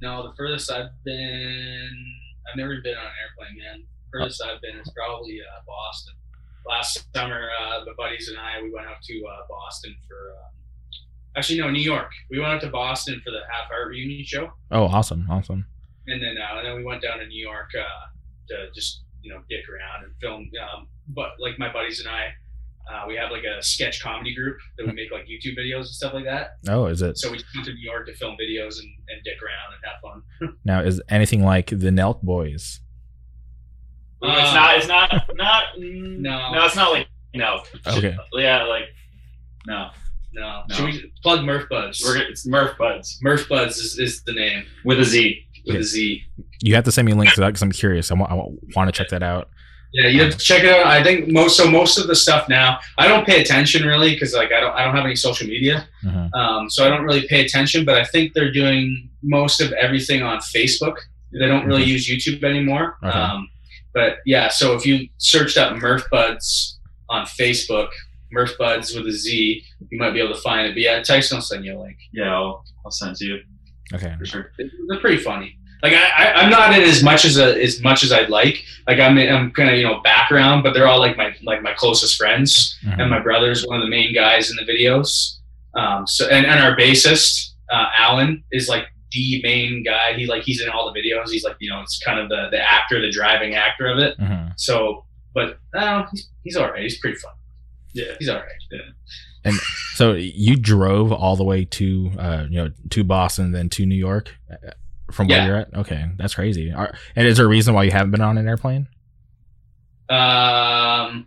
[0.00, 2.06] the furthest I've been,
[2.50, 3.84] I've never been on an airplane, man.
[4.12, 6.14] Furthest I've been is probably uh, Boston.
[6.66, 10.52] Last summer, uh, the buddies and I, we went out to uh, Boston for, um,
[11.36, 12.10] actually, no, New York.
[12.30, 14.52] We went out to Boston for the Have Heart reunion show.
[14.70, 15.66] Oh, awesome, awesome.
[16.06, 18.06] And then, uh, and then we went down to New York uh,
[18.48, 20.50] to just, you know, dick around and film.
[20.62, 22.28] Um, but like my buddies and I,
[22.92, 25.86] uh, we have like a sketch comedy group that we make like YouTube videos and
[25.86, 26.56] stuff like that.
[26.68, 29.22] Oh, is it So we just went to New York to film videos and, and
[29.24, 30.56] dick around and have fun.
[30.64, 30.80] now?
[30.80, 32.80] Is anything like the Nelk Boys?
[34.22, 34.76] it's Uh, not.
[34.78, 35.12] It's not.
[35.34, 35.64] Not.
[35.78, 36.52] No.
[36.52, 37.62] No, it's not like no.
[37.86, 38.16] Okay.
[38.34, 38.84] Yeah, like
[39.66, 39.88] no.
[40.32, 40.62] No.
[40.68, 40.74] No.
[40.74, 42.02] Should we plug Murph Buds?
[42.04, 45.44] We're it's Murph Buds Murph Buds is, is the name with a Z.
[45.66, 45.80] with Yeah.
[45.80, 46.22] a Z.
[46.62, 48.10] You have to send me a link to that because I'm curious.
[48.10, 48.34] I want, I
[48.74, 49.48] want to check that out.
[49.94, 50.86] Yeah, you have to check it out.
[50.86, 52.78] I think most so most of the stuff now.
[52.98, 55.86] I don't pay attention really because like I don't I don't have any social media,
[56.04, 56.34] Mhm.
[56.34, 57.84] um, so I don't really pay attention.
[57.84, 60.96] But I think they're doing most of everything on Facebook.
[61.32, 62.96] They don't really use YouTube anymore.
[63.04, 63.16] Okay.
[63.16, 63.48] Um,
[63.92, 67.88] but yeah, so if you searched up Murph Buds on Facebook,
[68.32, 70.74] Murph Buds with a Z, you might be able to find it.
[70.74, 71.96] But yeah, Tyson will send you a link.
[72.12, 73.38] Yeah, I'll, I'll send it to you
[73.94, 74.12] Okay.
[74.18, 74.52] for sure.
[74.58, 75.56] they're pretty funny.
[75.82, 78.64] Like I, I'm not in as much as a, as much as I'd like.
[78.86, 81.72] Like I'm I'm kind of you know background, but they're all like my like my
[81.74, 82.78] closest friends.
[82.84, 83.00] Mhm.
[83.00, 85.36] And my brother's one of the main guys in the videos.
[85.76, 90.14] Um, so and, and our bassist uh, Alan is like the main guy.
[90.14, 91.30] He like he's in all the videos.
[91.30, 94.18] He's like you know it's kind of the the actor, the driving actor of it.
[94.18, 94.52] Mhm.
[94.56, 95.04] So,
[95.34, 96.82] but uh, he's he's all right.
[96.82, 97.32] He's pretty fun.
[97.92, 98.14] Yeah.
[98.18, 98.62] He's all right.
[99.44, 99.52] Yeah.
[99.94, 103.94] So you drove all the way to uh, you know to Boston, then to New
[103.94, 104.34] York,
[105.14, 105.46] from where Yeah.
[105.46, 105.74] you're at.
[105.74, 106.72] Okay, that's crazy.
[106.72, 108.88] Are, and is there a reason why you haven't been on an airplane?
[110.08, 111.26] Um,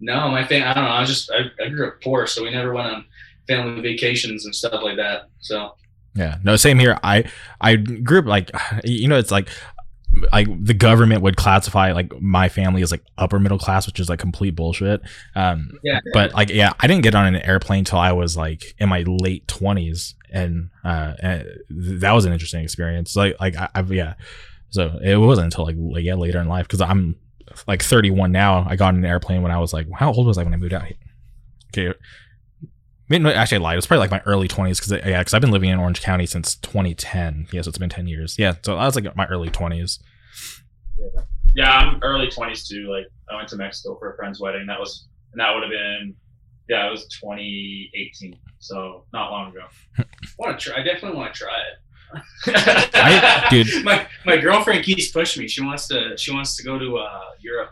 [0.00, 0.66] no, my family.
[0.66, 0.90] I don't know.
[0.90, 3.04] I was just I, I grew up poor, so we never went on
[3.46, 5.28] family vacations and stuff like that.
[5.40, 5.74] So
[6.14, 6.98] Yeah, no, same here.
[7.02, 7.24] I
[7.60, 8.50] I grew up like
[8.84, 9.48] you know it's like
[10.32, 14.08] like the government would classify like my family as like upper middle class, which is
[14.08, 15.02] like complete bullshit.
[15.34, 18.74] Um, yeah, but like yeah, I didn't get on an airplane till I was like
[18.78, 23.14] in my late twenties, and uh, and that was an interesting experience.
[23.14, 24.14] Like like I, I've yeah,
[24.70, 27.16] so it wasn't until like, like yeah later in life because I'm
[27.66, 28.66] like 31 now.
[28.68, 30.56] I got on an airplane when I was like how old was I when I
[30.56, 30.84] moved out?
[30.84, 30.96] here?
[31.90, 31.98] Okay.
[33.08, 33.74] No, actually, I lied.
[33.74, 36.02] It was probably like my early 20s because yeah, because I've been living in Orange
[36.02, 37.48] County since 2010.
[37.52, 38.36] Yeah, so it's been 10 years.
[38.38, 40.00] Yeah, so I was like my early 20s.
[41.54, 42.90] Yeah, I'm early twenties too.
[42.90, 44.66] Like I went to Mexico for a friend's wedding.
[44.66, 46.14] That was and that would have been
[46.68, 48.36] yeah, it was 2018.
[48.58, 49.64] So not long ago.
[50.38, 50.80] want to try.
[50.80, 52.54] I definitely want to try it.
[52.94, 53.84] I- dude.
[53.84, 55.48] my my girlfriend keeps pushing me.
[55.48, 57.70] She wants to she wants to go to uh, Europe,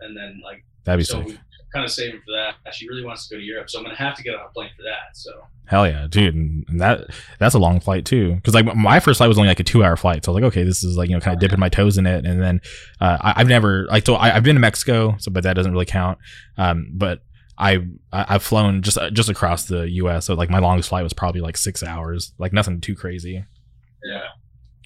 [0.00, 1.26] and then like That'd be so sick.
[1.28, 1.38] we
[1.74, 2.74] kind of saving for that.
[2.74, 4.52] She really wants to go to Europe, so I'm gonna have to get on a
[4.52, 5.14] plane for that.
[5.14, 5.30] So
[5.66, 6.34] Hell yeah, dude!
[6.34, 7.06] And that
[7.38, 8.34] that's a long flight too.
[8.34, 10.42] Because like my first flight was only like a two hour flight, so I was
[10.42, 12.24] like, okay, this is like you know kind of dipping my toes in it.
[12.24, 12.60] And then
[13.00, 15.72] uh, I, I've never like so I, I've been to Mexico, so but that doesn't
[15.72, 16.18] really count.
[16.56, 17.20] Um, but
[17.56, 17.76] I,
[18.12, 20.26] I I've flown just just across the U.S.
[20.26, 23.44] So like my longest flight was probably like six hours, like nothing too crazy.
[24.04, 24.20] yeah,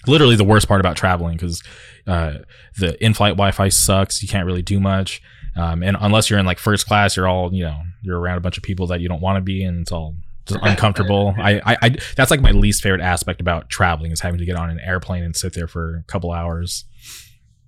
[0.07, 1.61] Literally the worst part about traveling because
[2.07, 2.35] uh,
[2.77, 4.21] the in-flight Wi-Fi sucks.
[4.21, 5.21] You can't really do much,
[5.59, 8.41] um, and unless you're in like first class, you're all you know you're around a
[8.41, 10.15] bunch of people that you don't want to be, and it's all
[10.45, 11.35] just uncomfortable.
[11.37, 14.55] I, I I that's like my least favorite aspect about traveling is having to get
[14.55, 16.85] on an airplane and sit there for a couple hours.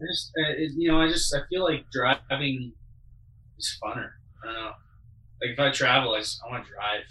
[0.02, 2.72] I just uh, it, you know I just I feel like driving
[3.58, 4.12] is funner.
[4.42, 4.72] I don't know.
[5.42, 7.02] Like if I travel, I just I want to drive.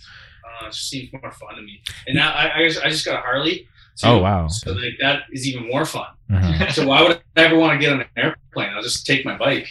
[0.44, 1.82] I don't know, it just seems more fun to me.
[2.06, 3.68] And now I I just, I just got a Harley.
[4.00, 4.48] Too, Oh, wow.
[4.48, 6.06] So like that is even more fun.
[6.30, 6.72] Mhm.
[6.74, 8.70] So why would I ever want to get on an airplane?
[8.74, 9.68] I'll just take my bike,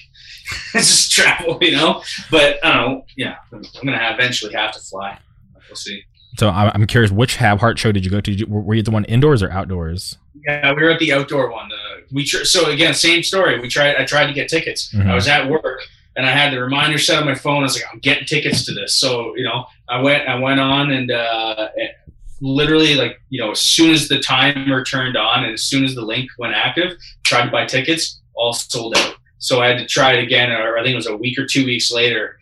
[0.74, 2.04] and just travel, you know.
[2.32, 3.06] But I don't know.
[3.18, 5.18] Yeah, I'm gonna have, eventually have to fly.
[5.70, 6.04] We'll see.
[6.38, 8.32] So I'm I'm curious, which Have Heart show did you go to?
[8.32, 10.18] Did you, were you the one indoors or outdoors?
[10.46, 11.70] Yeah, we were at the outdoor one.
[11.72, 13.60] Uh, we tr- so again, same story.
[13.60, 13.96] We tried.
[13.98, 14.94] I tried to get tickets.
[14.94, 15.08] Mhm.
[15.10, 15.82] I was at work
[16.16, 17.60] and I had the reminder set on my phone.
[17.60, 18.96] I was like, I'm getting tickets to this.
[18.96, 20.28] So you know, I went.
[20.28, 21.70] I went on and uh,
[22.42, 25.96] literally like you know, as soon as the timer turned on and as soon as
[25.96, 29.16] the link went active, tried to buy tickets, all sold out.
[29.38, 31.46] So I had to try it again, or I think it was a week or
[31.46, 32.38] two weeks later,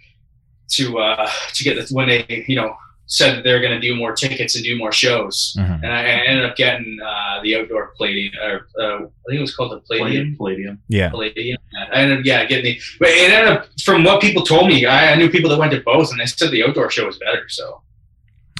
[0.71, 2.75] to uh, to get the when they you know
[3.09, 5.81] said that they're going to do more tickets and do more shows Mhm.
[5.81, 8.33] and I, I ended up getting uh, the outdoor Palladium.
[8.43, 8.99] Or, uh, I
[9.29, 10.35] think it was called the Palladium.
[10.35, 10.81] Palladium.
[10.89, 11.07] Yeah.
[11.09, 11.57] Palladium.
[11.93, 12.81] I ended up, yeah, getting the.
[12.99, 15.71] But it ended up, from what people told me, I, I knew people that went
[15.71, 17.47] to both, and they said the outdoor show was better.
[17.47, 17.81] So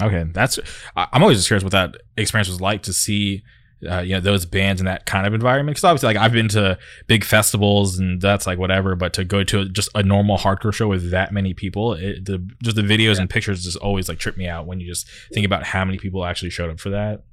[0.02, 0.60] Okay, that's.
[0.96, 3.44] I'm always just curious what that experience was like to see,
[3.90, 5.76] uh, you know, those bands in that kind of environment.
[5.76, 9.44] Because obviously, like I've been to big festivals and that's like whatever, but to go
[9.46, 13.18] to just a normal hardcore show with that many people, it, the just the videos
[13.20, 15.98] and pictures just always like trip me out when you just think about how many
[15.98, 17.24] people actually showed up for that.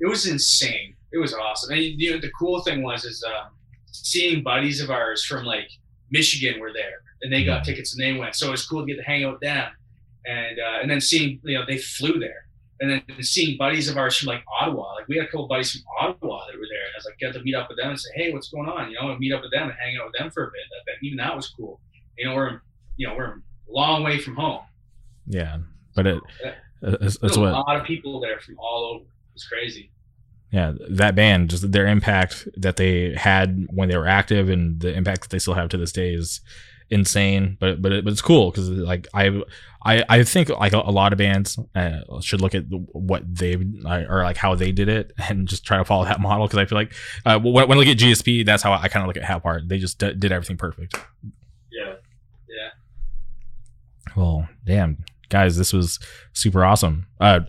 [0.00, 0.94] it was insane.
[1.12, 1.72] It was awesome.
[1.72, 3.50] And you know, the cool thing was is um,
[3.86, 5.68] seeing buddies of ours from like
[6.10, 7.66] Michigan were there, and they got Mhm.
[7.66, 8.34] tickets and they went.
[8.34, 9.68] So it was cool to get to hang out with them,
[10.26, 12.46] and uh, and then seeing you know they flew there,
[12.80, 14.94] and then seeing buddies of ours from like Ottawa.
[14.94, 17.18] Like we had a couple buddies from Ottawa that were there, and I was like,
[17.18, 18.90] get to meet up with them and say, hey, what's going on?
[18.90, 20.62] You know, and meet up with them and hang out with them for a bit.
[20.70, 21.80] That, that even that was cool.
[22.18, 22.60] You know, we're
[22.96, 24.62] you know we're a long way from home.
[25.26, 25.58] Yeah,
[25.94, 26.20] but it
[26.82, 29.04] it's, There's it's a what lot of people there from all over.
[29.34, 29.90] It's crazy.
[30.52, 34.94] yeah that band just their impact that they had when they were active and the
[34.94, 36.40] impact that they still have to this day is
[36.90, 39.42] insane but but, it, but it's cool because like I,
[39.84, 43.56] I i think like a, a lot of bands uh, should look at what they
[43.56, 46.66] or like how they did it and just try to follow that model because i
[46.66, 46.92] feel like
[47.24, 49.42] uh, when, when i look at gsp that's how i kind of look at Have
[49.42, 50.94] Heart they just d- did everything perfect.
[51.72, 51.94] Yeah,
[52.48, 52.70] Yeah.
[54.16, 55.98] well damn guys this was
[56.32, 57.06] super awesome.
[57.18, 57.40] Uh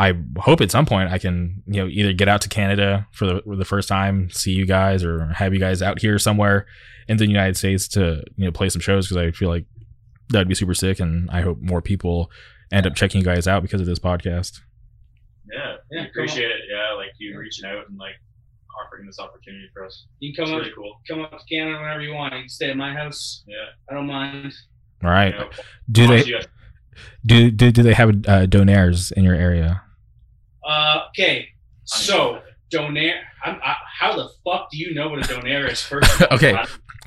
[0.00, 3.26] I hope at some point I can, you know, either get out to Canada for
[3.26, 6.66] the, for the first time, see you guys, or have you guys out here somewhere
[7.06, 9.66] in the United States to, you know, play some shows because I feel like
[10.30, 12.30] that'd be super sick, and I hope more people
[12.72, 14.60] end up checking you guys out because of this podcast.
[15.52, 15.76] Yeah.
[15.90, 16.62] Yeah, appreciate it.
[16.72, 18.14] Yeah, like you reaching out and like
[18.82, 20.06] offering this opportunity for us.
[20.20, 20.94] You can come up really cool.
[21.08, 22.32] come up to Canada whenever you want.
[22.32, 23.42] You can stay at my house.
[23.46, 23.56] Yeah.
[23.90, 24.52] I don't mind.
[25.02, 25.50] All right, You know,
[25.90, 26.22] do they
[27.26, 29.82] do do, do they have uh, donairs in your area?
[30.70, 31.48] Uh, okay,
[31.84, 32.40] so
[32.72, 33.14] donair.
[33.44, 35.82] I'm, I, how the fuck do you know what a donair is?
[35.82, 36.22] First.
[36.30, 36.54] Okay.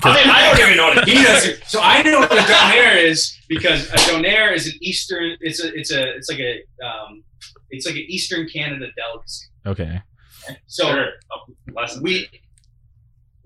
[0.05, 1.63] I, I, don't even know what he doesn't.
[1.65, 5.37] So I know what a donair is because a donair is an Eastern.
[5.39, 5.73] It's a.
[5.73, 6.15] It's a.
[6.15, 6.55] It's like a.
[6.85, 7.23] Um,
[7.69, 9.45] it's like an Eastern Canada delicacy.
[9.65, 10.01] Okay,
[10.67, 11.05] So Sure.
[12.01, 12.27] We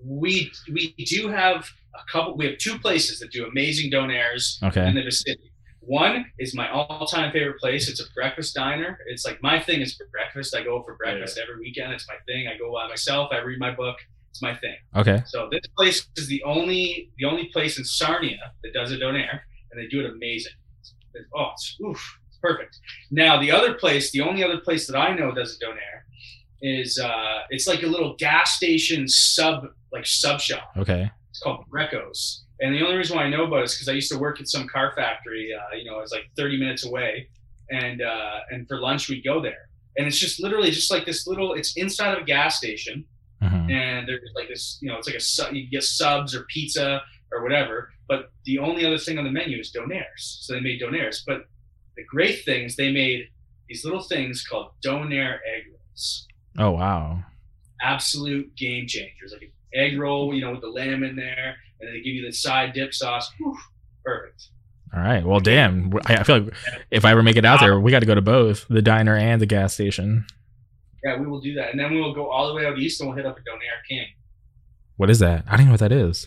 [0.04, 2.36] we we do have a couple.
[2.36, 4.60] We have two places that do amazing donairs.
[4.64, 5.47] okay, in the vicinity.
[5.80, 7.88] One is my all-time favorite place.
[7.88, 8.98] It's a breakfast diner.
[9.06, 10.54] It's like my thing is for breakfast.
[10.54, 11.92] I go for breakfast every weekend.
[11.92, 12.46] It's my thing.
[12.48, 13.30] I go by myself.
[13.32, 13.96] I read my book.
[14.30, 14.76] It's my thing.
[14.94, 18.96] okay, So this place is the only the only place in Sarnia that does a
[18.98, 19.40] donair,
[19.70, 20.52] and they do it amazing.
[20.80, 20.94] It's,
[21.34, 22.78] oh, it's, oof, it's perfect.
[23.10, 26.02] Now the other place, the only other place that I know does a donair,
[26.60, 30.70] is uh, it's like a little gas station sub like sub shop.
[30.76, 32.44] okay, It's called Greco's.
[32.60, 34.40] And the only reason why I know about it is because I used to work
[34.40, 35.52] at some car factory.
[35.54, 37.28] Uh, you know, it's like 30 minutes away,
[37.70, 39.68] and uh, and for lunch we'd go there.
[39.96, 41.54] And it's just literally just like this little.
[41.54, 43.04] It's inside of a gas station,
[43.42, 43.70] Mhm.
[43.70, 44.78] and there's like this.
[44.82, 45.16] You know, it's like
[45.52, 47.00] a you get subs or pizza
[47.32, 47.90] or whatever.
[48.08, 50.04] But the only other thing on the menu is donairs.
[50.16, 51.22] So they made donairs.
[51.26, 51.44] But
[51.96, 53.28] the great thing is they made
[53.68, 56.26] these little things called donair egg rolls
[56.58, 57.22] oh wow,
[57.80, 59.32] absolute game changers.
[59.32, 62.24] Like an egg roll, you know, with the lamb in there, and they give you
[62.26, 63.30] the side dip sauce.
[63.38, 63.56] Whew,
[64.04, 64.48] perfect.
[64.94, 65.24] all right.
[65.24, 65.92] Well, damn.
[66.06, 66.54] I feel like
[66.90, 69.16] if I ever make it out there, we got to go to both the diner
[69.16, 70.26] and the gas station.
[71.04, 73.00] Yeah, we will do that, and then we will go all the way out east,
[73.00, 74.06] and we'll hit up a Donair King.
[74.96, 75.44] What is that?
[75.46, 76.26] I don't even know what that is.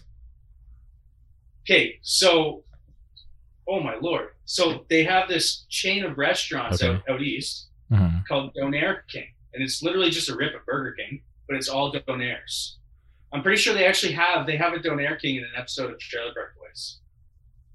[1.65, 2.63] Okay, so,
[3.67, 6.93] oh my lord, so they have this chain of restaurants Okay.
[6.93, 8.25] out, out east Mhm.
[8.25, 11.91] called Donair King, and it's literally just a rip of Burger King, but it's all
[11.93, 12.77] Donairs.
[13.33, 15.99] I'm pretty sure they actually have they have a Donair King in an episode of
[15.99, 16.99] Trailer Park Boys.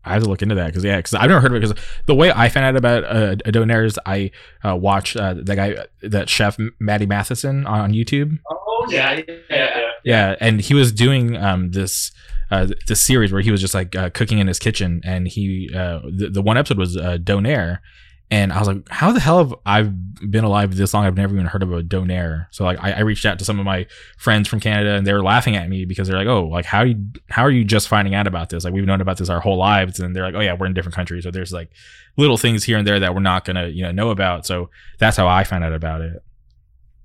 [0.05, 1.69] I have to look into that because yeah, because I've never heard of it.
[1.69, 4.31] Because the way I found out about uh, Donair is I
[4.65, 8.39] uh, watched uh, that guy, that chef Matty Matheson on YouTube.
[8.49, 10.37] Oh Yeah, yeah, yeah, yeah.
[10.41, 12.13] And he was doing um this
[12.53, 15.71] uh this series where he was just like uh, cooking in his kitchen, and he
[15.75, 17.79] uh the, the one episode was uh, Donair,
[18.31, 21.05] and I was like, how the hell have I been alive this long?
[21.05, 22.47] I've never even heard of a Donair.
[22.51, 23.87] So like I, I reached out to some of my
[24.19, 26.83] friends from Canada, and they were laughing at me because they're like, oh, like how
[26.83, 28.65] do you, how are you just finding out about this?
[28.65, 30.75] Like we've known about this our whole lives, and they're like, oh yeah, we're in
[30.75, 31.71] different countries, so there's like
[32.17, 34.45] little things here and there that we're not gonna you know know about.
[34.45, 36.15] So that's how I found out about it.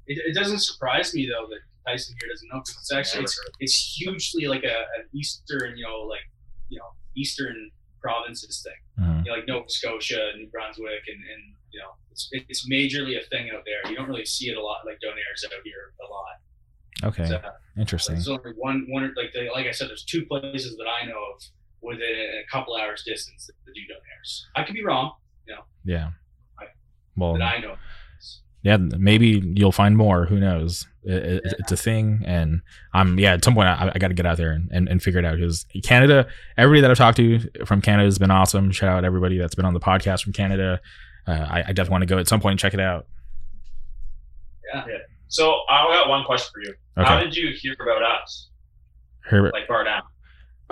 [0.07, 3.39] It, it doesn't surprise me though that Tyson here doesn't know because it's actually it's,
[3.59, 6.21] it's hugely like a an eastern you know like
[6.69, 6.85] you know
[7.15, 7.69] eastern
[8.01, 8.73] provinces thing.
[9.01, 9.25] Mhm.
[9.25, 13.25] you know, like Nova Scotia, New Brunswick, and, and you know, it's it's majorly a
[13.29, 13.89] thing out there.
[13.91, 16.35] You don't really see it a lot, like Donairs out here a lot.
[17.03, 17.41] Okay, So,
[17.77, 18.15] interesting.
[18.15, 21.17] there's only one one or- like like I said, there's two places that I know
[21.33, 21.41] of
[21.81, 22.03] within
[22.43, 24.43] a couple hours distance that, that do Donairs.
[24.55, 25.13] I could be wrong,
[25.83, 26.11] Yeah.
[26.59, 26.69] Right.
[27.15, 27.75] Well, but I know.
[28.63, 30.25] Yeah, maybe you'll find more.
[30.25, 30.87] Who knows?
[31.03, 32.61] It, it, It's a thing, and
[32.93, 33.33] I'm yeah.
[33.33, 35.25] At some point, I, I got to get out there and, and, and figure it
[35.25, 36.27] out because Canada.
[36.57, 38.71] Everybody that I've talked to from Canada has been awesome.
[38.71, 40.79] Shout out everybody that's been on the podcast from Canada.
[41.27, 43.07] Uh, I, I definitely want to go at some point and check it out.
[44.73, 44.85] Yeah.
[45.27, 46.73] So I got one question for you.
[46.97, 48.49] How did you hear about us?
[49.23, 49.53] Herbert.
[49.53, 50.01] Like far down.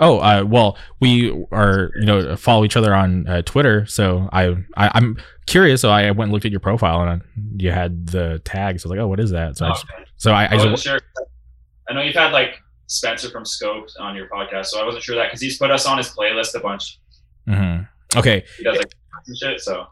[0.02, 4.46] Oh, uh, well, we are you know follow each other on uh, Twitter, so I,
[4.76, 5.82] I I'm curious.
[5.82, 7.22] So I went and looked at your profile and
[7.60, 8.80] you had the tag.
[8.80, 9.58] So I was like, oh, what is that?
[9.58, 9.86] So I, just-
[10.16, 10.98] so I, I I just, sure.
[11.88, 12.54] I know you've had like
[12.86, 15.86] Spencer from Scopes on your podcast, so I wasn't sure that because he's put us
[15.86, 16.98] on his playlist a bunch.
[17.48, 18.18] Mm-hmm.
[18.18, 18.44] okay.
[18.58, 18.92] He does like
[19.40, 19.60] shit.
[19.60, 19.82] So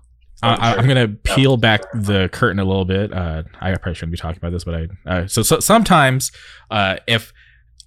[0.42, 3.12] Uh, I, I'm gonna peel back the curtain a little bit.
[3.12, 6.30] Uh, I probably shouldn't be talking about this, but I uh, so, so sometimes
[6.70, 7.32] uh, if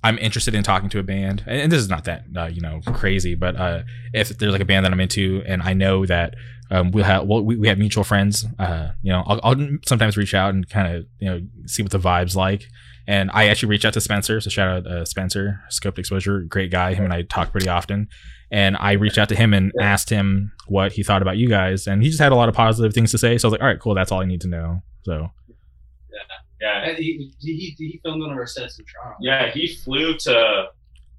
[0.04, 2.62] I'm interested in talking to a band, and, and this is not that uh, you
[2.62, 3.84] know crazy, but uh,
[4.14, 6.36] if there's like a band that I'm into, and I know that
[6.72, 10.18] um, we'll have well, we, we have mutual friends, uh, you know, I'll, I'll sometimes
[10.18, 12.68] reach out and kind of you know see what the vibes like.
[13.08, 16.72] And I actually reached out to Spencer, so shout out uh, Spencer, Scoped Exposure, great
[16.72, 16.94] guy.
[16.94, 18.08] Him and I talk pretty often.
[18.52, 21.88] And I reached out to him and asked him what he thought about you guys,
[21.88, 23.38] and he just had a lot of positive things to say.
[23.38, 24.82] So I was like, all right, cool, that's all I need to know.
[25.04, 25.30] So
[26.12, 29.18] yeah, And he, he, he filmed one of our sets in Toronto.
[29.22, 30.68] yeah, he flew to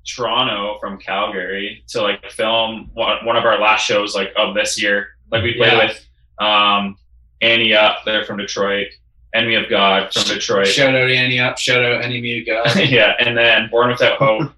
[0.07, 4.81] Toronto from Calgary to like film one, one of our last shows like of this
[4.81, 5.09] year.
[5.31, 5.87] Like we played Yeah.
[5.87, 6.09] with
[6.41, 6.97] um,
[7.41, 8.89] Annie up there from Detroit,
[9.35, 10.67] Enemy of God from Detroit.
[10.67, 11.59] Shout out to Annie up.
[11.59, 12.77] Shout out Enemy of God.
[12.89, 14.53] yeah, and then Born Without Hope,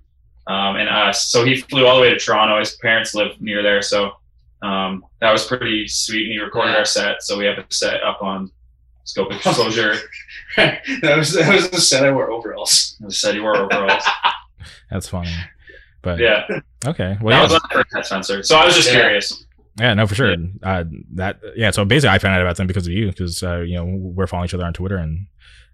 [0.46, 1.26] um, and us.
[1.28, 2.58] So he flew all the way to Toronto.
[2.58, 4.12] His parents live near there, so
[4.62, 6.24] um, that was pretty sweet.
[6.24, 6.78] And he recorded Yeah.
[6.78, 8.50] our set, so we have a set up on
[9.04, 9.94] Scope Exposure.
[11.02, 12.96] that was that was the set I wore overalls.
[13.00, 14.04] and said he wore overalls.
[14.90, 15.32] that's funny.
[16.02, 16.44] But Yeah,
[16.86, 18.42] okay, that well, was yeah, on the first Spencer.
[18.42, 19.00] So I was just Yeah.
[19.00, 19.44] curious.
[19.80, 20.34] yeah, no, for sure.
[20.62, 21.70] Uh, that yeah.
[21.70, 24.26] So basically, I found out about them because of you, because uh, you know we're
[24.26, 25.26] following each other on Twitter, and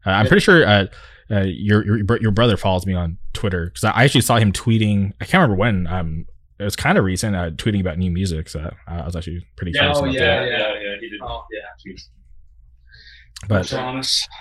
[0.07, 0.86] uh, I'm pretty sure uh,
[1.31, 5.12] uh, your your your brother follows me on Twitter because I actually saw him tweeting.
[5.20, 5.86] I can't remember when.
[5.86, 6.27] Um,
[6.59, 8.47] it was kind of recent, uh, tweeting about new music.
[8.51, 10.20] So I was actually pretty Yeah, curious oh, about yeah.
[10.20, 10.47] that.
[10.51, 10.97] Yeah, yeah, yeah.
[11.01, 11.20] He did.
[11.23, 11.94] Oh yeah,
[13.49, 13.73] But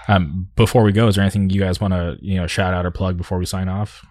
[0.08, 2.86] um, before we go, is there anything you guys want to you know shout out
[2.86, 4.06] or plug before we sign off?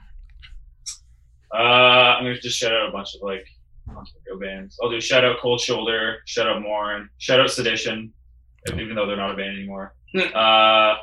[1.53, 3.47] Uh, I'm gonna just shout out a bunch of like
[3.87, 4.79] go bands.
[4.83, 8.13] I'll do shout out Cold Shoulder, shout out Morin, shout out Sedition,
[8.69, 9.95] even though they're not a band anymore.
[10.35, 10.97] uh,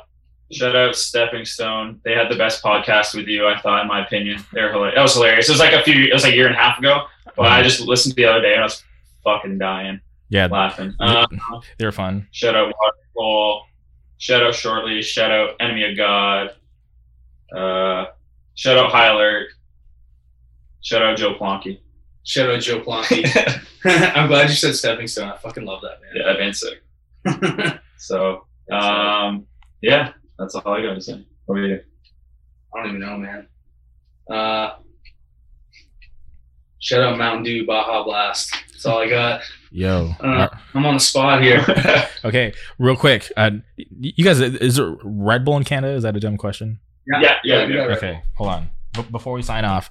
[0.52, 2.00] shout out Stepping Stone.
[2.04, 4.44] They had the best podcast with you, I thought, in my opinion.
[4.52, 4.96] They were hilarious.
[4.96, 5.48] That was hilarious.
[5.48, 6.04] It was like a few.
[6.04, 7.04] It was like a year and a half ago.
[7.36, 8.82] But I just listened to the other day and I was
[9.22, 10.94] fucking dying yeah, laughing.
[10.98, 11.26] Uh,
[11.78, 12.26] they're fun.
[12.32, 12.72] shout out
[13.16, 13.66] Waterfall.
[14.18, 15.02] Shout out Shortly.
[15.02, 16.50] Shout out Enemy of God.
[17.54, 18.06] Uh,
[18.54, 19.48] shout out High Alert.
[20.82, 21.80] Shout out Joe Plonky.
[22.24, 23.24] Shout out Joe Plonky.
[23.84, 25.28] I'm glad you said Stepping Stone.
[25.28, 26.10] I fucking love that man.
[26.14, 27.80] Yeah, that band's sick.
[27.98, 29.46] So, um,
[29.80, 31.26] yeah, that's all I got to say.
[31.46, 31.80] What about you?
[32.74, 33.48] I don't even know, man.
[34.30, 34.76] Uh,
[36.78, 38.54] shout out Mountain Dew Baja Blast.
[38.76, 39.40] That's all I got.
[39.70, 41.64] Yo, Uh, I'm on the spot here.
[42.24, 43.32] okay, real quick.
[43.36, 45.94] Uh, you guys, is it Red Bull in Canada?
[45.94, 46.78] Is that a dumb question?
[47.06, 47.84] yeah, yeah, yeah.
[47.84, 47.90] it.
[47.96, 48.70] Okay, hold on.
[48.92, 49.88] B- before we sign off,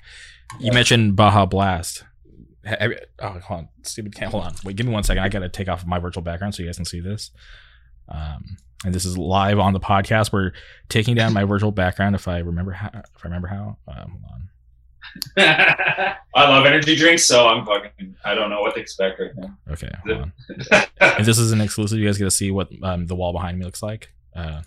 [0.59, 2.03] you mentioned Baja Blast.
[2.63, 4.29] have oh, hold on, stupid cam.
[4.31, 5.23] Hold on, wait, give me one second.
[5.23, 7.31] I gotta take off my virtual background so you guys can see this.
[8.07, 10.31] Um, and this is live on the podcast.
[10.31, 10.51] We're
[10.89, 12.13] taking down my virtual background.
[12.13, 13.77] If I remember how, if I remember how.
[13.87, 14.49] Um, hold on.
[15.37, 18.15] I love energy drinks, so I'm fucking.
[18.23, 19.57] I don't know what to expect right now.
[19.71, 20.33] Okay, hold on.
[20.99, 21.99] and this is an exclusive.
[21.99, 24.11] You guys get to see what um, the wall behind me looks like.
[24.35, 24.61] Uh,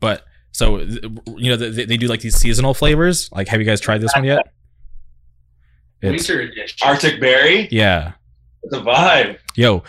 [0.00, 3.30] but so you know they, they do like these seasonal flavors.
[3.32, 4.52] Like, have you guys tried this one yet?
[6.00, 6.30] It's.
[6.82, 7.68] Arctic berry.
[7.72, 8.12] yeah,
[8.62, 9.38] It's a vibe.
[9.56, 9.82] yo,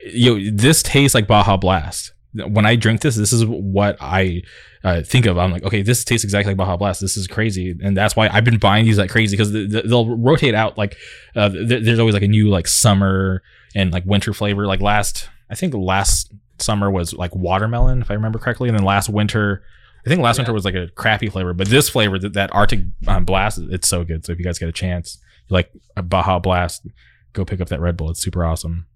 [0.00, 2.12] yo, this tastes like Baja Blast.
[2.48, 4.42] When I drink this, this is what I
[4.84, 5.38] uh, think of.
[5.38, 7.00] I'm like, okay, this tastes exactly like Baja Blast.
[7.00, 10.54] This is crazy, and that's why I've been buying these like crazy because they'll rotate
[10.54, 10.76] out.
[10.78, 10.96] Like,
[11.34, 13.42] uh, th- there's always like a new like summer
[13.74, 14.66] and like winter flavor.
[14.66, 18.84] Like last, I think last summer was like watermelon, if I remember correctly, and then
[18.84, 19.62] last winter.
[20.04, 20.42] I think last Yeah.
[20.42, 23.88] winter was like a crappy flavor, but this flavor, that, that Arctic um, Blast, it's
[23.88, 24.24] so good.
[24.24, 25.18] So if you guys get a chance,
[25.50, 26.86] like a Baja Blast,
[27.32, 28.10] go pick up that Red Bull.
[28.10, 28.86] It's super awesome.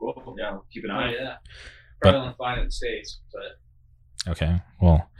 [0.00, 0.34] Cool.
[0.38, 1.12] Yeah, keep an Oh, eye.
[1.20, 1.34] yeah.
[2.00, 4.30] Probably but, only flying in the States, but.
[4.32, 4.60] Okay.
[4.80, 5.10] Well,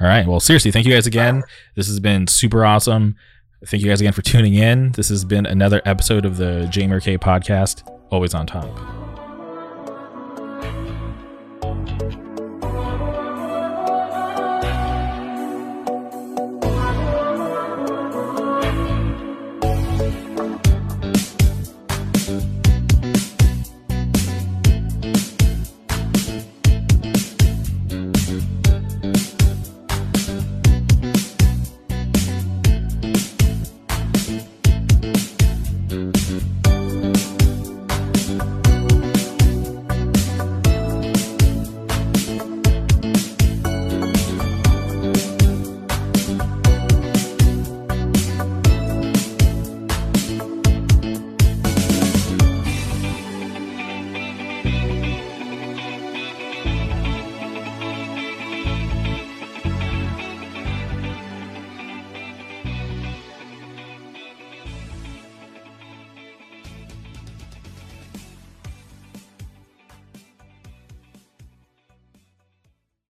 [0.00, 0.26] all right.
[0.26, 1.42] Well, seriously, thank you guys again.
[1.76, 3.16] This has been super awesome.
[3.66, 4.92] Thank you guys again for tuning in.
[4.92, 8.68] This has been another episode of the Jamer K podcast, always on top.